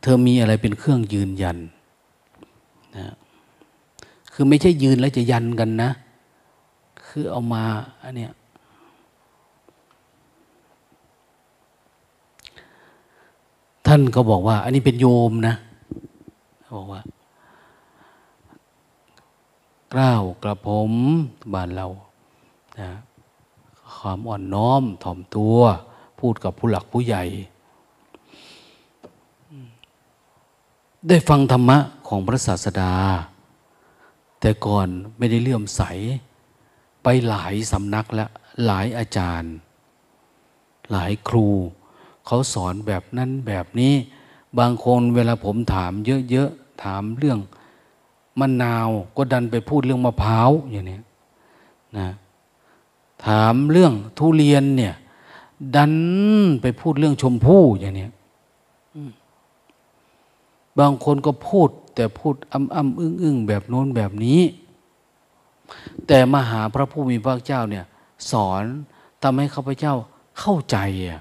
[0.00, 1.58] เธอมีอะไรเป็นเครื่องยืนยัน
[2.96, 3.14] นะ
[4.32, 5.90] คือไม่ใช่ยืนแล้วจะยันกันนะ
[7.06, 7.64] คือเอามา
[8.02, 8.32] อันเนี้ย
[13.86, 15.54] ท่านก็บอกว่า อันนี้เป็นโยมนะ
[16.76, 17.00] บอกว่า
[19.92, 20.92] กล้าวกระผม
[21.54, 21.86] บ้านเรา
[22.80, 22.90] นะ
[23.98, 25.58] ความอ่อนน้อมถ่อมตัว
[26.20, 27.24] พูดกับผู้หลักผู้ใหญ่
[31.08, 31.78] ได้ฟังธรรมะ
[32.08, 32.92] ของพระศาสดา
[34.40, 34.88] แต่ก่อน
[35.18, 35.82] ไม่ได้เลื่อมใส
[37.02, 38.30] ไปหลายสำนักแล้ว
[38.66, 39.52] หลายอาจารย์
[40.92, 41.48] หลายครู
[42.26, 43.94] เขาสอนแบบนั้นแบบนี้
[44.58, 45.92] บางคนเวลาผมถาม
[46.30, 47.38] เยอะๆถามเรื่อง
[48.40, 51.00] มะนาวก็ดันไปพูดเรื่องมะพร้าวอย่างนี้
[51.98, 52.08] นะ
[53.26, 54.94] ถามเรื่องทุเรียนเนี่ย
[55.76, 55.94] ดัน
[56.62, 58.08] ไปพูดเรื่องชมพู่อย่างนี้
[60.78, 64.40] บางคนก็พูด แต่พูดอ้ำอ้ำอึ้งอึ้งแบบโน้นแบบนี้
[66.06, 67.84] แต่มหาพระผู้มีพระเจ้าเนี่ย
[68.30, 68.62] สอน
[69.22, 69.94] ทำให้ข้าพเจ้า
[70.40, 70.76] เข้าใจ
[71.08, 71.20] อะ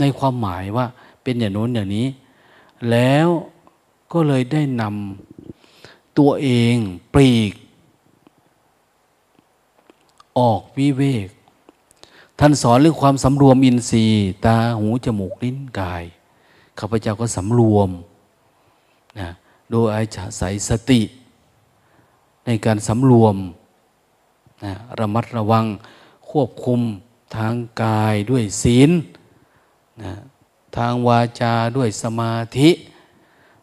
[0.00, 0.86] ในความหมายว่า
[1.22, 2.06] เป็นอย่างโน้นอย่างนี้
[2.90, 3.28] แล้ว
[4.12, 6.76] ก็เลยได้นำตัวเอง
[7.14, 7.52] ปลีก
[10.38, 11.28] ออกวิเวก
[12.38, 16.04] ท่านสอนเรื่องความสำรวมอินทรีย์ ตาหูจมูกลิ้นกาย
[16.78, 17.90] ข้าพเจ้าก็สำรวม
[19.18, 19.28] นะ
[19.70, 20.02] โดยอา
[20.40, 21.00] ศัยสติ
[22.46, 23.36] ในการสำรวม
[24.64, 25.64] นะระมัดระวัง
[26.30, 26.80] ควบคุม
[27.36, 28.90] ทางกายด้วยศีล
[30.02, 30.12] นะ
[30.76, 32.70] ทางวาจาด้วยสมาธิ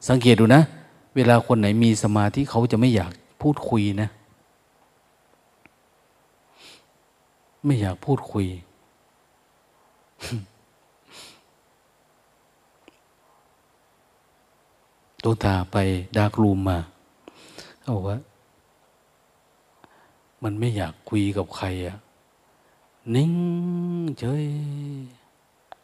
[0.07, 0.62] สังเกตดูนะ
[1.16, 4.10] เวลาคนไหนมีสมาธิเขาจะไม่อยากพูดคุยนะ
[7.66, 8.45] ไม่อยากพูดคุย
[15.24, 15.78] ตัวตาไป
[16.18, 16.78] ดาร์กรูมมา
[17.82, 18.18] เขาบอกว่า
[20.44, 21.98] มันไม่อยากคุยกับใครอะ
[23.16, 23.34] นิ่ง
[24.20, 24.45] เฉย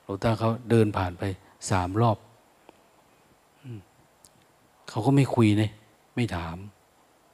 [0.04, 1.24] หลวงตาเขาเดินผ่านไป
[1.70, 2.18] สามรอบ
[4.90, 5.72] เขาก็ไม่คุยเนี่ย
[6.16, 6.56] ไม่ถาม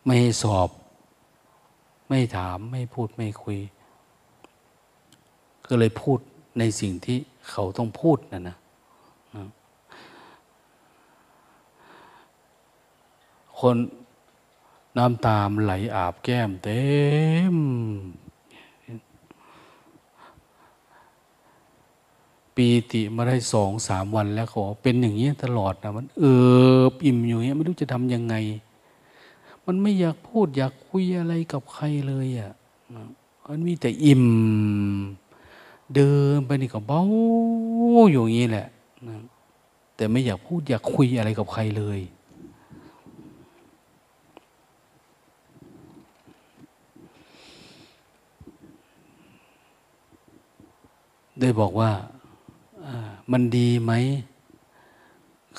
[0.06, 0.70] ไม่สอบ
[2.10, 3.60] ไม่ถามไม่พูดไม่คุย
[5.68, 6.20] ก็เลยพูด
[6.60, 7.18] ในสิ่งที่
[7.50, 8.58] เขาต้องพูดนะนะ
[13.60, 13.78] คน
[14.98, 16.82] น้ำตามไหลอาบแก้มเต็
[17.54, 17.56] ม
[22.58, 26.24] ปีติมาได้สองสามวันแล้วขอเป็นอย่างนี้ตลอดนะมันเอ
[26.80, 28.36] ออิ่มอยู่เงี้ยไม่รู้จะทำยังไง
[29.66, 32.52] มันไม่อยากพูดอยากคุยอะไรกับใครเลยอะ่ะ
[33.48, 34.26] มันมีแต่อิ่ม
[35.96, 37.04] เดินไปนี่ก็เบา
[38.12, 38.68] อยู่อย่างนี้แหละ
[39.96, 42.00] แต่ไม่อยากพูดอยากคุยอะไรกับใครเลย
[51.42, 51.92] ได้บอกว่า
[53.32, 53.94] มันดีไหม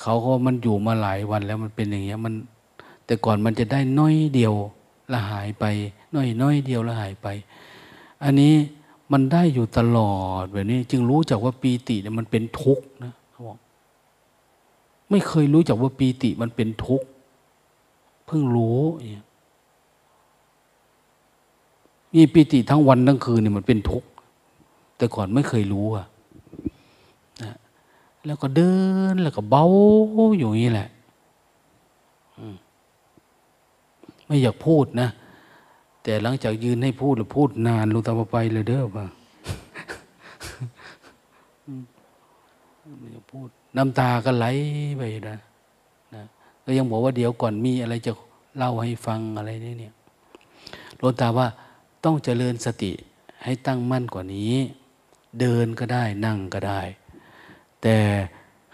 [0.01, 2.33] เขาก็มันอยู่มาหลายวันแล้วมันเป็นอย่างเงี้ยมัน
[3.05, 4.53] แต่ก่อนมันจะได้น้อยเดียว
[5.13, 5.65] ละหายไป
[6.15, 7.27] น้อยน้อยเดียวละหายไป
[8.23, 8.53] อันนี้
[9.11, 13.57] มันได้อยู่ตลอดแบบนี้ จึงรู้จักว่าปีติเนี่ยมันเป็นทุกข์นะเขาบอก
[15.09, 17.07] ไม่เคยรู้จักว่าปีติมันเป็นทุกข์
[18.25, 18.79] เพิ่งรู้
[19.13, 19.25] เนี่ย
[22.15, 24.07] มีปีติทั้งวันทั้งคืนเนี่ยมันเป็นทุกข์
[24.97, 26.18] แต่ก่อนไม่เคยรู้อะนะ
[28.25, 28.73] แล้วก็เดิ
[29.13, 29.65] นแล้วก็เบา
[30.37, 30.89] อยู่อย่างนี้แหละ
[34.25, 35.07] ไม่อยากพูดนะ
[36.03, 39.05] แต่หลังจากยืนให้พูดแล้วพูดนานลงตามไปเลยเด้อป่ะ
[42.99, 43.47] ไม่อยากพูด
[43.77, 44.45] น้ำตาก็ไหล
[44.97, 45.37] ไปนะ
[46.15, 46.23] นะ
[46.63, 48.11] ก็ยังบอกว่าเดี๋ยวก่อนมีอะไรจะ
[48.57, 49.93] เล่าให้ฟังอะไรนี่เนี่ย
[50.97, 51.47] หลวงตาว่า
[52.03, 52.91] ต้องเจริญสติ
[53.43, 54.55] ให้ตั้งมั่นกว่านี้
[55.39, 56.81] เดินก็ได้นั่งก็ได้
[57.83, 57.97] แต่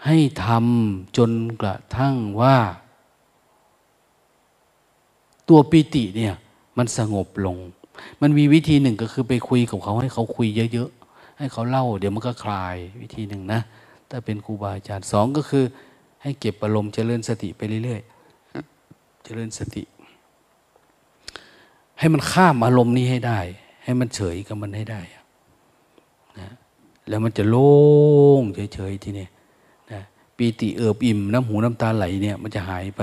[0.04, 1.30] ให้ทำจน
[1.60, 2.56] กระทั่งว่า
[5.48, 6.34] ตัวปิติเนี่ย
[6.78, 7.56] มันสงบลง
[8.22, 13.60] มันมีวิธีหนึ่งก็คือไปคุยกับเขาให้เขาคุยเยอะๆ ให้เขาเล่า เดี๋ยวมันก็คลายวิธีหนึ่งนะ
[14.10, 15.64] ถ้าเป็นครูบาอาจารย์สองก็คือ
[16.22, 19.82] ให้เก็บอารมณ์เจริญสติไปเรื่อยๆ เจริญสติ
[21.98, 23.40] ให้มันข้ามอารมณ์นี้ให้ได้
[23.84, 25.00] ให้มันเฉยกับมันให้ได้
[27.08, 27.70] แล้วมันจะโล่
[28.40, 28.42] ง
[28.74, 29.26] เฉยๆทีนี้
[29.92, 30.02] นะ
[30.36, 33.02] ปีติเอิบอิ่มน้ำหูน้ำตาไหลเนี่ยมันจะหายไป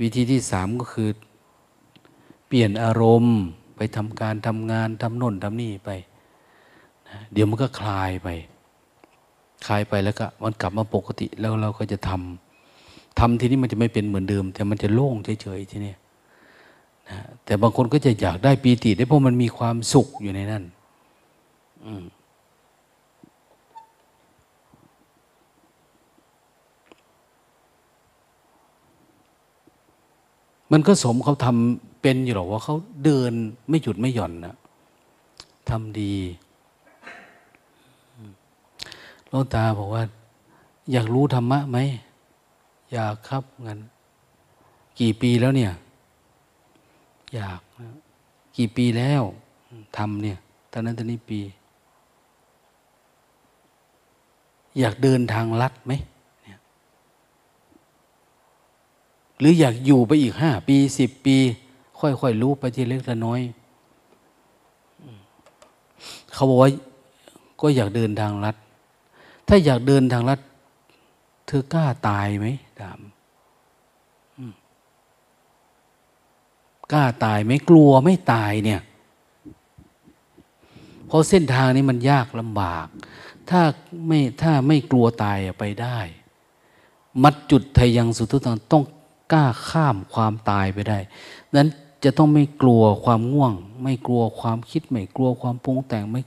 [0.00, 1.08] วิธีที่สามก็คือ
[2.46, 3.38] เปลี่ยนอารมณ์
[3.76, 5.90] ไปทำการทำงานทำน่นทำนี่ไป
[7.08, 8.28] นะเดี๋ยวมันก็คลายไป
[9.66, 15.94] คลายไปแล้วก็มันกลับมาปกติแล้วเราก็จะทำทำทีนี้มันจะไม่เป็นเหมือนเดิม แต่มันจะโล่งเฉยๆทีนี้
[17.08, 20.62] นะแต่บางคนก็จะอยากได้ปีติได้เพราะมันมีความสุขอยู่ในนั้น
[21.84, 22.02] อืม
[30.72, 33.32] มันก็สมเขาทำเป็นอยู่หรอกว่าเขาเดิน
[33.68, 34.56] ไม่หยุดไม่หย่อนนะ
[35.70, 36.14] ทำดี
[39.28, 40.02] หลวงตาบอกว่า
[40.92, 41.78] อยากรู้ธรรมะไหม
[42.92, 43.80] อยากครับงั้น
[45.00, 45.72] กี่ปีแล้วเนี่ย
[47.34, 47.60] อยาก
[48.56, 49.22] กี่ปีแล้ว
[49.96, 50.38] ทำเนี่ย
[50.72, 51.40] ตอนนั้นตอนนี้ปี
[54.78, 55.92] อยากเดินทางลัดไหม
[59.38, 61.36] หรืออยากอยู่ไปอีกห้าปีสิบปี
[61.98, 63.40] ค่อยๆรู้ไปทีเล็กละน้อย
[66.32, 66.70] เขาบอกว่า
[67.60, 68.56] ก็อยากเดินทางลัด
[69.48, 70.40] ถ้าอยากเดินทางลัด
[71.46, 72.46] เธอกล้าตายไหม
[72.80, 73.00] ถาม
[76.92, 78.80] กล้าตายไหมกลัวไม่ตายเนี่ย
[81.06, 82.86] เพราะเส้นทางนี้มันยากลำบาก
[83.50, 83.60] ถ้า
[84.06, 85.98] ไม่ถ้าไม่กลัวตายไปได้
[87.22, 88.84] มัดจุดไทยยังสุทุตังต้อง
[89.32, 90.98] กล้าข้ามความตายไปได้
[91.56, 91.68] นั้น
[92.04, 96.20] จะต้องไม่กลัวความง่วง ไม่กลัวความคิดไม่กลัวความปรุงแต่งไม่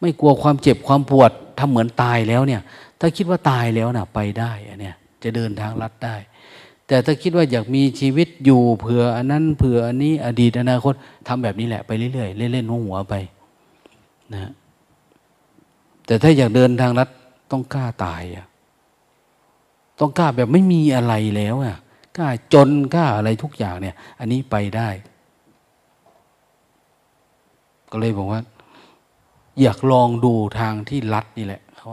[0.00, 2.62] ไม่กลัวความเจ็บความปวดทำเหมือนตายแล้วเนี่ย
[3.00, 6.16] ถ้าคิดว่าตายแล้วน่ะไปได้อันเนี้ยจะเดินทางลัดได้
[6.86, 10.94] แต่ถ้าคิดว่าอยากมีชีวิตอยู่เผื่ออันนั้นเผื่ออันนี้อดีตอนาคต
[11.28, 13.14] ทำแบบนี้แหละไปเรื่อยๆเล่นๆหัวไป
[14.32, 14.52] นะ
[16.06, 17.08] แต่ถ้าอยากเดินทางลัด
[17.50, 18.46] ต้องกล้าตายอะ
[20.00, 21.76] ต้องกล้าแบบไม่มีอะไรแล้วอะ
[22.16, 24.88] กล้าจนกล้าอะไรทุกอย่างเนี่ย อันนี้ไปได้
[27.90, 28.40] ก็เลยบอกว่า
[29.60, 31.88] อยากลองดูทางที่ลัดนี่แหละเขา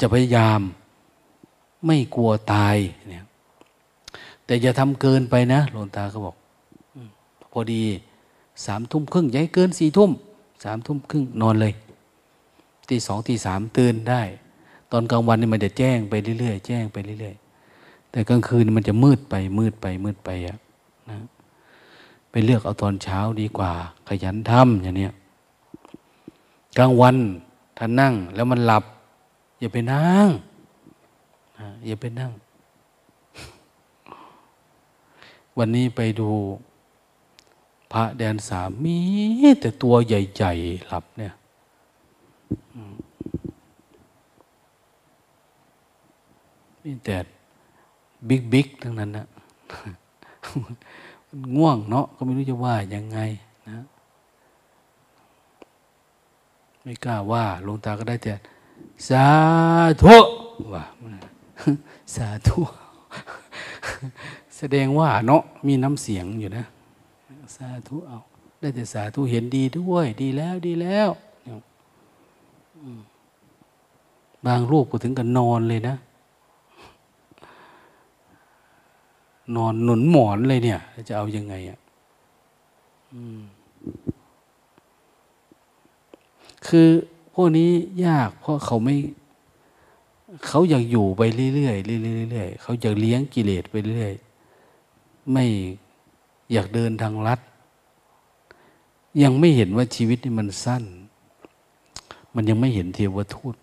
[0.00, 0.60] จะพยายาม
[1.86, 2.76] ไม่กลัวตาย
[3.08, 3.24] เนี่ย
[4.44, 6.36] แต่อย่าทำเกินไปนะหลวงตาก็บอก
[7.52, 7.82] พอดี
[8.66, 10.10] สามทุ่มครึ่งอย่าให้เกินสี่ทุ่ม
[10.64, 11.72] สามทุ่มครึ่งนอนเลย
[12.90, 14.22] ตีสองตีสามตื่นได้
[14.90, 20.58] ตอนกลางวันนี่มันจะแจ้งไปเรื่อยๆแจ้งไปเรื่อยๆแต่กลางคืนมันจะมืดไปมืดไปมืดไปอะ
[21.10, 21.18] นะ
[22.30, 23.72] ไปเลือกเอาตอนเช้าดีกว่า
[24.08, 25.12] ขยันทำอย่างเนี้ย
[26.78, 27.16] กลางวัน
[27.76, 28.84] ถ้านั่งแล้วมันหลับ
[29.60, 30.26] อย่าไปนั่ง
[31.58, 32.30] นะอย่าไปนั่ง
[35.58, 36.30] วันนี้ไปดู
[37.92, 38.98] พระแดนสามมี
[39.60, 41.32] แต่ตัวใหญ่ ๆ หลับเนี่ย
[46.84, 47.16] นี่แต่
[48.28, 49.26] บิ๊กบิ๊กทั้งนั้นนะ
[51.56, 53.18] ง่วงเนาะก็ไม่รู้จะว่ายังไง
[53.68, 53.78] นะ
[56.82, 58.34] ไม่กล้าว่าลงตาก็ได้แต่
[59.08, 59.26] สา
[60.02, 60.16] ธุ
[60.74, 60.84] ว่า
[62.14, 62.60] สาธุ
[64.56, 66.64] แสดงว่าเนาะมีน้ำเสียงอยู่นะ
[67.56, 68.18] สาธุเอา
[68.60, 71.08] ได้แต่สาธุเห็นดีด้วย ดีแล้วดีแล้ว
[74.46, 75.96] บางรูปก็ถึงกับนอนเลยนะ
[79.56, 81.78] นอนหนุนหมอนเลยเนี่ย จะเอายังไงอะ
[86.66, 86.88] คือ
[87.34, 87.70] พวกนี้
[88.06, 88.94] ยากเพราะเขาไม่
[90.46, 91.22] เขาอยากอยู่ไป
[91.54, 94.12] เรื่อยๆเรื่อยๆเขาอยากเลี้ยงกิเลสไปเรื่อย
[95.32, 95.44] ไม่
[96.52, 97.40] อยากเดินทางลัด
[99.22, 100.84] ยังไม่เห็นว่าชีวิตนี่มันสั้น
[102.34, 103.56] มันยังไม่เห็นเทวทูต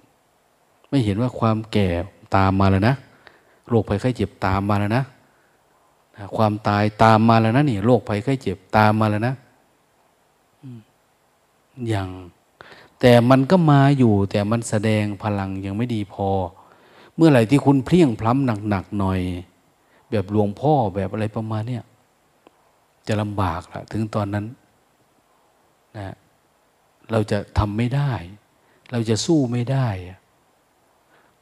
[0.89, 1.89] ไม่เห็นว่าความแก่
[2.35, 2.95] ตามมาแล้วนะ
[3.69, 5.03] โรคภัยไข้เจ็บตามมาแล้วนะ
[6.35, 9.35] ความตายตามมาแล้วนะนี่โรคภัยไข้เจ็บตามมาแล้วนะ
[11.87, 12.09] อย่าง
[12.99, 16.29] แต่มันก็มาอยู่ แต่มันแสดงพลังยังไม่ดีพอ
[17.15, 19.19] เมื่อไหร่ที่คุณเพลียงพล้ำหนักๆหน่อย
[20.11, 21.83] แบบหลวงพ่อแบบอะไรประมาณเนี้ย
[23.07, 24.45] จะลำบากละถึงตอนนั้น
[25.97, 26.15] นะ
[27.11, 28.11] เราจะทำไม่ได้
[28.91, 29.87] เราจะสู้ไม่ได้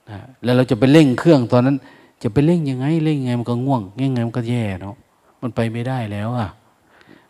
[0.10, 1.78] นะแล้วเราจะไปเร่งเครื่องตอนนั้น
[2.24, 4.96] จะไปเร่งยังไงเร่งยังไงมันก็ง่วงยังไงมันก็แย่เนาะ
[5.42, 6.50] มันไปไม่ได้แล้วอะ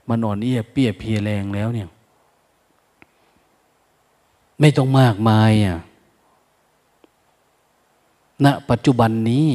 [0.10, 1.88] มันอ่อนเอียเปียเพียแรงแล้วเนี่ย
[4.60, 5.78] ไม่ต้องมากมายอะ
[8.45, 9.48] ณปัจจุบันนี้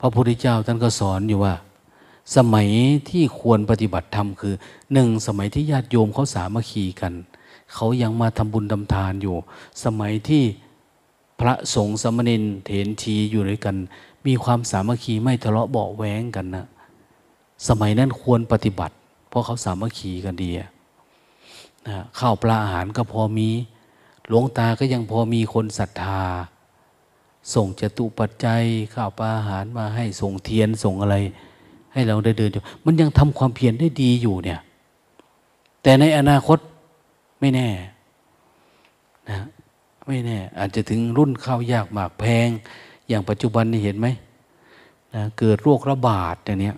[0.00, 1.54] พระพุทธเจ้าท่านก็สอนอยู่ว่า
[2.36, 2.68] สมัย
[3.08, 4.54] ที่ควรปฏิบัติธรรมคือ
[4.92, 7.12] หนึ่งสมัยที่ญาติโยมเขาสามัคคีกัน
[7.74, 9.36] เขายังมาทำบุญทำทานอยู่
[9.84, 10.44] สมัยที่
[11.40, 13.76] พระสงฆ์สมณีนเถนชีอยู่ด้วยกัน
[14.26, 16.66] มีความสามัคคีไม่ทะเลาะเบาแหวงกันนะ
[17.68, 18.94] สมัยนั้นควรปฏิบัติ
[19.28, 23.48] เพราะเขาสามัคคีกันดีนะข้าวปลาอาหารก็พอมี
[24.28, 26.22] หลวงตาก็ยังพอมีคนศรัทธา
[27.54, 28.62] ส่งจตุปัจจัย
[28.94, 31.16] ข้าวปลาอาหารมาให้ส่งเทียนส่งอะไร
[31.92, 34.60] ให้เราได้เดินอยู่มันยังทำความเพียรได้ดีอยู่เนี่ย
[35.82, 36.58] แต่ในอนาคต
[37.40, 37.68] ไม่แน่
[39.28, 39.38] นะ
[40.06, 42.48] ไม่แน่ อาจจะถึงรุ่นข้าวยากหมากแพง
[43.08, 44.06] อย่างปัจจุบันนี่เห็นไหม
[45.14, 46.72] นะเกิดโรคระบาดอย่างนี้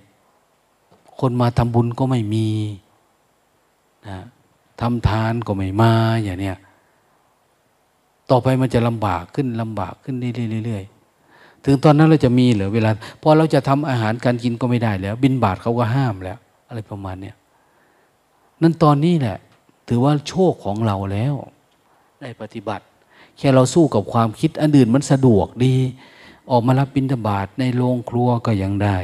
[1.20, 2.48] คนมาทำบุญก็ไม่มี
[4.08, 4.18] นะ
[4.80, 5.92] ทำทานก็ไม่มา
[6.24, 6.56] อย่างเนี้ย
[8.30, 10.16] ต่อไปมันจะลำบากขึ้นลำบากขึ้น
[10.66, 12.90] เรื่อยๆถึงตอนนั้นเราจะมีเหรือเวลา
[13.22, 17.36] พอเราจะทำอาหารการกินก็ไม่ได้แล้ว บินบาทเขาก็ห้ามแล้ว อะไรประมาณเนี้ย
[18.62, 19.38] นั่นตอนนี้แหละ
[19.88, 21.34] ถือว่าโชคของเราแล้ว
[22.20, 22.84] ได้ปฏิบัติ
[23.38, 25.74] แค่เราสู้กับความคิดอันอื่นมันสะดวกดี
[26.50, 28.96] ออกมารับบิณฑบาตในโรงครัวก็ยังได้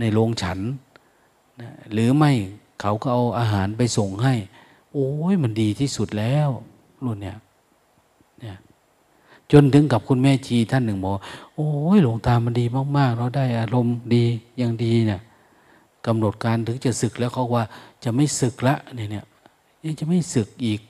[0.00, 0.58] ในโรงฉัน
[1.92, 2.32] หรือไม่
[2.80, 4.34] เขาก็เอาอาหารไปส่งให้
[4.92, 6.48] โอ้ยมันดีที่สุดแล้ว
[7.04, 7.38] รุ่นเนี้ย
[8.40, 8.56] เนี่ย
[9.52, 11.12] จนถึงกับคุณแม่ชีท่านหนึ่งบอก
[11.54, 12.64] โอ้ยหลวงตามันดี
[12.96, 14.24] มาก ๆ เราได้อารมณ์ดี
[14.60, 15.20] ยังดีเนี่ย
[16.06, 17.64] กำหนดการถึงจะศึกแล้วเขาว่า
[18.04, 19.24] จะไม่ศึกละเนี่ยเนี่ย
[19.84, 20.80] ยังจะไม่ศึกอีก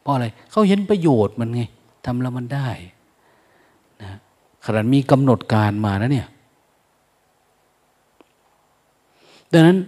[0.00, 1.62] เพราะอะไรเขาเห็นประโยชน์มันไง
[2.04, 2.68] ทำแล้วมันได้
[4.02, 4.10] นะ
[4.64, 6.28] ขนาดมีกำหนดการมานะเนี่ย
[9.52, 9.78] ดังนั้น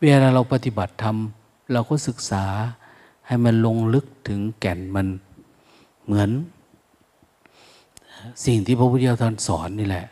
[0.00, 1.16] เวลาเราปฏิบัติธรรม
[1.72, 2.44] เราก็ศึกษา
[3.26, 5.06] ให้มันลงลึกถึงแก่นมัน
[6.04, 6.30] เหมือน
[8.44, 10.06] สิ่งที่พระพุทธเจ้าท่านสอนนี่แหละ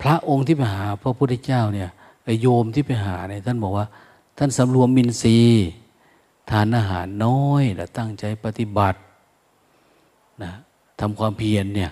[0.00, 1.90] พระองค์ที่ไปหาพระพุทธเจ้าเนี่ย
[2.40, 3.86] โยมที่ไปหาเนี่ยท่านบอกว่า
[4.38, 5.38] ท่านสำรวมมินทรี
[6.50, 8.98] ทานอาหารน้อยแล้วตั้งใจปฏิบัติ
[10.42, 10.52] นะ
[11.00, 11.90] ทำความเพียรเนี่ย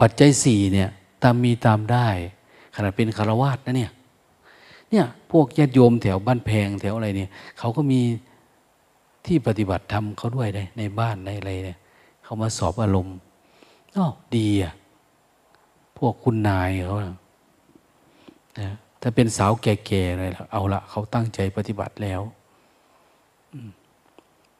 [0.00, 0.88] ปัจจัยสี่เนี่ย
[1.22, 2.08] ตามมีตามได้
[2.74, 3.92] ขนาดเป็นคารวาสนะเนี่ย
[4.90, 8.00] เนี่ยพวกญาติโยมแถวบ้านแพงแถวอะไรเนี่ยเขาก็มี
[9.26, 11.78] ที่ปฏิบัติธรรมเขาด้วยได้ในบ้านในอะไรเนี่ย
[12.24, 13.16] เขามาสอบอารมณ์
[13.96, 14.06] อ๋อ
[14.36, 14.74] ดีอะ
[15.98, 17.16] พวกคุณนายเขานะ
[19.00, 22.20] ถ้าเป็นสาวแก่ๆเลยเอาละเขาตั้งใจปฏิบัติแล้ว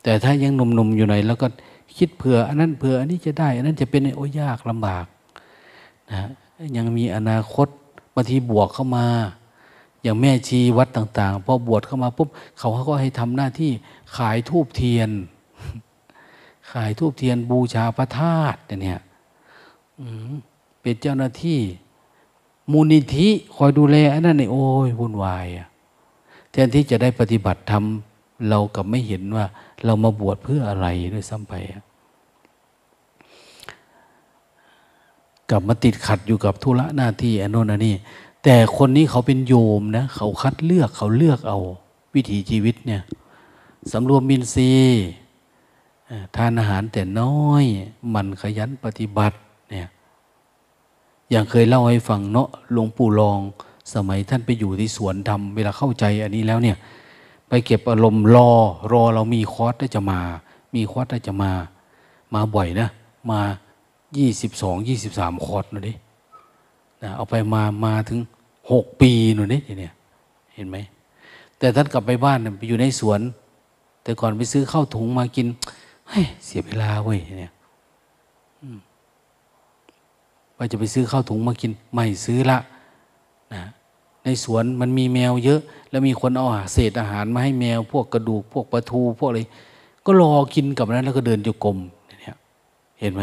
[0.03, 1.47] แต่ถ้ายังหนุ่มๆอยู่ไหนแล้วก็
[1.99, 5.07] คิดเผื่อ อันนั้นเผื่ออันนี้จะได้ อันนั้นจะเป็นโอ้ยากลำบาก
[6.11, 6.29] นะ
[6.77, 7.69] ยังมีอนาคต
[8.15, 9.07] บางทีบวกเข้ามา
[10.03, 13.71] อย่างแม่ชีวัดต่างๆพอบวชเข้ามาปุ๊บเขาก็ให้ทำหน้าที่
[14.17, 15.11] ขายทูบเทียน
[16.73, 19.01] ขายทูบเทียนบูชาพระธาตุเนี่ย
[20.81, 21.61] เป็นเจ้าหน้าที่
[22.73, 25.47] มูลนิธิคอยดูแลอันนั้นนี่โอ้ยวุ่นวาย
[26.51, 27.85] แทนที่จะได้ปฏิบัติธรรม
[28.49, 29.47] เรากับไม่เห็นว่า
[29.85, 31.55] เรามาบวชเพื่ออะไรด้วยซ้ำไป
[35.51, 37.95] กลับมาติดขัดอยู่กับธุระหน้าที่อันโน้นอันนี้
[38.45, 41.59] แต่คนนี้เขาเป็นโยมนะ เขาคัดเลือกเขาเลือกเอา
[42.15, 43.03] วิถีชีวิตเนี่ย
[43.93, 44.71] สำรวมมินซี
[46.37, 47.65] ทานอาหารแต่น้อย
[48.15, 49.37] มันขยันปฏิบัติ
[51.31, 53.41] อย่างเคยเล่าให้ฟังเนาะหลวงปู่รอง
[53.95, 56.77] สมัยท่านไปอยู่ที่สวนดำเวลาเข้าใจอันนี้แล้วเนี่ย
[57.49, 58.51] ไปเก็บอารมณ์รอ
[58.93, 60.21] รอเรามีคอร์สได้จะมา
[60.75, 61.53] มีคอร์สได้จะมา
[62.35, 62.89] มาบ่อยนะ
[63.31, 63.41] มา
[64.17, 65.95] ยี่สิบสองยี่สิบสามคอร์ดนูดิ
[67.03, 68.21] นะเอาไปมามาถึง
[68.71, 69.95] หกปีหนูนี่เนี่ย
[70.55, 70.77] เห็นไหม
[71.59, 73.21] แต่ท่านกลับไปบ้านไปอยู่ในสวน
[74.03, 75.47] แต่ก่อนไปซื้อข้าวถุงมากิน
[76.09, 77.53] เฮ้ยเสียเวลาเว้ยเนี่ย
[80.59, 82.59] ว่าจะไปซื้อข้าวถุงมากินไม่ซื้อละ
[83.55, 83.63] นะ
[84.25, 85.61] ในสวนมันมีแมวเยอะ
[85.91, 89.41] แล้วมีคนเอาเศษอาหารมาให้แมว พวกกระดูกพวกปลาทูพวกอะไร
[90.05, 91.77] ก็รอกินกับนั้นแล้วก็เดินจุกรม
[92.07, 92.37] เนี่ย
[93.01, 93.23] เห็นไหม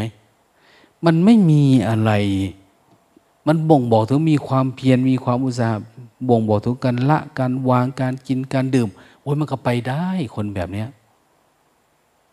[1.06, 2.12] มันไม่มีอะไร
[3.48, 5.84] มันบ่งบอกถึงมีความเพียรมีความอุตสาห์
[6.30, 8.90] บ่งบอกถึงการละการวางการกินการดื่ม
[9.22, 10.90] โอ้ยมันก็ไปได้คนแบบเนี้ย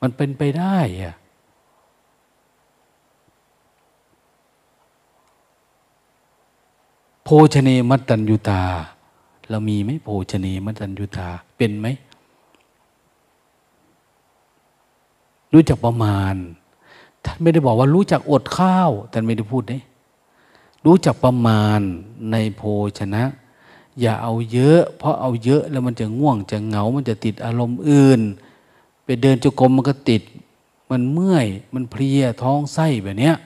[0.00, 1.14] มันเป็นไปได้อะ
[7.28, 8.62] ภชเนมัตตัญญุตา
[9.48, 11.86] เรามีไหมโภชเนมัตตัญญุตา เป็นไหม
[15.52, 16.34] รู้จักประมาณ
[17.24, 19.80] ท่านไม่ได้บอกว่ารู้จักอดข้าว ท่านไม่ได้พูดนี่
[20.84, 21.80] รู้จักประมาณ
[22.30, 22.62] ในโภ
[22.98, 23.22] ชนะ
[24.00, 28.20] อย่าเอาเยอะ เพราะเอาเยอะแล้วมันจะง่วงจะเหงา มันจะติดอารมณ์อื่น
[29.04, 30.22] ไปเดินจุกรมมันก็ติด
[30.90, 33.36] มันเมื่อย มันเพลียท้องไส้แบบเนี้ย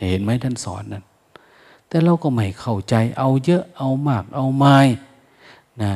[0.00, 1.04] เห็นไหมท่านสอนนั้น
[1.90, 4.76] แต่เราก็ไม่เข้าใจ เอาเยอะเอามากเอาไม่
[5.82, 5.92] นะ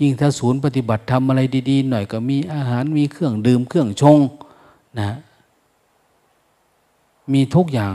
[0.00, 4.18] ยิ่งถ้าศูนย์ปฏิบัติทำอะไรดี ๆ หน่อยก็มีอาหารมีเครื่องดื่มเครื่องชง
[5.00, 5.16] นะ
[7.32, 7.94] มีทุกอย่าง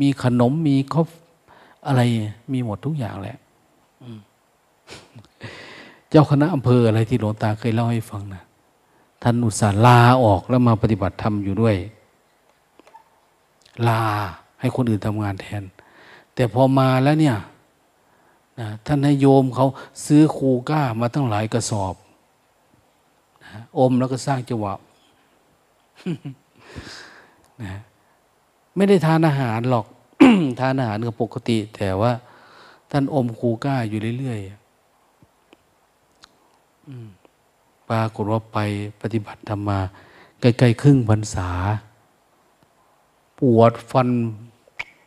[0.00, 1.08] มีขนมมีคอฟ
[1.86, 2.00] อะไร
[2.52, 3.38] มีหมดทุกอย่างแหละ
[6.08, 8.42] เจ้าคณะอำเภออะไรที่หลวงตาเคยเล่าให้ฟังนะ
[9.22, 11.76] ท่านอุตส่าห์ลาออกแล้วมาปฏิบัติธรรมอยู่ด้วย
[13.88, 14.02] ลา
[14.60, 15.62] ให้คนอื่นทำงานแทน
[16.34, 17.36] แต่พอมาแล้วเนี่ย
[18.60, 19.66] นะท่านให้โยมเขา
[20.06, 21.94] ซื้อคูก้ามาตั้งหลายกระสอบ
[23.42, 24.74] นะอมแล้วก็สร้างจังหวะ
[27.62, 27.74] นะ
[28.76, 29.86] ไม่ได้ทานอาหารหรอก
[30.60, 32.12] ทานอาหารก็ปกติ แต่ว่า
[32.90, 34.50] ท่านอมคูก้าอยู่เรื่อยๆ
[37.88, 38.58] ปรากฏว่าไป
[39.00, 39.78] ปฏิบัติธรรมมา
[40.40, 41.48] ใกล้ๆครึ่งพรรษา
[43.38, 44.08] ปวดฟัน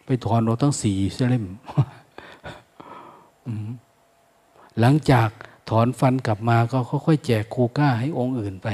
[0.06, 0.98] ไปถอนเราทั้งสี่
[1.30, 1.46] เล่ม
[4.80, 5.30] หลังจาก
[5.70, 8.68] ถอนฟันกลับมาก็ค่อยๆแจกคูก้าให้องค์อื่นไป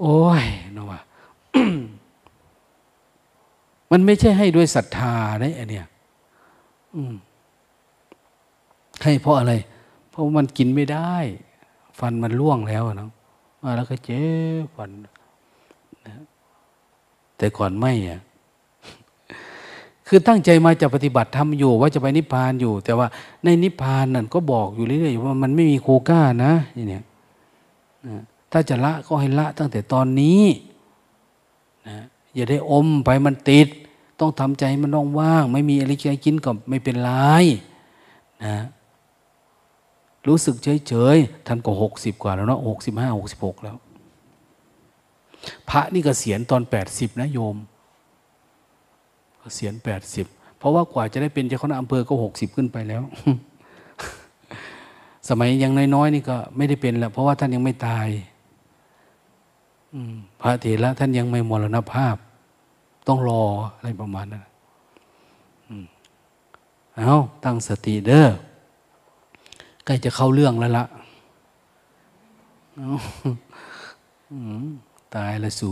[0.00, 0.44] โอ้ย
[0.76, 1.00] นะว่า
[3.90, 5.86] มันไม่ใช่ให้ด้วยศรัทธาได้อันเนี้ย
[9.02, 9.52] ให้เพราะอะไร
[10.10, 11.14] เพราะมันกินไม่ได้
[11.98, 13.08] ฟันมันล่วงแล้วนะ
[13.62, 14.22] มาแล้วก็เจ็
[14.62, 14.90] บฟัน
[17.36, 18.20] แต่ก่อนไม่อะ
[20.12, 23.06] คือตั้งใจมาจะปฏิบัติทำอยู่ว่าจะไปนิพพานอยู่ แต่ว่า
[23.44, 27.04] ในนิพพานนั่นก็บอกอยู่เรื่อยๆว่ามันไม่มีโคก้านะนี่เนี่ย
[28.52, 30.42] ถ้าจะละก็ให้ละตั้งแต่ตอนนี้
[31.88, 31.96] นะ
[32.34, 33.68] อย่าได้อมไปมันติด
[34.20, 35.92] ต้องทำใจมันต้องว่าง ไม่มีอะไร
[36.24, 37.10] กินก็ไม่เป็นไร
[38.44, 38.56] นะ
[40.26, 40.56] รู้สึก
[40.88, 43.76] เฉยๆท่านก็หกสิบกว่าแล้วเนาะหกสิบห้าหกสิบหกแล้ว
[45.70, 47.56] พระนี่กเกษียณตอนแปดสิบนะโยม
[49.40, 50.26] เกษียณแปดสิบ
[50.58, 53.02] เพราะว่ากว่าจะได้เป็นเจ้าคณะอำเภอก็หกสิบขึ้นไปแล้ว
[55.28, 58.08] สมัยยังน้อยๆนี่ก็ไม่ได้เป็นแล้วเพราะว่าท่านยังไม่ตาย
[60.40, 62.16] พระเถระท่านยังไม่มรณภาพ
[63.08, 63.42] ต้องรอ
[63.76, 64.44] อะไรประมาณนั้น
[66.96, 67.14] เอา
[67.44, 68.28] ตั้งสติเด้อ
[69.84, 70.84] ใกล้จะเข้าเรื่องแล้วละ
[75.14, 75.70] ตายละสู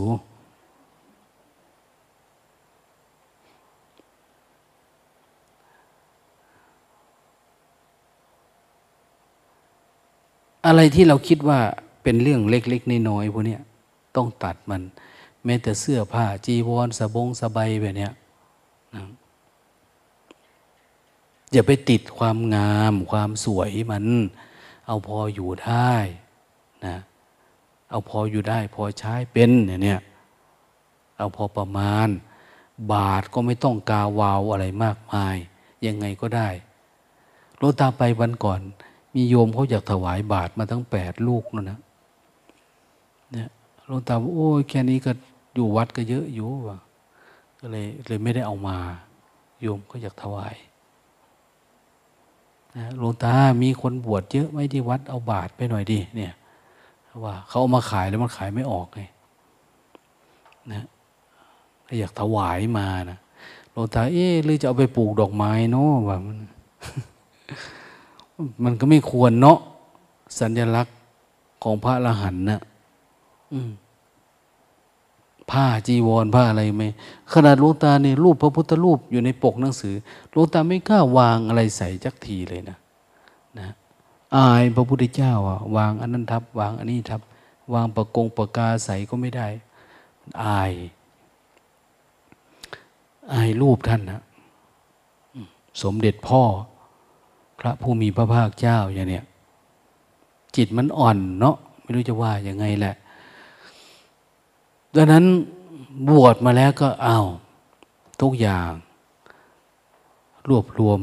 [10.65, 11.59] อะไรที่เราคิดว่า
[12.03, 13.57] เป็นเรื่องเล็กๆน้อยๆพวกนี้
[14.15, 14.81] ต้องตัดมัน
[15.45, 18.09] แม้แต่เสื้อผ้าจีวรสบงสบายแบบนี้
[18.95, 19.05] นะ
[21.51, 24.05] อย่าไปติดความงามความสวยมัน
[24.87, 25.93] เอาพออยู่ได้
[26.85, 26.97] นะ
[27.89, 29.51] เอาพออยู่ได้ พอใช้เป็น
[29.83, 30.01] เนี่ย
[31.17, 32.09] เอาพอประมาณ
[32.93, 35.35] บาทก็ไม่ต้องกาวาวอะไรมากมาย
[35.85, 36.49] ยังไงก็ได้
[37.57, 38.61] โลตาไปวันก่อน
[39.13, 41.79] มีโยมเขาอยากถวายบาทมาทั้งแปดลูกนั่นนะ
[43.31, 43.49] เนี่ย
[43.87, 45.11] หลวงตาบอกโอ้ยแค่นี้ก็
[45.55, 46.77] อยู่วัดก็เยอะอยู่ว่ะ
[47.59, 48.77] ก็เลยเลยไม่ได้เอามา
[49.61, 50.55] โยมก็อยากถวาย
[52.75, 53.33] นะหลวงตา
[53.63, 56.33] มีคนบวชเยอะไหมที่วัดเอาบาทไปหน่อยดิเนี่ย
[57.25, 59.01] ว่าเขาเอามาขายแล้วมันขายไม่ออกไง
[60.71, 60.85] นะ
[61.99, 63.19] อยากถวายมานะ
[63.71, 66.37] หลวงตาเอ๊หรือจะเอาไปปลูกดอกไม้เนาะว่ามัน
[68.63, 69.59] มันก็ไม่ควรเนาะ
[70.39, 70.95] สัญลักษณ์
[71.63, 72.61] ของพระอรหันต์นะ
[75.51, 76.83] ผ้าจีวรผ้าอะไรไหม
[77.33, 79.95] ขนาดหลวงตาเนี่ยรูปพระพุทธรูปอยู่ในปกหนังสือ
[80.31, 82.77] หลวงตาไม่กล้าวางอะไรใส่จักทีเลยนะ
[83.59, 83.73] นะ
[84.35, 87.21] อายพระพุทธเจ้าอะวางอันนั้นทับ วางอันนี้ทับ
[87.73, 89.47] วางประกงประกาใส่ก็ไม่ได้
[90.43, 90.73] อาย
[93.33, 94.21] อายรูปท่านนะ
[95.81, 96.41] สมเด็จพ่อ
[97.59, 99.25] พระผู้มีพระภาคเจ้าอย่างเนี้ย
[100.55, 102.95] จิตมันอ่อนเนาะไม่รู้จะว่ายังไงแหละ
[104.95, 105.25] ดังนั้น
[106.09, 107.19] บวชมาแล้วก็เอา
[108.21, 108.71] ทุกอย่าง
[110.49, 110.99] รวบรวม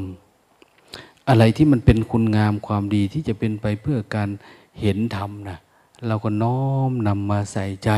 [1.28, 4.28] อะไรที่มันเป็นคุณงามความดีที่จะเป็นไปเพื่อการ
[4.80, 5.58] เห็นธรรมนะ
[6.06, 7.90] เราก็น้อมนำมาใส่ใจ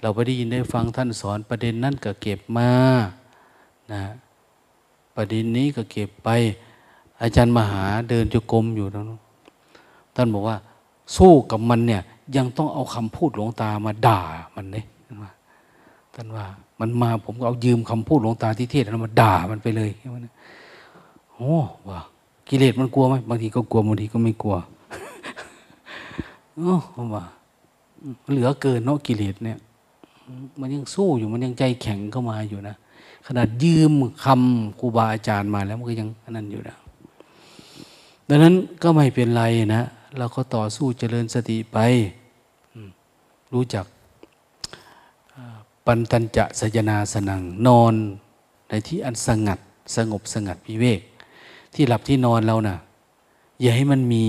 [0.00, 2.70] เราไปได้ยินได้ฟังท่านสอนประเด็นนั้นก็เก็บมา
[3.92, 4.02] นะ
[5.16, 6.28] ประเด็นนี้ก็เก็บไป
[7.24, 9.02] อาจารย์มหาเดินจุกรมอยู่นะ
[10.14, 10.56] ท่านบอกว่า
[11.16, 12.02] สู้กับมันเนี่ย
[12.36, 14.20] ยังต้องเอาคำพูดหลวงตามาด่า
[14.56, 14.84] มันเลย
[16.14, 16.44] ท่านว่า
[16.80, 19.90] มันมาผมก็เอายืมคำพูดหลวงตาที่เทศแล้วมาด่ามันไปเลย
[21.34, 21.54] โอ้
[21.88, 22.00] ว่า
[22.48, 24.56] กิเลสมันกลัวไหมบางทีก็กลัวบางทีก็ไม่กลัว
[26.56, 26.74] โอ้
[27.14, 27.24] ว่า
[28.32, 29.58] เหลือเกินเนาะกิเลสเนี่ย
[30.60, 32.76] มันยังสู้อยู่มันยังใจแข็งเข้ามาอยู่นะ
[33.26, 33.92] ขนาดยืม
[34.24, 36.76] คำครูบาอาจารย์มาแล้วมันก็ยังนั่นอยู่นะ
[38.28, 39.42] ดังนั้นก็ไม่เป็นไร
[39.74, 39.82] นะ
[40.18, 41.78] เราก็ต่อสู้เจริญสติไป
[43.52, 43.86] รู้จัก
[45.86, 47.94] ปันตัญจะสยนาสนังนอน
[48.68, 49.58] ในที่อันสงัด
[49.96, 51.00] สงบสงัดพิเวก
[51.74, 52.76] ที่หลับที่นอนเรานะ่ะ
[53.60, 54.26] อย่าให้มันมี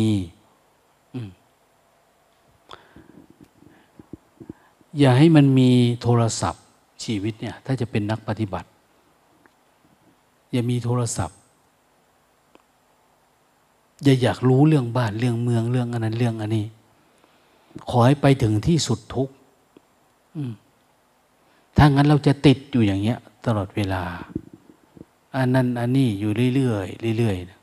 [4.99, 5.69] อย่าให้มันมี
[6.01, 6.63] โทรศัพท์
[7.03, 8.67] ชีวิตเนี่ย ถ้าจะเป็นนักปฏิบัติ
[10.51, 11.37] อย่ามีโทรศัพท์
[14.03, 16.65] อย่าอยากรู้เรื่องบ้านเรื่องเมืองเรื่องอันนั้นเรื่องอันนี้
[17.89, 19.29] ขอให้ไปถึงที่สุดทุก
[21.77, 24.03] ถ้างั้นเราจะติดอยู่อย่างเงี้ย ตลอดเวลา
[25.37, 26.77] อันนั้นอันนี้อยู่เรื่อ
[27.13, 27.54] ยๆเรื่อยๆ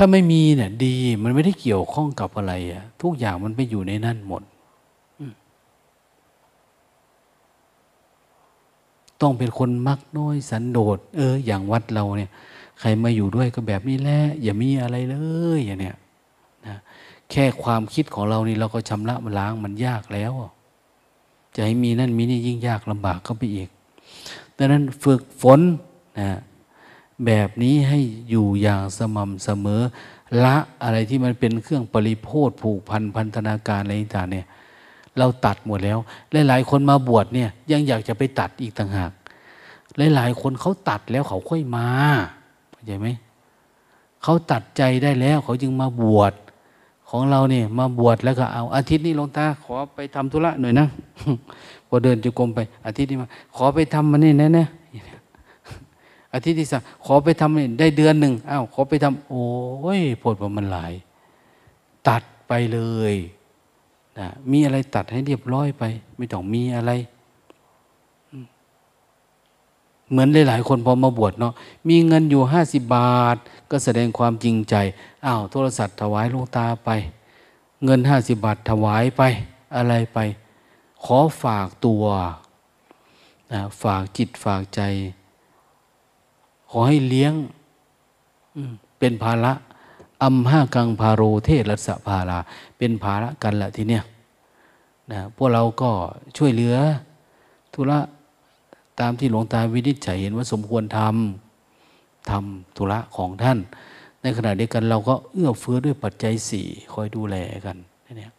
[0.00, 4.42] ถ้าไม่มีเนี่ยดีมันไม่ได้เกี่ยวข้องกับอะไรอะทุกอย่างมันไปอยู่ในนั่นหมด
[9.20, 12.30] ต้องเป็นคนมักน้อยสันโดษเออ อย่างวัดเราเนี่ย
[12.80, 15.16] ใครมาอยู่ด้วยก็แบบนี้แหละอย่ามีอะไรเล
[15.56, 15.96] ยอย่างเนี้ย
[16.66, 16.76] นะ
[17.30, 20.32] แค่ความคิดของเรานี่เราก็ชำระมันล้างมันยากแล้ว
[21.54, 23.68] จะให้มีนั่นมีนี่ยิ่งยากลำบากเข้าไปอีก
[24.56, 25.60] ดังนั้นฝึกฝน
[26.18, 26.38] นะ
[27.26, 28.00] แบบนี้ให้
[28.30, 29.82] อยู่อย่างสม่ำเสมอ
[30.44, 34.46] ละอะไรที่มันเป็นเครื่องปริโพธผูกพันพันธนาการอะไรต่างเนี่ย
[35.18, 35.98] เราตัดหมดแล้ว
[36.48, 39.12] หลายๆคนมาบวชเนี่ย ยังอยากจะไปตัดอีกต่างหาก
[40.14, 41.86] หลายๆคนเขาตัดแล้วเขาค่อยมา
[42.72, 43.08] เข้าใจไหม
[44.22, 46.32] เขาตัดใจได้แล้วเขาจึงมาบวช
[47.08, 50.86] ของเราเนี่ยมาบวชแล้วก็เอา อาทิตย์นี้ลงตาขอไปทำธุระหน่อยนะ
[51.88, 54.66] พอเดินจุกรมไป อาทิตย์นี้มา ขอไปทำมันนี่แนะนะ
[56.32, 60.92] อาทิตย์ที่สามขอไปทำได้เดือนหนึ่งอ้าวขอไปทำโอ้ยผลมันหลาย
[62.08, 62.80] ตัดไปเล
[63.12, 63.14] ย
[64.18, 65.84] นะมีอะไรตัดให้เรียบร้อยไป
[66.16, 66.92] ไม่ต้องมีอะไร
[70.10, 71.52] เหมือนหลายๆ คนพอมาบวชเนาะ
[71.88, 73.36] มีเงินอยู่ห้าสิบบาท
[73.70, 74.74] ก็แสดงความจริงใจ
[75.26, 76.90] อ้าวโทรศัพท์ถวายลงตาไป
[77.84, 79.22] เงินห้าสิบบาทถวายไป
[79.76, 80.18] อะไรไป
[81.04, 82.04] ขอฝากตัว
[83.52, 84.80] นะฝากจิตฝากใจ
[86.70, 87.32] ขอให้เลี้ยง
[88.98, 89.52] เป็นภาระ
[90.22, 92.38] อัมห้ากังพาโรเทรัสภารา
[92.78, 94.02] เป็นภาระกันแหละทีเนี้ย
[95.10, 95.90] นะพวกเราก็
[96.36, 96.76] ช่วยเหลือ
[97.74, 97.98] ธุระ
[99.00, 103.58] ตามที่หลวงตาวินิจฉัยเห็นว่าสมควรทำทำธุระของท่าน
[104.22, 107.36] ในขณะเดียวกันเราก็เอื้อเฟื้อด้วยปัจจัยสี่คอยดูแล
[107.66, 107.76] กัน
[108.18, 108.32] เนี่ย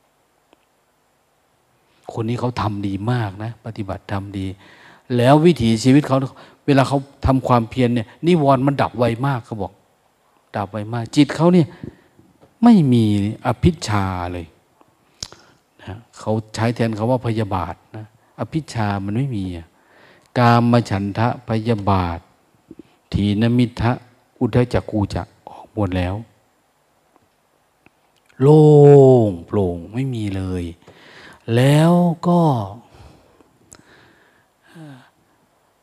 [2.13, 4.45] คนนี้เขาทำดีมากนะ ปฏิบัติทำดี
[5.17, 6.17] แล้ววิถีชีวิตเขา
[6.69, 9.73] เวลาเขาทำความเพียรเนี่ยนิวรณ์มันดับไวมากเขาบอก
[10.57, 11.67] ดับไวมาก จิตเขาเนี่ย
[12.63, 13.05] ไม่มี
[13.45, 14.45] อภิชาเลย
[15.83, 18.05] นะเขาใช้แทนเขาว่าพยาบาทนะ
[18.39, 19.45] อภิชามันไม่มี
[20.37, 22.19] กามมฉันทะพยาบาท
[23.13, 23.91] ถีนมิทะ
[24.39, 26.15] อุทธจักกูจะออกหมดแล้ว
[28.41, 28.63] โล่
[29.27, 30.63] งโปร่งไม่มีเลย
[31.55, 31.93] แล้ว
[32.27, 32.39] ก็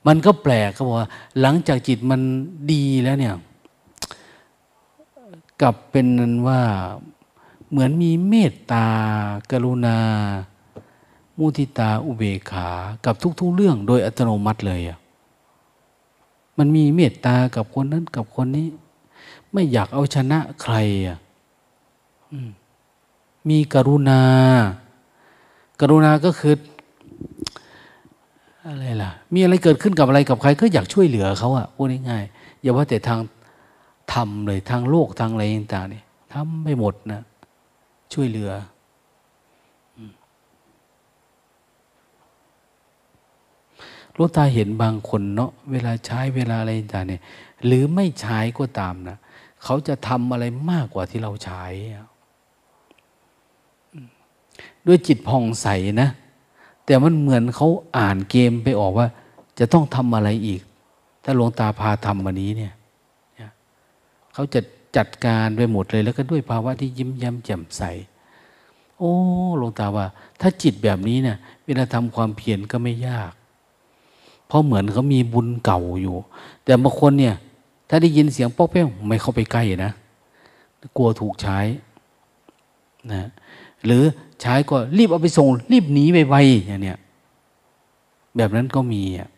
[0.06, 1.08] มันก็แปลกเขาบอกว่า
[1.40, 2.20] หลังจากจิตมัน
[2.72, 3.34] ดีแล้วเนี่ย
[5.62, 6.60] กลับเป็นนั้นว่า
[7.70, 8.86] เหมือนมีเมตตา
[9.50, 9.98] กรุณา
[11.38, 12.68] มุทิตาอุเบกขา
[13.04, 14.98] กับทุก ๆ เรื่องโดยอัตโนมัติเลยอะ
[16.58, 18.68] มันมีเมตตากับคนนั้นกับคนนี้
[19.52, 20.74] ไม่อยากเอาชนะใคร
[21.06, 21.18] อะ
[23.48, 24.22] มีกรุณา
[25.80, 26.54] กรุณาก็คือ
[28.68, 33.20] อะไรล่ะ มีอะไรเกิดขึ้นกับอะไรกับใคร ก็อยากช่วยเหลือเขาอะพูดง่ายๆอย่าว่าแต่ทาง
[34.12, 36.02] ทำเลยทางโลกทางอะไรต่างๆนี่
[36.32, 37.22] ทำไม่หมดนะ
[38.12, 38.50] ช่วยเหลือ
[44.16, 47.22] ลูกตาเห็นบางคนเนาะเวลาใช้เวลาอะไรต่างเนี่ย
[47.64, 49.18] หรือไม่ใช้ก็ตามนะ
[49.64, 51.64] เขาจะทำอะไรมากกว่าที่เราใช้
[54.86, 55.68] ด้วยจิตผ่องใส
[56.02, 56.10] นะ
[56.86, 57.68] แต่มันเหมือนเขา
[57.98, 59.08] อ่านเกมไปออกว่า
[59.58, 60.60] จะต้องทำอะไรอีก
[61.24, 62.72] ถ้าหลวงตาพาทำวันนี้เนี่ย
[64.34, 64.60] เขาจะ
[64.96, 67.82] จัดการไปหมดเลย แล้วก็ด้วยภาวะที่ยิ้มย้มแจ่มใส
[68.98, 69.12] โอ้
[69.58, 70.06] หลวงตาว่า
[70.40, 71.36] ถ้าจิตแบบนี้เนี่ย
[71.66, 73.32] เวลาทำความเพียรก็ไม่ยาก
[74.46, 76.16] เพราะเหมือนเขามีบุญเก่าอยู่
[76.64, 77.34] แต่บางคนเนี่ย
[77.88, 79.92] ถ้าได้ยินเสียงป๊อกเป้งไม่เข้าไปใกล้นะ
[80.96, 81.58] กลัวถูกใช้
[83.12, 83.28] นะ
[83.84, 84.02] หรือ
[84.40, 86.36] ใช้ก็รีบเอาไปส่ง รีบหนีไปไว
[86.66, 86.98] อย่างเนี้ย
[88.36, 89.30] แบบนั้นก็มีอะ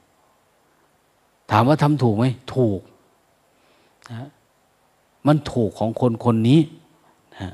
[1.50, 2.80] ถามว่าทำถูกไหมถูก
[4.10, 4.28] นะ
[5.26, 6.60] มันถูกของคนคนนี้
[7.38, 7.48] นะ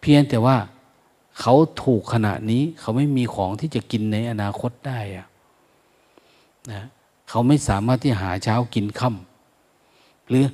[0.00, 0.56] เพียงแต่ว่า
[1.40, 1.54] เขา
[1.84, 5.26] ถูกขณะนี้เขาไม่มีของที่จะกินในอนาคตได้อะ
[6.70, 6.82] นะ
[7.28, 10.44] เขาไม่สามารถที่หาเช้ากินค่ำหรือ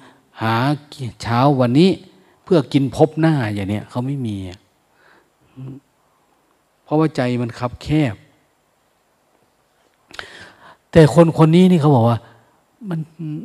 [0.43, 0.55] หา
[1.23, 1.91] เช้าวันนี้
[2.45, 4.37] เพื่อกินพบหน้าอย่างเนี้ยเขาไม่มี
[6.87, 8.15] เพราะว่าใจมันคับแคบ
[10.91, 12.19] แต่คนคนนี้นี่เขาบอกว่า
[12.89, 13.01] มัน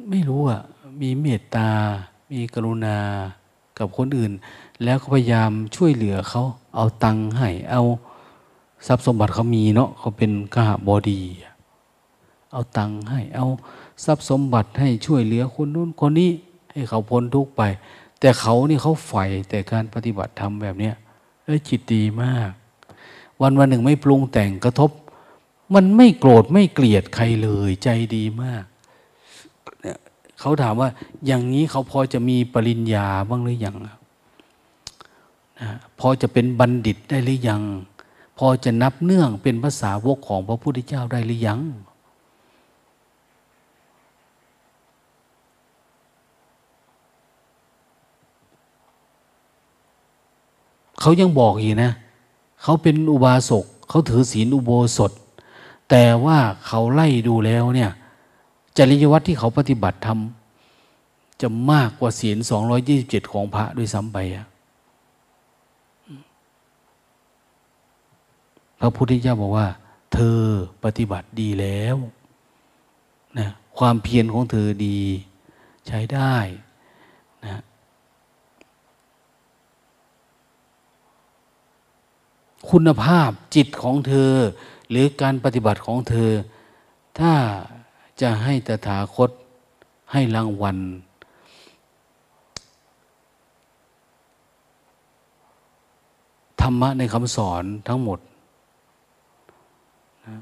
[0.09, 0.61] ไม่รู้อะ
[1.01, 1.69] มีเมตตา
[2.31, 2.97] มีกรุณา
[3.77, 4.31] กับคนอื่น
[4.83, 6.43] แล้วก็พยายามช่วยเหลือเขา
[6.75, 7.81] เอาตังค์ให้ เอา
[8.87, 11.21] ทรัพย์สมบัติเขามีเนาะเขาเป็นกหบดี
[12.51, 13.47] เอาตังค์ให้ เอา
[14.05, 16.31] ทรัพย์สมบัติให้ช่วยเหลือคนนู้นคนนี้
[16.71, 17.61] ให้เขาพ้นทุกข์ไป
[18.19, 20.95] แต่เขานี่เขาใฝ่แต่การปฏิบัติธรรมแบบเนี้ย
[21.43, 22.51] แล้วจิตดีมาก
[23.41, 24.91] วันวันหนึ่งไม่ปรุงแต่งกระทบ
[25.75, 28.63] มันไม่โกรธไม่เกลียดใครเลยใจดีมาก
[29.81, 29.97] เนี่ย
[30.39, 30.89] เขาถามว่า
[31.25, 33.75] อย่างนี้เขาพอจะมีปริญญาบ้างหรือยัง
[35.99, 37.61] พอจะเป็นบัณฑิตได้หรือยัง
[38.37, 41.59] พอจะนับเนื่องเป็นภาษาวกของพระพุทธเจ้าได้หรือยัง
[50.99, 51.91] เขายังบอกอีกนะ
[52.61, 55.11] เขาเป็นอุบาสกเขาถือศีลอุโบสถ
[55.89, 57.91] แต่ว่าเขาไล่ดูแล้วเนี่ย
[58.77, 64.45] จริยวัตรที่เขาปฏิบัติทำจะมากกว่าศีลสองยี่สิบเจ็ดของพระด้วยซ้ำไปอะ
[68.79, 69.67] พระพุทธเจ้าบอกว่า
[70.13, 70.41] เธอ
[70.83, 71.97] ปฏิบัติดีแล้ว
[73.39, 73.47] นะ
[73.77, 74.99] ความเพียรของเธอดี
[75.87, 76.35] ใช้ได้
[77.43, 77.61] นะ
[82.69, 84.33] คุณภาพจิตของเธอ
[84.89, 86.31] หรือการปฏิบัติของเธอ
[87.19, 87.33] ถ้า
[88.21, 89.29] จะให้ตถาคต
[90.11, 90.77] ให้รางวัล
[96.61, 98.19] ธรรมะในคำสอนทั้งหมด
[100.27, 100.35] นะ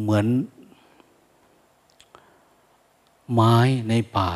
[0.00, 0.26] เหมือน
[3.34, 3.54] ไม้
[3.88, 4.30] ในป่า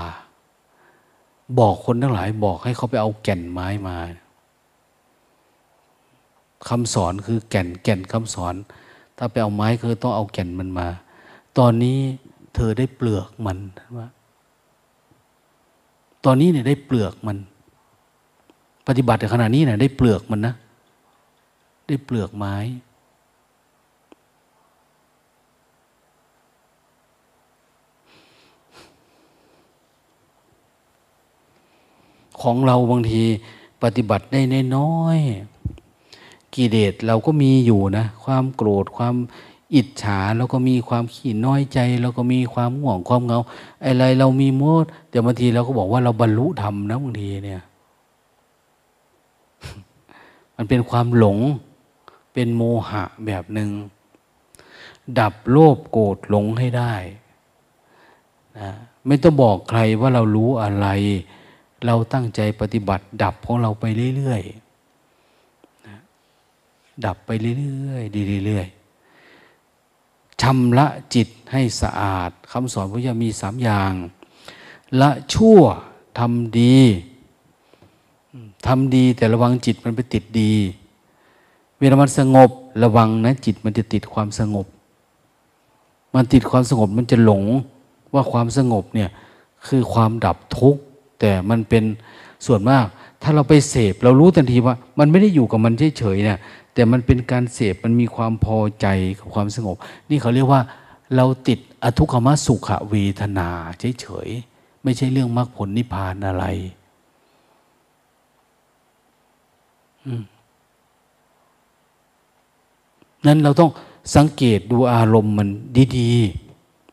[1.58, 3.96] บอกคนทั้งหลายบอกให้เขาไปเอาแก่นไม้มา
[6.68, 8.54] คำสอนคือแก่นแก่นคำสอน
[9.16, 10.88] ถ้าไปเอาไม้คือต้องเอาแก่นมันมา
[11.58, 11.98] ตอนนี้
[12.54, 13.58] เธอได้เปลือกมัน
[13.98, 14.08] ว่า
[16.24, 17.36] ตอนนี้เนี่ยได้เปลือกมัน
[18.86, 20.54] ปฏิบัติในขณะนี้เนี่ยได้เปลือกมันนะ
[21.88, 22.54] ได้เปลือกไม้
[32.42, 33.22] ของเราบางที
[33.82, 35.18] ปฏิบัติได้นน้อย
[36.54, 39.14] กิเลสเราก็มีอยู่นะ ความโกรธความ
[39.74, 43.40] อิจฉาเราก็มีความขี้น้อยใจเราก็มีความห่วงความเงา
[43.84, 47.62] อะไรเรามีมดแต่บางทีเราก็บอกว่าเราบรรลุธรรมนะบางทีเนี่ย
[50.56, 51.38] มันเป็นความหลง
[52.32, 53.70] เป็นโมหะแบบหนึง่ง
[55.18, 56.92] ดับโลภโกรธหลงให้ได้
[58.58, 58.70] นะ
[59.06, 60.88] ไม่ต้องบอกใครว่าเรารู้อะไร
[61.86, 63.84] เราตั้งใจปฏิบัติ ดับของเราไป
[64.16, 73.92] เรื่อยๆดับไปเรื่อยๆดีเรื่อยๆชำระจิตให้สะอาดคำสอนพระยามีสามอย่าง
[75.00, 75.60] ละชั่ว
[76.18, 76.78] ทำดี
[78.66, 80.54] ทำดีแต่ระวังจิตมันไปติดดี
[81.78, 82.50] เวลามันสงบ
[82.82, 84.66] ระวังนะจิตมันจะติดความสงบ
[86.14, 87.44] มันติดความสงบมันจะหลง
[88.14, 89.10] ว่าความสงบเนี่ย
[89.66, 90.82] คือความดับทุกข์
[91.20, 91.84] แต่มันเป็น
[92.46, 92.86] ส่วนมาก
[93.22, 96.38] ถ้าเราไปเสพ เรารู้ทันทีว่า มันไม่ได้อยู่กับมันเฉยๆเนี่ย
[96.74, 98.86] แต่มันเป็นการเสพมันมีความพอใจ
[99.18, 99.76] กับความสงบ
[100.10, 100.60] นี่เขาเรียกว่า
[101.16, 103.48] เราติดอทุกขมสุขเวทนา
[104.00, 106.44] เฉยๆไม่ใช่เรื่องมรรคผลนิพพานอะไร
[113.26, 113.70] นั้นเราต้อง
[114.16, 115.48] สังเกตดูอารมณ์มัน
[115.98, 116.12] ดี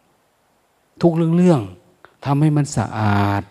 [0.05, 3.41] ๆ ทุกเรื่องๆทำให้มันสะอาด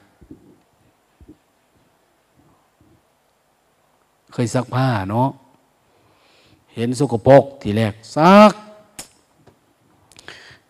[4.37, 5.29] เคยซักผ้าเนาะ
[6.75, 8.53] เห็นสกปรกทีแรกซัก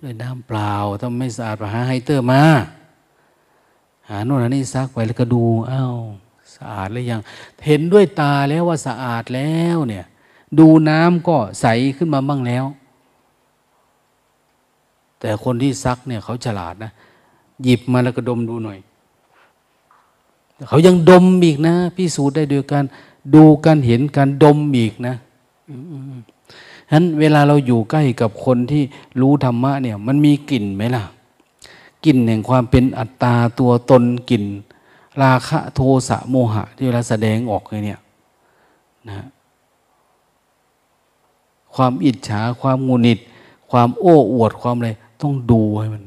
[0.02, 2.42] ด้วยน้ำเปล่าถ้าไม่สะอาดไปหาไฮเตอร์มา
[4.08, 5.96] หาโน่นนี่ซักไปแล้วก็ดูอ้าว
[6.56, 7.20] สะอาดหรือยัง
[7.66, 10.04] เห็นด้วยตาแล้วว่าสะอาดแล้วเนี่ย
[10.58, 11.66] ดูน้ำก็ใส
[11.96, 12.64] ขึ้นมาบ้างแล้ว
[15.20, 16.92] แต่คนที่ซักเนี่ยเขาฉลาดนะ
[17.62, 18.78] หยิบมาแล้วก็ดมดูหน่อย
[20.68, 22.84] เขายังดมอีกนะ พิสูจน์ได้โดยการ
[23.34, 25.14] ดูกันเห็นกันดมอีกนะ
[26.88, 28.82] ฉะนั้นเวลาเราอยู่ใกล้กับคนที่
[29.20, 31.04] รู้ธรรมะเนี่ย มันมีกลิ่นไหมล่ะ
[32.04, 34.44] กลิ่นแห่งความเป็นอัตตาตัวตนกลิ่น
[35.22, 38.00] ราคะโทสะโมหะ ที่เวลาแสดงออกเลยเนี่ย
[39.08, 39.26] นะ
[41.74, 43.18] ความอิจฉาความงุนิด
[43.70, 44.90] ความโอ้อวดความอะไร
[45.22, 46.04] ต้องดูให้มัน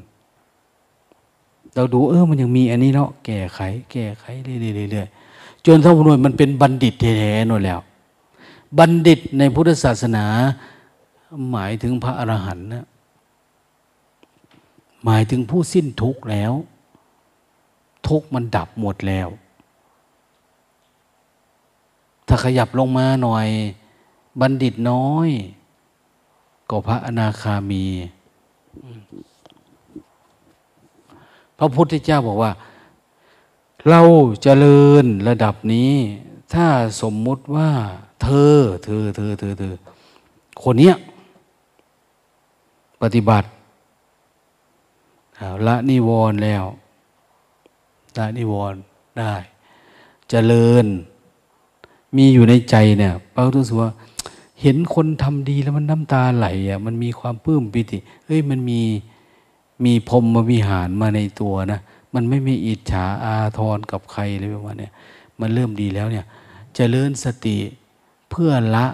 [1.75, 3.59] เราดูเออมันยังมีอันนี้เนาะแก้ไข
[3.91, 5.18] แก้ไขเรื่อยๆ
[5.65, 7.79] จนท่านพุทธมันเป็นบัณฑิตแท้ๆนั่นแล้ว
[8.77, 10.25] บัณฑิตในพุทธศาสนา
[11.51, 12.85] หมายถึงพระอรหันต์นะ
[15.05, 16.53] หมายถึงผู้สิ้นทุกข์แล้ว
[18.07, 19.27] ทุกข์มันดับหมดแล้ว
[22.27, 23.47] ถ้าขยับลงมาหน่อย
[24.41, 25.29] บัณฑิตน้อย
[26.69, 27.85] ก็พระอนาคามี
[31.57, 32.51] พระพุทธเจ้าบอกว่า
[33.87, 34.01] เรา
[34.31, 35.93] จเจริญระดับนี้
[36.53, 36.67] ถ้า
[37.01, 37.69] สมมุติว่า
[38.21, 39.73] เธอ เธอ เธอ เธอเธอ
[40.63, 40.95] คนเนี้ย
[43.01, 43.47] ปฏิบัติ
[45.67, 46.65] ละนิวรณ์แล้ว
[48.17, 48.79] ละนิวรณ์
[49.19, 49.41] ได้จ
[50.29, 50.85] เจริญ
[52.15, 53.89] มีอยู่ในใจเนี่ยพระพุทธสว่า
[54.61, 58.81] เห็นคนทำดีแล้วมันน้ำตาไหลอะมันมีความปลื้มปิติเฮ้ยมันมี
[59.85, 61.79] มีพรมมาวิหารมาในตัวนะ
[62.13, 64.89] มันไม่มีอิจฉาอาทรกับใครเลยประมาณนี้
[65.39, 66.27] มันเริ่มดีแล้วเนี่ยจ
[66.75, 67.57] เจริญสติ
[68.29, 68.87] เพื่อละ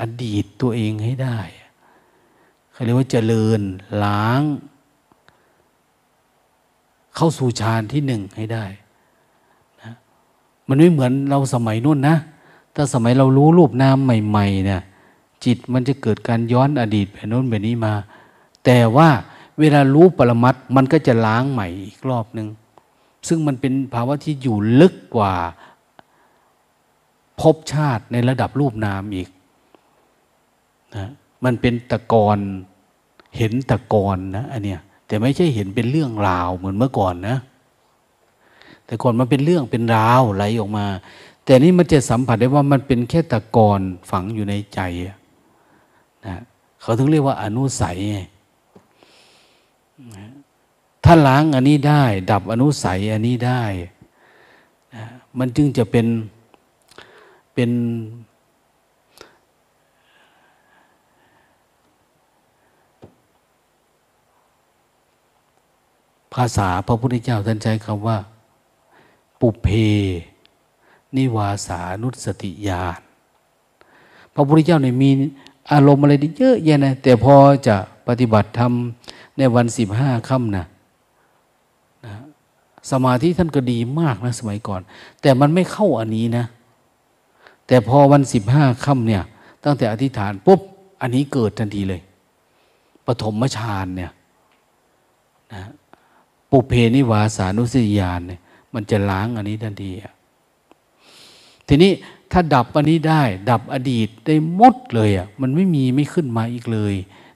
[0.00, 1.38] อดีตตัวเองให้ได้
[2.72, 3.60] เขาเรียกว่าเจริญ
[4.04, 4.42] ล้าง
[7.16, 8.64] เข้าสู่ฌานที่หนึ่งให้ได้
[9.82, 9.92] นะ
[10.68, 12.16] มันไม่เหมือนเราสมัยนู้นนะ
[12.74, 14.82] ถ้าสมัยเรารู้รูปนามใหม่ ๆ เนี่ย
[15.44, 17.94] จิตมันจะเกิดการย้อนอดีตแบบนู้นแบบนี้มา
[18.64, 19.08] แต่ว่า
[19.60, 22.48] เวลารู้ปรมัตมันก็จะล้างใหม่อีกรอบหนึ่ง
[23.28, 25.34] ซึ่งมันเป็นภาวะที่อยู่ลึกกว่า
[27.40, 29.28] ภพชาติในระดับรูปนามอีก
[30.96, 31.10] นะ
[31.44, 32.38] มันเป็นตะกอน
[33.36, 37.36] เห็นตะกอนนะอันเนี้ยแต่ไม่ใช่เห็นเป็นเรื่องราวเหมือนเมื่อก่อนนะ
[38.86, 40.86] แต่ก่อนมันเป็นเรื่องเป็นราวไหลออกมา
[41.44, 43.80] แต่นี่มันจะสัมผัสได้ว่ามันเป็นแค่ตะกอน
[44.10, 44.80] ฝังอยู่ในใจ
[46.26, 46.36] นะ
[46.80, 47.98] เขาถึงเรียกว่าอนุสัย
[51.08, 53.62] ถ้าล้างอันนี้ได้ ดับอนุสัยอันนี้ได้
[54.94, 55.04] นะ
[55.38, 56.06] มันจึงจะเป็น
[57.54, 57.70] เป็น
[66.34, 68.18] ภาษาพระพุทธเจ้าท่านใช้คำว่า
[69.40, 69.68] ปุเพ
[71.16, 73.00] นิวาสานุสติญาณ
[74.34, 75.10] พระพุทธเจ้าเนี่ยมี
[75.72, 77.34] อารมณ์อะไรเยอะแยะนะแต่พอ
[77.66, 77.76] จะ
[78.08, 78.72] ปฏิบัติธรรม
[79.36, 80.75] ในวันสิบห้าค่ำนะนะ
[82.90, 84.80] สมาธิท่านก็ดีมากนะสมัยก่อน
[85.22, 86.44] แต่มันไม่เข้าอันนี้นะ
[87.66, 89.22] แต่พอวันสิบห้าค่ำเนี่ย
[89.64, 90.60] ตั้งแต่อธิษฐานปุ๊บ
[91.00, 92.00] อันนี้เกิดทันทีเลย
[93.06, 94.12] ปฐมฌานเนี่ย
[95.52, 95.62] นะ
[96.50, 98.40] ปุเพนิวาสานุสติญาณเนี่ย
[98.74, 99.90] มันจะล้างอันนี้ทันที
[101.68, 101.92] ทีนี้
[102.32, 106.94] ถ้าดับอันนี้ได้ ดับอดีตได้หมดเลยอะมันไม่มีไม่ขึ้นมาอีกเลย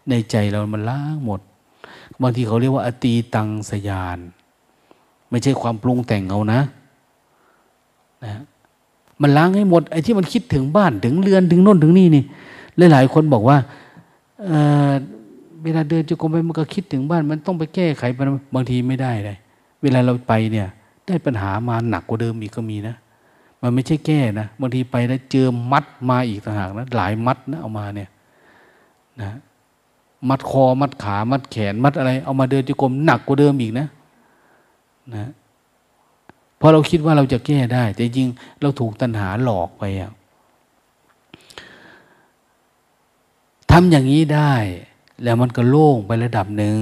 [0.09, 1.40] ในใจเรามันล้างหมด
[2.22, 4.18] บางทีเขาเรียกว่า อตีตังสยาน
[5.31, 6.61] ไม่ใช่ความปรุงแต่งเอานะ
[8.24, 8.32] นะ
[9.23, 12.24] มันล้างให้หมดไอ้ที่มันคิดถึงบ้านถึงเรือนถึงโน่นถึงนี่นี่
[12.93, 13.57] หลายๆคนบอกว่า
[15.62, 18.02] เวลาเดินจุกรมไปมันก็คิดถึงบ้าน มันต้องไปแก้ไข
[18.55, 19.36] บางทีไม่ได้เลย
[19.82, 20.69] เวลาเราไปเนี่ย
[21.07, 22.94] ได้ปัญหามาหนักกว่าเดิมอีกก็มีนะ
[23.62, 28.09] มันไม่ใช่แก้นะบางทีไปแล้วเจอมัดมาอีกต่างหากนะหลายมัดนะเอามาเนี่ย
[29.20, 29.31] นะ
[30.28, 33.86] มัดคอมัดขา มัดแขน มัดอะไร เอามาเดินจุกรมหนักกว่าเดิมอีกนะ
[35.16, 35.31] นะ
[36.61, 38.28] พราะเราคิดว่าเราจะแก้ได้ แต่จริง
[38.61, 40.12] เราถูกตัณหาหลอกไปอะ
[43.70, 44.55] ทำอย่างนี้ได้
[45.23, 46.78] แล้วมันก็โล่งไประดับหนึ่ง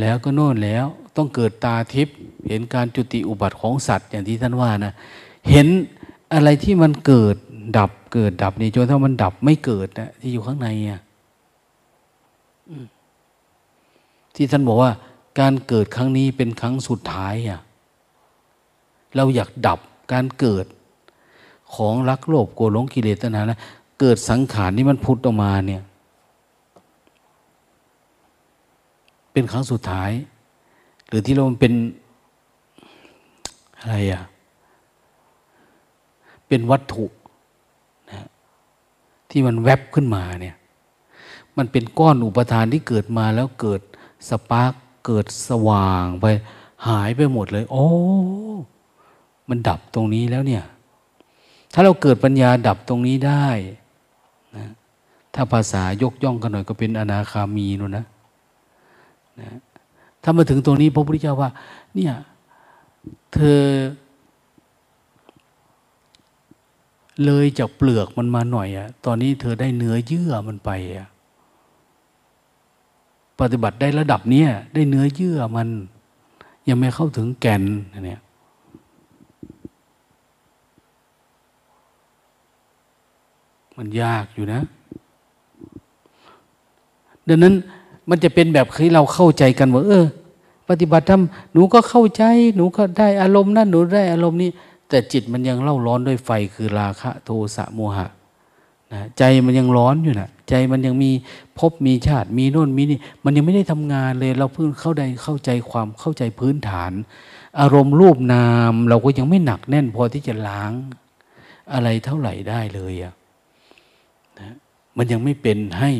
[0.00, 0.86] แล้วก็โน่นแล้ว
[1.16, 2.16] ต้องเกิดตาทิพย์
[2.48, 4.92] เห็นการจุติอุบัติของสัตว์ อย่างที่ท่านว่านะ
[5.50, 5.66] เห็น
[6.34, 7.36] อะไรที่มันเกิด
[7.78, 11.00] ดับเกิดดับนี่จนถ้ามันดับไม่เกิดนะที่อยู่ข้างในอะ
[14.34, 14.90] ที่ท่านบอกว่า
[15.38, 17.60] การเกิดครั้งนี้เป็นครั้งสุดท้ายอะ
[19.16, 19.78] เราอยากดับ
[20.12, 20.66] การเกิด
[21.74, 23.60] ของรักโลภโกรธหลงกิเลสตัณหานะ
[24.00, 25.82] เกิดสังขารนี่มันพุทธออกมาเนี่ย
[29.32, 30.10] เป็นครั้งสุดท้าย
[31.06, 31.72] หรือที่เราเป็น
[33.78, 34.22] อะไรอะ
[36.48, 37.06] เป็นวัตถุ
[38.10, 38.28] นะ
[39.30, 40.56] ที่มันแวบขึ้นมาเนี่ย
[41.56, 43.80] มันเป็นก้อนอุปทานที่เกิดมาแล้วเกิด
[44.28, 44.72] สปาร์ก
[45.04, 46.26] เกิดสว่างไป
[46.86, 47.86] หายไปหมดเลย โอ้
[49.48, 50.64] มันดับตรงนี้แล้วเนี่ย
[51.72, 53.46] ถ้าเราเกิดปัญญาดับตรงนี้ได้
[54.56, 54.68] นะ
[55.34, 58.06] ถ้าภาษายกย่องกันหน่อยก็เป็นอนาคามีนู่นนะ
[59.40, 59.58] นะ
[60.22, 61.50] ถ้ามาถึงตรงนี้พระพุทธเจ้าว่า
[61.94, 62.14] เนี่ย
[63.34, 63.62] เธอ
[67.24, 71.08] เลยจากเปลือกมันมาหน่อยอะตอนนี้เธอได้เนื้อเยื่อมันไปอะ
[73.40, 75.68] ปฏิบัติได้ระดับเนี้ยได้เนื้อเยื่อมัน
[76.68, 77.62] ยังไม่เข้าถึงแก่น
[78.06, 78.20] เนี่ย
[83.76, 84.60] มันยากอยู่นะ
[87.28, 87.54] ดังนั้น
[88.08, 90.06] มันจะเป็นแบบคือเราเข้าใจกันว่าเออ
[90.68, 92.22] ปฏิบัติทำหนูก็เข้าใจ
[92.56, 94.50] หนูก็ได้อารมณ์นั่นหนูได้อารมณ์นี้
[94.88, 98.06] แต่จิตมันยังเล่าร้อนด้วยไฟคือราคะ โทสะโมหะ
[98.92, 101.10] นะใจมันยังร้อนอยู่นะใจมันยังมี
[101.58, 106.92] พบมีชาติ มีโน่นมีนี่ มันยังไม่ได้ทำงานเลย เราเพิ่งเข้าใจเข้าใจความเข้าใจพื้นฐาน
[107.60, 110.72] อารมณ์รูปนาม เราก็ยังไม่หนักแน่นพอที่จะล้าง
[111.72, 113.14] อะไรเท่าไหร่ได้เลยอะ
[114.40, 114.54] นะ
[114.96, 115.90] มันยังไม่เป็นให้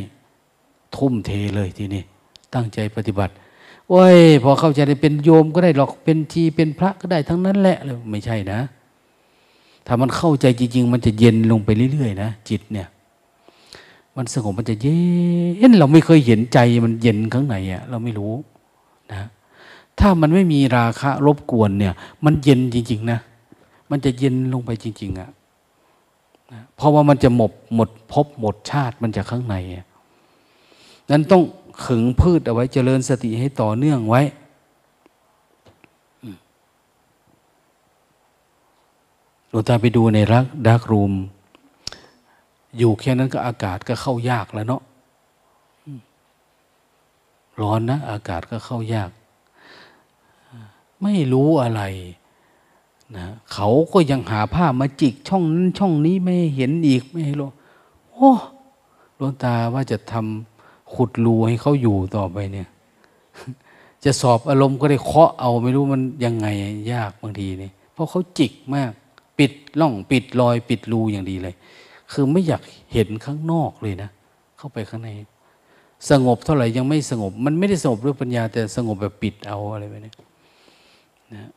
[0.96, 2.02] ทุ่มเทเลยทีนี้
[2.54, 3.32] ตั้งใจปฏิบัติ
[3.90, 8.60] โอ้ยพอเข้าใจได้เป็นโยมก็ได้หรอกเป็นทีเป็นพระก็ได้ทั้งนั้นแหละเลยไม่ใช่นะ
[9.86, 12.88] ถ้ามันเข้าใจจริง ๆ มันจะเย็นลงไปเรื่อยๆนะจิตเนี่ย
[14.16, 18.32] มันสงบมันจะเย็นเราไม่เคยเห็นใจมันเย็นข้างในอะเราไม่รู้
[19.12, 19.28] นะ
[20.00, 21.94] ถ้ามันไม่มีราคะรบกวนเนี่ย
[22.24, 23.18] มันเย็นจริง ๆ นะ
[23.90, 25.30] มันจะเย็นลงไปจริง ๆอะ
[26.76, 29.56] เพราะว่ามันจะหมดหมดพบหมดชาติมันจะข้างใน
[31.10, 31.42] นั้นต้อง
[31.84, 34.22] ขึงพืชเอาไว้เจริญสติให้ต่อเนื่องไว้
[39.56, 41.12] ลวงตาไปดูในรักดักรูม
[42.78, 44.82] อยู่แค่นั้นก็อากาศก็เข้ายากแล้วเนาะ
[47.60, 49.10] ร้อนนะ อากาศก็เข้ายาก
[51.02, 51.82] ไม่รู้อะไร
[53.16, 57.48] นะเขาก็ยังหาผ้ามาจิกช่องนั้นช่องนี้ไม่เห็นอีกไม่ให้รู้
[58.12, 58.30] โอ้
[59.16, 62.68] หลวงตาว่าจะทำขุดรูให้เขาอยู่ต่อไปเนี่ย
[64.04, 66.46] จะสอบอารมณ์ก็ได้เคาะเอาไม่รู้มันยังไง
[66.92, 68.92] ยากบางทีนี่เพราะเขาจิกมาก
[69.38, 71.54] ปิดล่องปิดรอยปิดรูอย่างดีเลย
[72.12, 72.62] คือไม่อยาก
[72.92, 74.10] เห็นข้างนอกเลยนะ
[74.58, 75.10] เข้าไปข้างใน
[76.10, 80.12] สงบเท่าไหร่ยังไม่สงบ มันไม่ได้สงบด้วยปัญญา แต่สงบแบบปิดเอาอะไรแบบนี้
[81.34, 81.50] นะ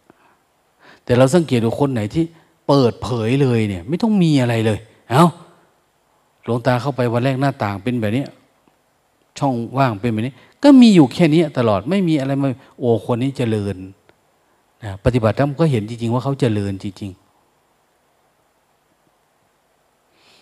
[1.03, 2.23] แต่เราสังเกตดูคนไหนที่
[2.67, 4.79] เปิดเผยเลยเนี่ย ไม่ต้องมีอะไรเลย
[5.09, 5.25] เอา้า
[6.43, 8.23] หลวงตาเข้าไปวันแรกหน้าต่างเป็นแบบนี้
[9.39, 10.33] ช่องว่างเป็นแบบนี้
[10.63, 12.49] ก็มีอยู่แค่นี้ตลอดไม่มีอะไรมา
[12.79, 13.75] โอ้คนนี้เจริญ
[14.83, 17.26] นะปฏิบัติธรรมก็เห็นจริงๆ ว่าเขาเจริญจริง ๆ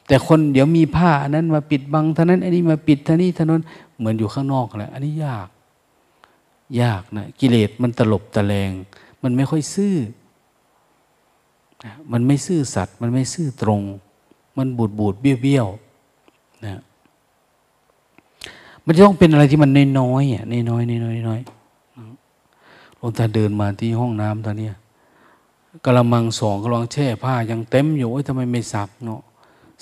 [0.07, 3.61] แต่คนเดี๋ยวมีผ้าอันนั้นมาปิดบังท่านั้น อันนี้มาปิดท่านี้ท่านั้น
[3.98, 5.48] เหมือนอยู่ข้างนอกแหละอันนี้ยาก
[6.82, 8.72] ยากนะกิเลสมันตลบตะแลง
[9.23, 9.95] มันไม่ค่อยซื่อ
[12.11, 13.82] มันไม่ซื่อสัตย์มันไม่ซื่อตรง
[14.57, 15.68] มันบูดบูดเบี้ยวเบี้ยว
[16.65, 16.82] นะ
[18.86, 24.69] มันจะต้องเป็นอะไรที่มันน้อยๆอะน้อยๆน้อยๆน้อยๆหลวงตาเดินมาที่ห้องน้ำตอนนี้
[25.86, 29.22] กระมังสองกระมังแช่ผ้ายังเต็มอยู่ทำไมไม่ซักเนาะ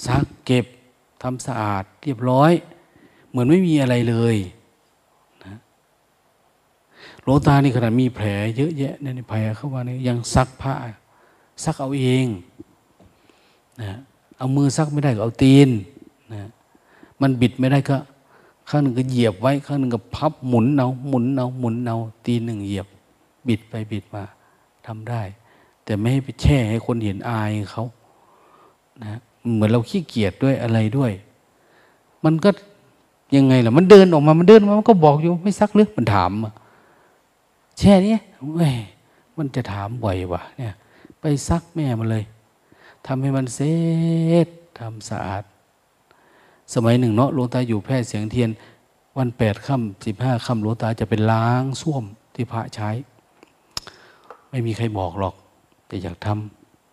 [0.06, 0.66] ซักเก็บ
[1.22, 2.52] ทำสะอาดเรียบร้อย
[3.30, 4.36] เหมือนไม่มีอะไรเลย
[5.44, 5.58] นะ
[7.24, 10.74] หลวงตานี่ขนาดมีแผลเยอะแยะในแผลเข้ามานี่ยังซักผ้า
[11.64, 12.26] ซักเอาเอง
[13.82, 13.98] นะ
[14.38, 15.70] เอามือซักไม่ได้ก็เอาตีน
[16.34, 16.50] นะ
[17.22, 17.98] มันบิดไม่ได้ก็
[18.70, 22.88] ข้างหนึ่งก็เหยียบไว้ ข้างหนึ่งก็พับหมุนเอาหมุนเอาหมุนเอาตีนหนึ่งเหยียบ
[23.48, 24.24] บิดไปบิดมา
[24.86, 25.22] ทำได้
[25.84, 27.86] แต่ไม่ให้ไปแช่ให้คนเห็นอายเขา
[29.04, 29.20] นะ
[29.52, 31.12] เหมือนเราขี้เกียจด้วยอะไรด้วย
[32.26, 32.50] มันก็
[33.36, 36.32] ยังไงล่ะ มันเดินออกมา มันเดินมามันก็บอกอยู่ไม่ซักหรือมันถาม
[37.80, 38.16] แช่นี้
[38.54, 38.76] เว้ย
[39.38, 40.74] มันจะถามบ่อยวะเนี่ย
[41.22, 42.24] ไปซักแม่มาเลย
[43.06, 43.74] ทำให้มันเสร็
[44.46, 44.48] จ
[44.80, 45.44] ทำสะอาด
[46.74, 48.50] สมัยหนึ่งเนาะหลวงตาอยู่แพร่เสียงเทียน
[49.18, 52.04] วันแปดค่ำสิบห้าค่ำหลวงตาจะเป็นล้างส้วม
[52.36, 52.90] ที่พระใช้
[54.50, 55.36] ไม่มีใครบอกหรอก
[55.88, 56.28] แต่อยากท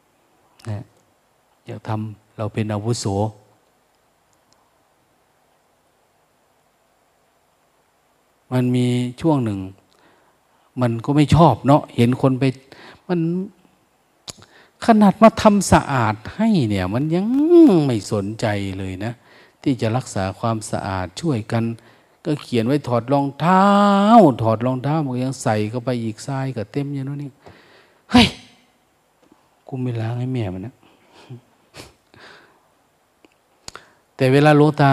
[0.01, 0.85] ำนะ
[1.67, 3.05] อยากทำ เราเป็นอาวุโส
[8.53, 8.87] มันมี
[9.21, 9.61] ช่วงหนึ่ง
[10.81, 12.45] มันก็ไม่ชอบเนาะเห็นคนไป
[13.09, 13.21] มัน
[14.87, 17.25] ขนาดมาทำสะอาดให้เนี่ย มันยัง
[17.87, 18.47] ไม่สนใจ
[18.79, 19.13] เลยนะ
[19.63, 21.65] ที่จะรักษาความสะอาดช่วยกัน
[22.25, 23.67] ก็เขียนไว้ถอดรองเท้า
[24.43, 27.31] ถอดรองเท้ามันยังใส่เข้าไปอีกทรายก็เต็มอย่างนู้นนี่
[28.11, 28.27] เฮ้ย
[29.67, 30.75] กูไม่ล้างให้แม่มันนะ
[34.21, 34.93] แต่เวลาโลตา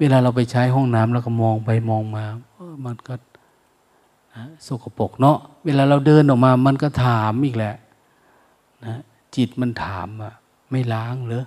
[0.00, 2.24] เวลาเราไปใช้ห้องน้ำแล้วก็มองไปมองมา
[2.86, 3.14] มันก็
[4.66, 7.74] สกปรกเนาะเวลาเราเดินออกมามันก็ถามอีกแหละ
[8.84, 9.00] นะ
[9.36, 10.32] จิตมันถามอะ
[10.70, 11.46] ไม่ล้างเหรอ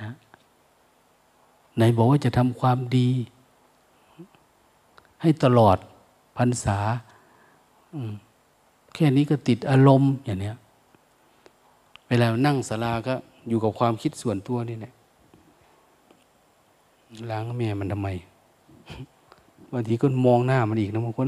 [0.00, 0.10] นะ
[1.76, 3.08] ไหนบอกว่าจะทำความดี
[5.22, 5.76] ให้ตลอด
[6.38, 6.78] พรรษา
[8.94, 10.56] แค่นี้ก็ติดอารมณ์อย่างเนี้ย
[12.08, 13.14] เวลานั่งสลาก็
[13.48, 14.94] อยู่กับความคิดส่วนตัวนี่แหละ
[17.30, 18.08] ล้างแม่มันทำไม
[19.72, 21.26] บางทีก็มองหน้ามันอีกนะบางคน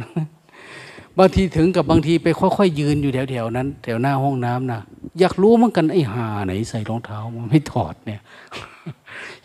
[1.19, 4.81] บางทีถึงกับบางทีไปค่อยๆยืนอยู่แถวๆนั้น แถวหน้าห้องน้ำนะ
[5.19, 8.20] อยากรู้เหมือนกันไอ้หาไหน ใส่รองเท้ามันไม่ถอดเนี่ย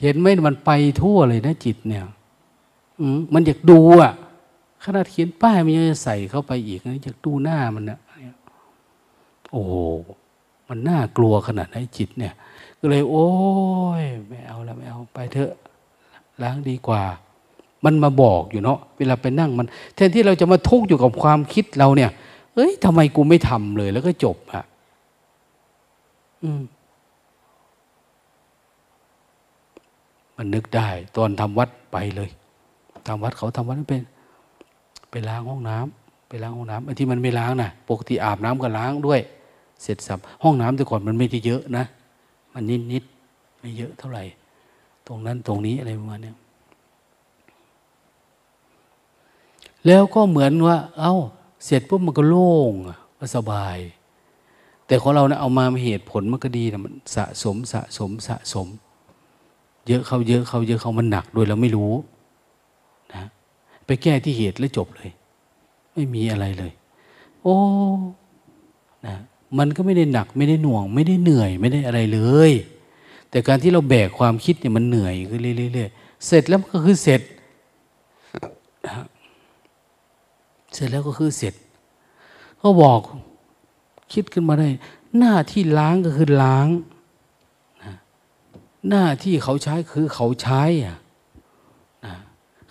[0.02, 0.72] เห็นไหมมันไป
[1.02, 2.04] ทั่วเลยนะจิตเนี่ย
[3.34, 4.14] มันอยากดูอะ
[4.84, 8.00] ขนาดเขียนป้ายมันยังจะใส่เข้าไปอีกนะอยากดูหน้ามันนะ
[9.52, 9.64] โอ้
[10.70, 12.34] มันน่ากลัวขนาดไหนจิตเนี่ย
[12.80, 13.28] ก็เลย โอ้
[14.02, 15.54] ยไม่เอาแล้วไม่เอาไปเถอะ
[16.44, 17.04] ล้างดีกว่า
[17.86, 22.12] มันมาบอกอยู่เนาะเวลาไปนั่งมัน แทนที่เราจะมาทุกข์อยู่กับความคิดเราเนี่ย
[22.56, 24.64] เอ้ยทำไมกูไม่ทำเลย แล้วก็จบอะ
[26.44, 26.62] อืม
[30.38, 32.30] มันนึกได้ ตอนทำวัดไปเลย
[33.08, 34.04] ทำวัดเขาทำวัดเป็น
[35.12, 39.20] ไปล้างห้องน้ำไปล้างห้องน้ำไอ้ที่มันไม่ล้างนะ่ะปกติอาบน้ำก็ล้างด้วย
[39.84, 41.86] เสร็จสับห้องน้ำแต่ก่อนมันไม่ได้เยอะนะ
[42.54, 43.04] มันนิดนิด
[43.60, 44.24] ไม่เยอะเท่าไหร่
[45.10, 46.34] ตรงนั้นตรงนี้อะไรประมาณนี้
[49.86, 51.16] แล้วก็เหมือนว่า เอา้า
[51.66, 52.74] เสร็จปุ๊บมันก็โล่ง
[53.20, 53.78] ก็สบาย
[54.88, 58.68] แต่ของเราเนะเอามาเหตุผลมันก็ดีนะมันสะสมสะสมสะสม
[59.88, 61.92] เยอะเขาเยอะเขาเยอะเขามันหนักโดยเราไม่รู้
[63.14, 63.24] นะ
[63.86, 65.10] ไปแก้ที่เหตุแล้วจบเลย
[65.94, 66.72] ไม่มีอะไรเลย
[67.44, 67.58] โอ้
[69.06, 69.16] นะ
[69.58, 72.20] มันก็ไม่ได้หนักไม่ได้หน่วง ไม่ได้เหนื่อยไม่ได้อะไรเล
[72.50, 72.52] ย
[73.30, 77.22] แต่การที่เราแบกความคิดเนี่ยมันเหนื่อยขึ้นเรื่อยๆเสร็จแล้วก็คือเสร็จ
[80.74, 81.54] เสร็จแล้วก็คือเสร็จ
[82.58, 83.02] เขาบอก
[84.14, 84.70] คิดขึ้นมาได้
[85.18, 86.68] หน้าที่ล้างก็คือล้าง
[88.90, 90.98] หน้าที่เขาใช้คือเขาใช้อะ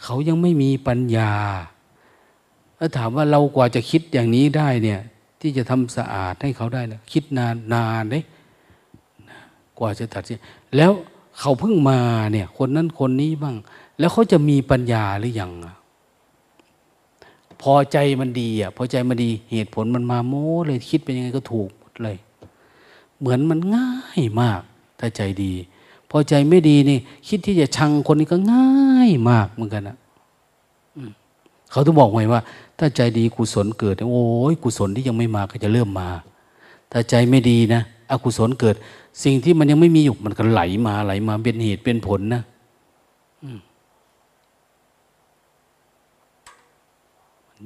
[0.04, 1.32] เขายังไม่มีปัญญา
[2.78, 5.00] ถ้าถามว่าเรากว่าจะคิดอย่างนี้ได้เนี่ย
[5.40, 8.24] ที่จะทำสะอาดให้เขาได้นะคิดนานนานเลย
[9.78, 10.38] กว่าจะตัดสิน
[10.76, 10.92] แล้ว
[11.40, 11.98] เขาเพิ่งมา
[12.32, 13.56] เนี่ย คนนั้นคนนี้บ้าง
[13.98, 15.52] แล้วเขาจะมีปัญญาหรือยัง
[17.62, 22.16] พอใจมันดีอะพอใจมันดีเหตุผลมันมาโม้เลยคิดเป็นยังไงก็ถูกหมดเลย
[23.18, 24.60] เหมือนมันง่ายมาก
[24.98, 25.52] ถ้าใจดี
[26.10, 26.98] พอใจไม่ดีนี่
[27.28, 29.96] คิดที่จะชังคนนี้ก็ง่ายมากเหมือนกันนะ
[31.70, 32.40] เขาต้องบอกไว้ว่า
[32.78, 36.08] ถ้าใจดีกุศลเกิด โอ้ยกุศลที่ยังไม่มาก็จะเริ่มมา
[36.92, 38.76] ถ้าใจไม่ดีนะอกุศลเกิด
[39.24, 42.42] สิ่งที่มันยังไม่มีอยู่มันก็ไหลมาไหลมาเป็นเหตุเป็นผลนะ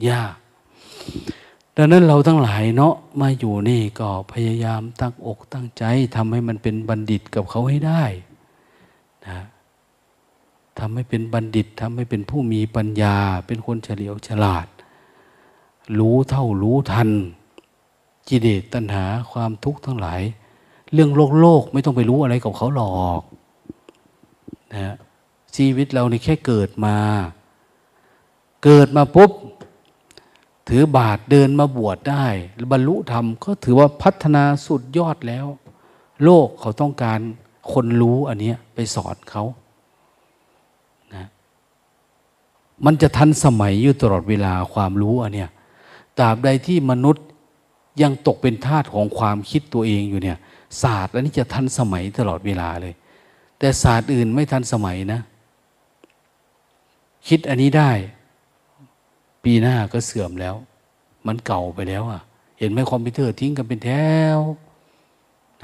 [0.09, 0.35] ยาก
[1.77, 5.85] ดังนั้นเราทั้งหลายเนาะมาอยู่นี่ก็พยายามตั้งอกตั้งใจ
[6.15, 8.05] ทำให้มันเป็นบัณฑิตกับเขาให้ได้
[9.27, 9.41] นะ
[10.79, 13.17] ทำให้เป็นบัณฑิตทำให้เป็นผู้มีปัญญา
[13.47, 14.67] เป็นคนเฉลียวฉลาด
[15.99, 17.11] รู้เท่ารู้ทัน
[18.29, 20.23] กิเลสตัณหาความทุกข์ทั้งหลาย
[20.93, 23.23] เรื่องโลกโลกไม่ต้องไปรู้อะไรกับเขาหรอก
[24.73, 24.97] นะ
[25.57, 26.97] ชีวิตเราในแค่เกิดมา
[28.65, 29.33] เกิดมาปุ๊บ
[30.69, 32.27] ถือบาทเดินมาบวชได้
[32.73, 35.47] บรรลุธรรมก็ถือว่าพัฒนาสุดยอดแล้ว
[36.25, 37.21] โลกเขาต้องการ
[37.73, 39.45] คนรู้อันนี้ไปสอนเขา
[41.15, 41.27] นะ
[42.85, 45.51] มันจะทันสมัยอยู่ตลอดเวลาความรู้อันเนี้ย
[46.19, 47.25] ตราบใดที่มนุษย์
[48.03, 50.39] ยังตกเป็นทาสของความคิดตัวเองอยู่เนี่ย
[50.83, 52.95] ศาสตร์อันนี้จะทันสมัยตลอดเวลาเลย
[53.59, 55.21] แต่ศาสตร์อื่นไม่ทันสมัยนะ
[57.29, 57.91] คิดอันนี้ได้
[59.45, 60.55] ปีหน้าก็เสื่อมแล้ว
[61.27, 62.21] มันเก่าไปแล้วอะ
[62.59, 63.91] เห็นไหมคอมพิวเตอร์ทิ้งกันเป็นแถ
[64.37, 64.39] ว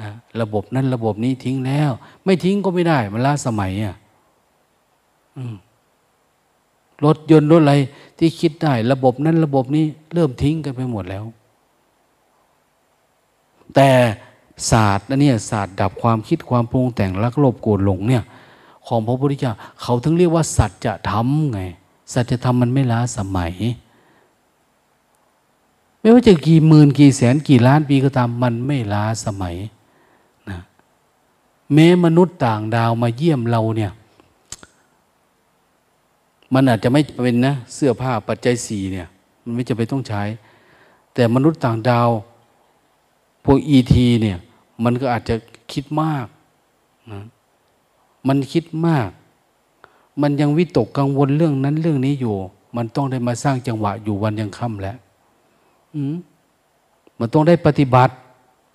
[0.00, 0.10] นะ
[0.40, 1.90] ระบบนั้นระบบนี้ทิ้งแล้ว
[2.24, 3.96] ไม่ทิ้งก็ไม่ได้ มันล้าสมัยอะ
[7.04, 7.74] รถยนต์รถอะไร
[8.18, 11.24] ที่คิดได้ ระบบนั้นระบบนี้ เริ่มทิ้งกันไปหมดแล้ว
[13.74, 13.90] แต่
[14.70, 18.24] ศาสตร์นะเนี่ยศาสตร์ดับความคิดความปรุงแต่งรักโลภโกรธหลงเนี่ย
[18.86, 21.60] ของพระพุทธเจ้าเขาถึงเรียกว่า สัจธรรมไง
[22.12, 23.54] สัจธรรมมันไม่ล้าสมัย
[26.00, 29.56] ไม่ว่าจะกี่หมื่นกี่แสนกี่ล้านปีก็ตามมันไม่ล้าสมัย
[30.50, 30.58] นะ
[31.72, 33.92] แม้มนุษย์ต่างดาวมาเยี่ยมเราเนี่ย
[36.54, 39.08] มันอาจจะไม่เป็นนะ เสื้อผ้าปัจจัยสี่เนี่ย
[39.42, 40.22] มันไม่จะไปต้องใช้
[41.14, 42.10] แต่มนุษย์ต่างดาว
[43.44, 44.38] พวกอีทีเนี่ย
[44.84, 45.34] มันก็อาจจะ
[45.72, 46.26] คิดมาก
[47.12, 47.22] นะ
[48.28, 49.08] มันคิดมาก
[50.22, 52.34] มันยังวิตกกังวลเรื่องนั้นเรื่องนี้อยู่
[52.76, 54.96] มันต้องได้มาสร้างจังหวะอยู่วันยังค่ำแล้ว
[57.18, 58.14] มันต้องได้ปฏิบัติ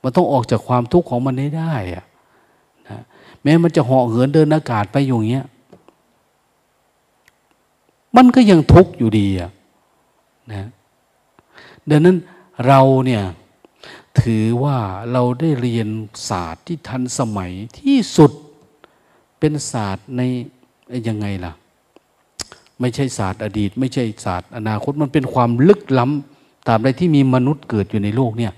[0.04, 2.06] มันต้องออกจากความทุกข์ของมันให้ได้อะ
[2.90, 3.00] นะ
[3.44, 5.48] แม้มันจะเหาะเหินเดินอากาศไปอยู่เงี้ย
[8.16, 9.52] มันก็ยังทุกข์อยู่ดีอะ
[10.52, 10.68] นะ
[11.90, 12.18] ดังนั้น
[12.68, 13.24] เราเนี่ย
[14.22, 14.78] ถือว่า
[15.12, 15.88] เราได้เรียน
[16.30, 18.32] ศาสตร์ที่ทันสมัยที่สุด
[19.40, 20.22] เป็นศาสตร์ใน
[21.08, 21.54] ยังไงล่ะ
[22.80, 28.54] ไม่ใช่ศาสตร์อดีต ไม่ใช่ศาสตร์อนาคตมันเป็นความลึกล้ำตามใดที่มีมนุษย์เกิดอยู่ในโลกเนี่ย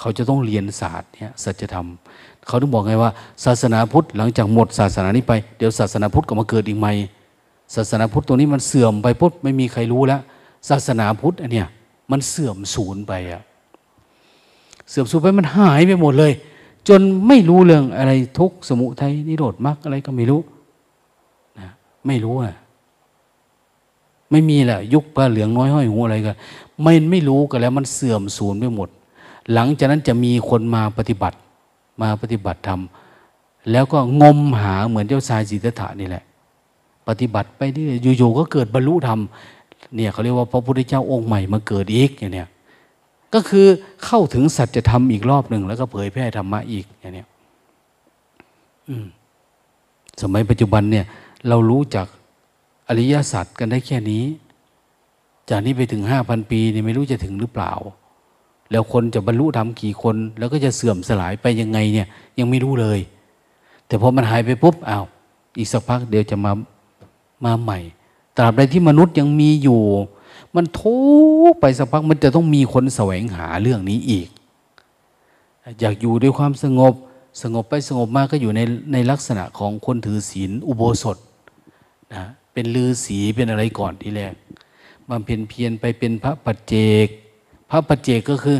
[0.00, 1.88] เขาจะต้องเรียนศาสตร์เนี่ยสัจธรรม
[2.46, 3.10] เขาต้องบอกไงว่า
[3.44, 6.92] ศาสนาพุทธหลังจากหมดศาสนานี้ไปเดี๋ยวศาสนาพุทธก็มาเกิดอีกใหม่
[7.74, 10.20] ศาสนาพุทธตัวนี้มันเสื่อมไปปุ๊บไม่มีใครรู้แล้ว
[10.68, 11.68] ศาสนาพุทธอันเนี้ย
[12.10, 13.42] มันเสื่อมสูญไปอะ
[14.90, 16.32] เสื่อมสูญไปมันหายไปหมดเลย
[16.88, 20.40] จนไม่รู้เรื่องอะไรทุกสมุทัยนิโรธมรรคอะไรก็ไม่รู้
[21.58, 21.68] นะ
[22.06, 22.56] ไม่รู้อะ
[24.30, 26.36] ไม่มีแหละยุคปลาเหลืองน้อยห้อยหูอะไรกัน
[26.82, 28.88] ไม่ไม่รู้กันแล้วมันเสื่อมสูญไปหมด
[29.52, 31.36] หลังจากนั้นจะมีคนมาปฏิบัติ
[32.02, 32.80] มาปฏิบัติธรรม
[33.70, 36.24] แล้วก็งมหาเหมือนเจ้าชายสิทธัตถะนี่แหละ
[37.08, 37.84] ปฏิบัติไปที่
[38.18, 39.20] อยู่ๆก็เกิดบรรลุธรรม
[39.94, 42.48] เนี่ยเขาเรียกว่าพระพุทธเจ้าองค์ใหม่มาเกิดอีกอย่างเนี้ย
[43.34, 43.66] ก็คือ
[44.04, 47.24] เข้าถึงสัจธรรมอีกรอบหนึ่งแล้วก็เผยแพร่ธรรมะอีกอย่างนี้
[50.22, 51.04] สมัยปัจจุบันเนี่ย
[51.48, 52.06] เรารู้จัก
[52.88, 54.24] อริยสัจกันได้แค่นี้
[55.50, 57.72] จากนี้ไปถึงห้าพันปีเนี่ยไม่รู้จะถึงหรือเปล่า
[58.70, 62.06] แล้วคนจะบรรลุธรรมกี่คน แล้วก็จะเสื่อมสลายไปยังไงเนี่ย
[62.38, 62.98] ยังไม่รู้เลย
[63.86, 65.04] แต่พอมันหายไปปุ๊บอ้าว
[65.58, 66.52] อีกสักพักเดี๋ยวจะมา
[67.44, 67.78] มาใหม่
[68.36, 69.80] ตราบใดที่มนุษย์ยังมีอยู่
[70.56, 70.98] มันทุ
[71.50, 74.28] กไปสักพักมันจะต้องมีคนแสวงหาเรื่องนี้อีก
[75.80, 76.94] อยากอยู่ด้วยความสงบ
[77.42, 78.60] สงบไปสงบมากก็อยู่ใน
[78.92, 81.16] ในลักษณะของคนถือศีลอุโบสถ
[82.14, 84.34] นะเป็นลือศีเป็นอะไรก่อนที่แรก
[85.08, 87.06] บำเพ็ญเพียรไปเป็นพระปัจเจก
[87.70, 88.58] พระปัจเจกก็คือ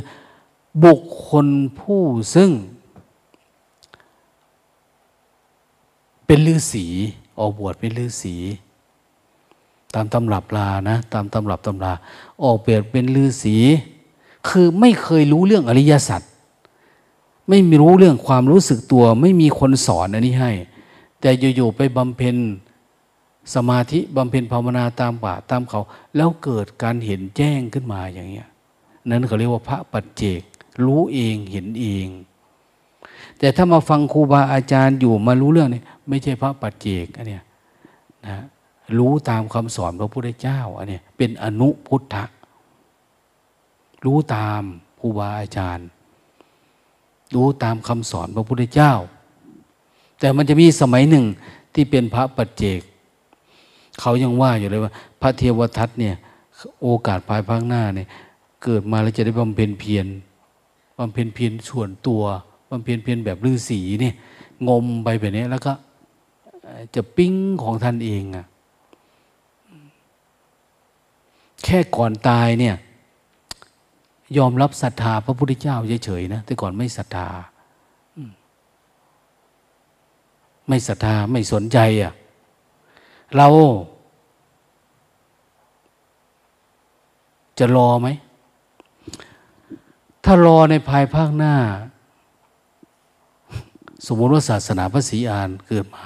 [0.84, 1.46] บุคคล
[1.80, 2.02] ผู้
[2.34, 2.50] ซึ่ง
[6.26, 6.86] เป็นลือศี
[7.38, 8.34] ออกบวชเป็นลือศี
[9.94, 11.92] ตามตำรับลานะ ตามตำรับตำรา
[12.42, 13.56] ออกเปลี่ยนเป็นลือศี
[14.48, 16.22] คือไม่เคยรู้เรื่องอริยสัจ
[17.48, 20.52] ไม่มีรู้เรื่องความรู้สึกตัว ไม่มีคนสอนอันนี้ให้
[21.20, 22.36] แต่อยู่ๆไปบำเพ็ญ
[23.54, 25.80] สมาธิบำเพ็ญภาวนาตามป่าตามเขา
[26.16, 28.48] แล้วเกิดการเห็นแจ้งขึ้นมาอย่างเงี้ย
[29.06, 30.42] นั้นเขาเรียกว่าพระปัจเจก
[30.86, 32.06] รู้เองเห็นเอง
[33.38, 37.44] แต่ถ้ามาฟังครูบาอาจารย์อยู่มารู้เรื่องนี้ไม่ใช่พระปัจเจกอันเนี้ย
[38.26, 38.44] นะ
[38.96, 42.24] รู้ตามคำสอนพระพุทธเจ้าอันนี้เป็นอนุพุทธะ
[44.04, 44.62] รู้ตาม
[45.00, 45.88] ครูบาอาจารย์
[47.34, 48.92] รู้ตามคำสอนพระพุทธเจ้า
[50.18, 51.24] แต่มันจะมีสมัยหนึ่ง
[51.74, 52.80] ที่เป็นพระปัจเจก
[54.00, 56.14] เขายังว่าอยู่เลยว่า พระเทวทัตเนี่ย
[56.82, 58.08] โอกาสภายภาคหน้าเนี่ย
[58.62, 60.06] เกิดมาแล้วจะได้บำเพ็ญเพียร
[60.98, 62.22] บำเพ็ญเพียรส่วนตัว
[62.70, 64.14] บำเพ็ญเพียรแบบฤาษีเนี่ย
[64.68, 65.72] งมไปแบบนี้แล้วก็
[66.94, 68.46] จะปิ้งของท่านเองอะ
[71.64, 72.76] แค่ก่อนตายเนี่ย
[74.36, 77.28] ยอมรับศรัทธาพระพุทธเจ้าเฉยๆนะแต่ก่อนไม่ศรัทธา
[80.68, 82.12] ไม่ศรัทธาไม่สนใจอะ่ะ
[83.36, 83.48] เรา
[87.58, 88.08] จะรอไหม
[90.24, 91.54] ถ้ารอในภายภาคหน้า
[94.06, 96.04] สมมติว่าศาสนาพระศรีอานเกิดมา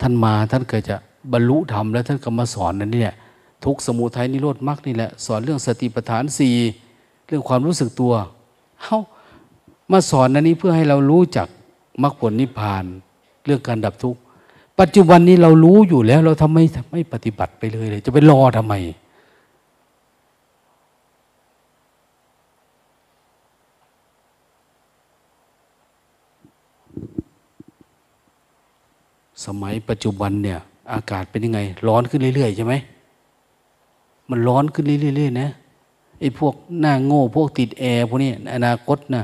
[0.00, 0.96] ท่านมาท่านเกิดจะ
[1.32, 3.16] บรรลุธรรมแล้วท่านก็มาสอนนั่นนี่แหละ
[3.66, 6.54] ทุกสมุทัยนิโรธมรรคนี่แหละ สอนเรื่องสติปัฏฐานสี่
[7.26, 8.12] เรื่องความรู้สึกตัว
[8.82, 8.98] เขา
[9.92, 11.48] มาสอนอันนี้เพื่อให้เรารู้จัก
[12.02, 12.84] มรรคผลนิพพาน
[13.46, 14.20] เรื่องการดับทุกข์
[14.80, 16.58] ปัจจุบันนี้เรารู้อยู่แล้ว เราทำไม
[16.92, 18.74] ไม่ปฏิบัติไปเลยเลย จะไปรอทำไม
[29.44, 30.58] สมัยปัจจุบันเนี่ย
[30.92, 32.74] อากาศเป็นยังไง ร้อนขึ้นเรื่อยๆใช่ไหม
[34.30, 35.48] มันร้อนขึ้นเรื่อยๆนะ
[36.20, 39.22] ไอ้พวกหน้าโง่พวกติดแอร์พวกนี้อนาคตนะ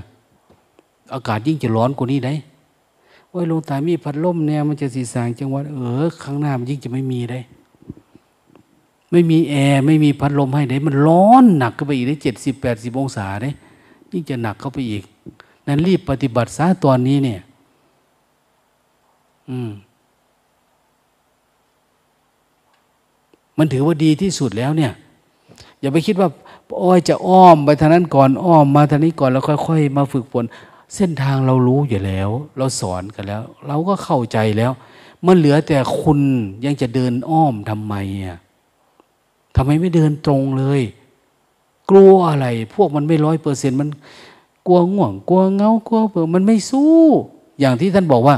[1.14, 2.34] อากาศยิ่งจะร้อนกว่านี้ได้
[3.32, 7.40] ว่าลงตามีพัดลมเนี่ยมันจะสีสางจังหวัดเออข้างหน้ามันยิ่งจะไม่มีได้
[9.10, 13.50] ไม่มีแอร์ไม่มีพัดลมให้ได้ มันร้อนหนักขึ้นไปอีกได้เจ็ดสิบแปดสิบองศาได้
[14.12, 15.02] ยิ่งจะหนักเข้าไปอีก
[15.66, 17.40] นั้นรีบปฏิบัติซะตอนนี้เนี่ย
[19.48, 19.70] อืม
[23.62, 24.92] มันถือว่าดีที่สุดแล้วเนี่ย
[25.80, 26.28] อย่าไปคิดว่า
[26.80, 30.44] โอ้ยจะอ้อมไปทางนั้นก่อนอ้อมมาทางนี้ก่อนแล้วค่อย ๆ มาฝึกฝน
[30.94, 32.28] เส้นทางเรารู้อยู่แล้ว
[32.58, 34.72] เราสอนกันแล้ว เราก็เข้าใจแล้ว
[35.26, 36.20] มันเหลือแต่คุณ
[36.64, 37.94] ยังจะเดินอ้อมทำไม
[38.24, 38.38] อะ
[39.56, 40.80] ทำไมไม่เดินตรงเลย
[41.90, 43.88] กลัวอะไร พวกมันไม่ร้อยเปอร์เซ็นต์มัน
[44.66, 46.92] กลัวง่วง กลัวเงากลัวเบื่อมันไม่สู้
[47.60, 48.36] อย่างที่ท่านบอกว่า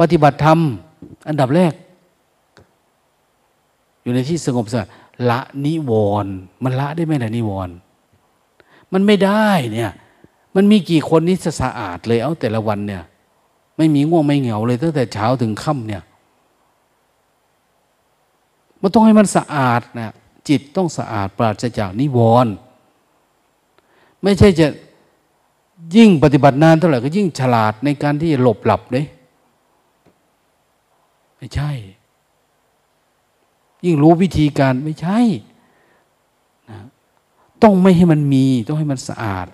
[0.00, 0.58] ปฏิบัติธรรม
[1.28, 1.72] อันดับแรก
[4.08, 4.88] อยู่ในที่สงบสงัด
[5.30, 5.92] ละนิว
[6.24, 7.74] รณ์มันละได้ไหมล่ะนิวรณ์
[8.92, 9.92] มันไม่ได้เนี่ย
[10.54, 13.02] มันมีกี่คนนี้จะสะอาดเลยเอาแต่ละวันเนี่ย
[13.76, 16.02] ไม่มีง่วงไม่เหงาเลยตั้งแต่เช้าถึงค่ำเนี่ย
[18.82, 20.12] มันต้องให้มันสะอาดนะ
[20.48, 22.52] จิตต้องสะอาดปราศจากนิวรณ์
[24.22, 24.66] ไม่ใช่จะ
[25.96, 29.06] ยิ่งปฏิบัตินานเท่าไหร่ก็ยิ่งฉลาดในการที่จะหลบหลับเลย
[31.36, 31.70] ไม่ใช่
[33.84, 35.18] ยิ่งรู้วิธีการไม่ใช่
[36.70, 36.78] นะ
[37.62, 39.46] ต้องไม่ให้มันมี ต้องให้มันสะอาด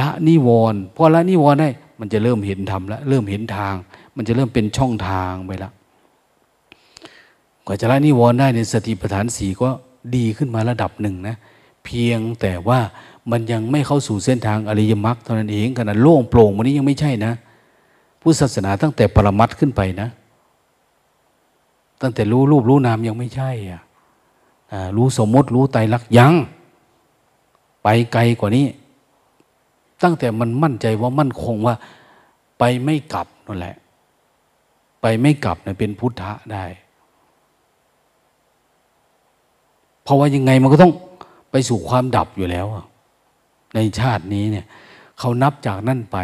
[0.00, 1.68] ละนิวรณ์พอละนิวรณ์ได้
[2.00, 3.74] มันจะเริ่มเห็นธรรมแล้วเริ่มเห็นทาง
[4.16, 5.72] มันจะเริ่มเป็นช่องทางไปแล้ว
[7.66, 9.68] กว่าจะละนิวรณ์ได้ในสติปัฏฐานสีก็
[10.16, 11.36] ดีขึ้นมาระดับหนึ่งนะ
[11.84, 12.80] เพียงแต่ว่า
[13.30, 17.32] มันยังไม่เข้าสู่เส้นทางอริยมรรคเท่านั้นเองขนาดโล่งโปร่งวันนี้ยังไม่ใช่นะ
[18.20, 20.08] พุทธศาสนาตั้งแต่ปรมัตขึ้นไปนะ
[22.00, 23.82] ตั้งแต่รู้รูปรู้นามยังไม่ใช่อะ
[24.96, 26.32] รู้สมมติรู้ไตรลักษณ์ยัง
[27.82, 28.66] ไปไกลกว่านี้
[30.02, 31.74] ตั้งแต่มันมั่นใจว่ามั่นคงว่า
[32.58, 33.76] ไปไม่กลับนั่นแหละ
[35.02, 36.64] ไปไม่กลับเนี่ยเป็นพุทธะได้
[40.02, 40.92] เพราะว่ายังไงมันก็ต้อง
[41.50, 42.66] ไปสู่ความดับอยู่แล้ว
[43.74, 44.66] ในชาตินี้เนี่ย
[45.18, 46.18] เขานับจากนั่นไป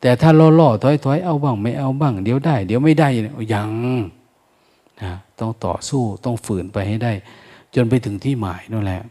[0.00, 3.08] แต่ถ้าล่อล่อถอยถอยเอาบ้าง ไม่เอาบ้าง เดี๋ยวได้ เดี๋ยวไม่ได้
[3.54, 3.70] ยัง
[5.02, 7.12] นะต้องต่อสู้ต้องฝืนไปให้ได้
[7.74, 9.02] จนไปถึงที่หมายนั่นแหละ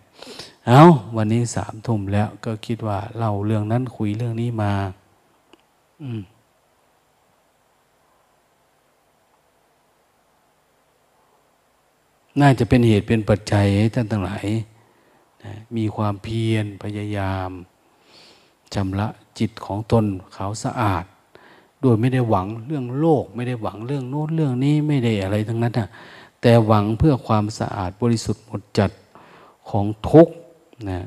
[0.67, 0.83] เอา
[1.15, 4.73] วันนี้สามทุ่มแล้วก็คิดว่าเล่าเรื่องนั้นคุยเรื่องนี้มา
[6.01, 6.21] อืม
[12.41, 14.45] น่าจะเป็นเหตุเป็นปัจจัยให้ท่านทั้งหลาย
[15.77, 17.49] มีความเพียรพยายาม
[18.73, 19.07] ชำระ
[19.39, 20.05] จิตของตน
[20.35, 21.05] ขาวสะอาด
[21.81, 25.87] โดยไม่ได้หวังเรื่องโลก ไม่ได้หวังเรื่องโน้นเรื่องนี้ไม่ได้อะไรทั้งนั้นนะ
[26.41, 28.91] แต่หวังเพื่อความสะอาดบริสุทธิ์หมดจัด
[29.69, 30.27] ของทุก
[30.89, 30.99] นะ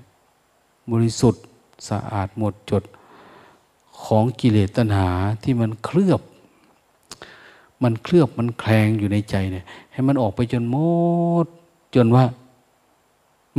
[0.92, 1.42] บริสุทธิ์
[1.88, 2.82] สะอาดหมดจด
[4.02, 5.08] ของกิเลสตัณหา
[5.42, 6.20] ที่มันเคลือบ
[7.82, 10.76] มันเคลือบมันแคลงอยู่ในใจเนี่ย ให้มันออกไปจนหม
[11.44, 11.46] ด
[11.94, 12.24] จนว่า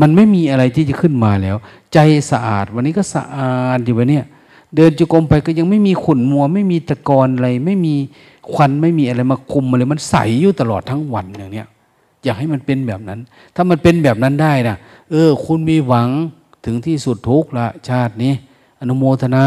[0.01, 1.57] มันไม่มีอะไรที่จะขึ้นมาแล้ว
[1.93, 1.99] ใจ
[2.31, 4.19] สะอาด วันนี้ก็สะอาดอยู่วันนี้
[4.75, 7.95] เดินจุกรมไปก็ยังไม่มีขุ่นมัว ไม่มีตะกอนอะไร ไม่มี
[8.53, 11.67] ควันไม่มีอะไรมาคุมอะไรมันใสอยู่ตลอดทั้งวันอย่างเนี้ย
[12.23, 13.19] อยากให้มันเป็นแบบนั้น
[13.55, 14.75] ถ้ามันเป็นแบบนั้นได้นะ
[15.11, 16.09] เออ คุณมีหวัง
[16.65, 18.33] ถึงที่สุดทุกละชาตินี้
[18.79, 19.45] อนุโมทนา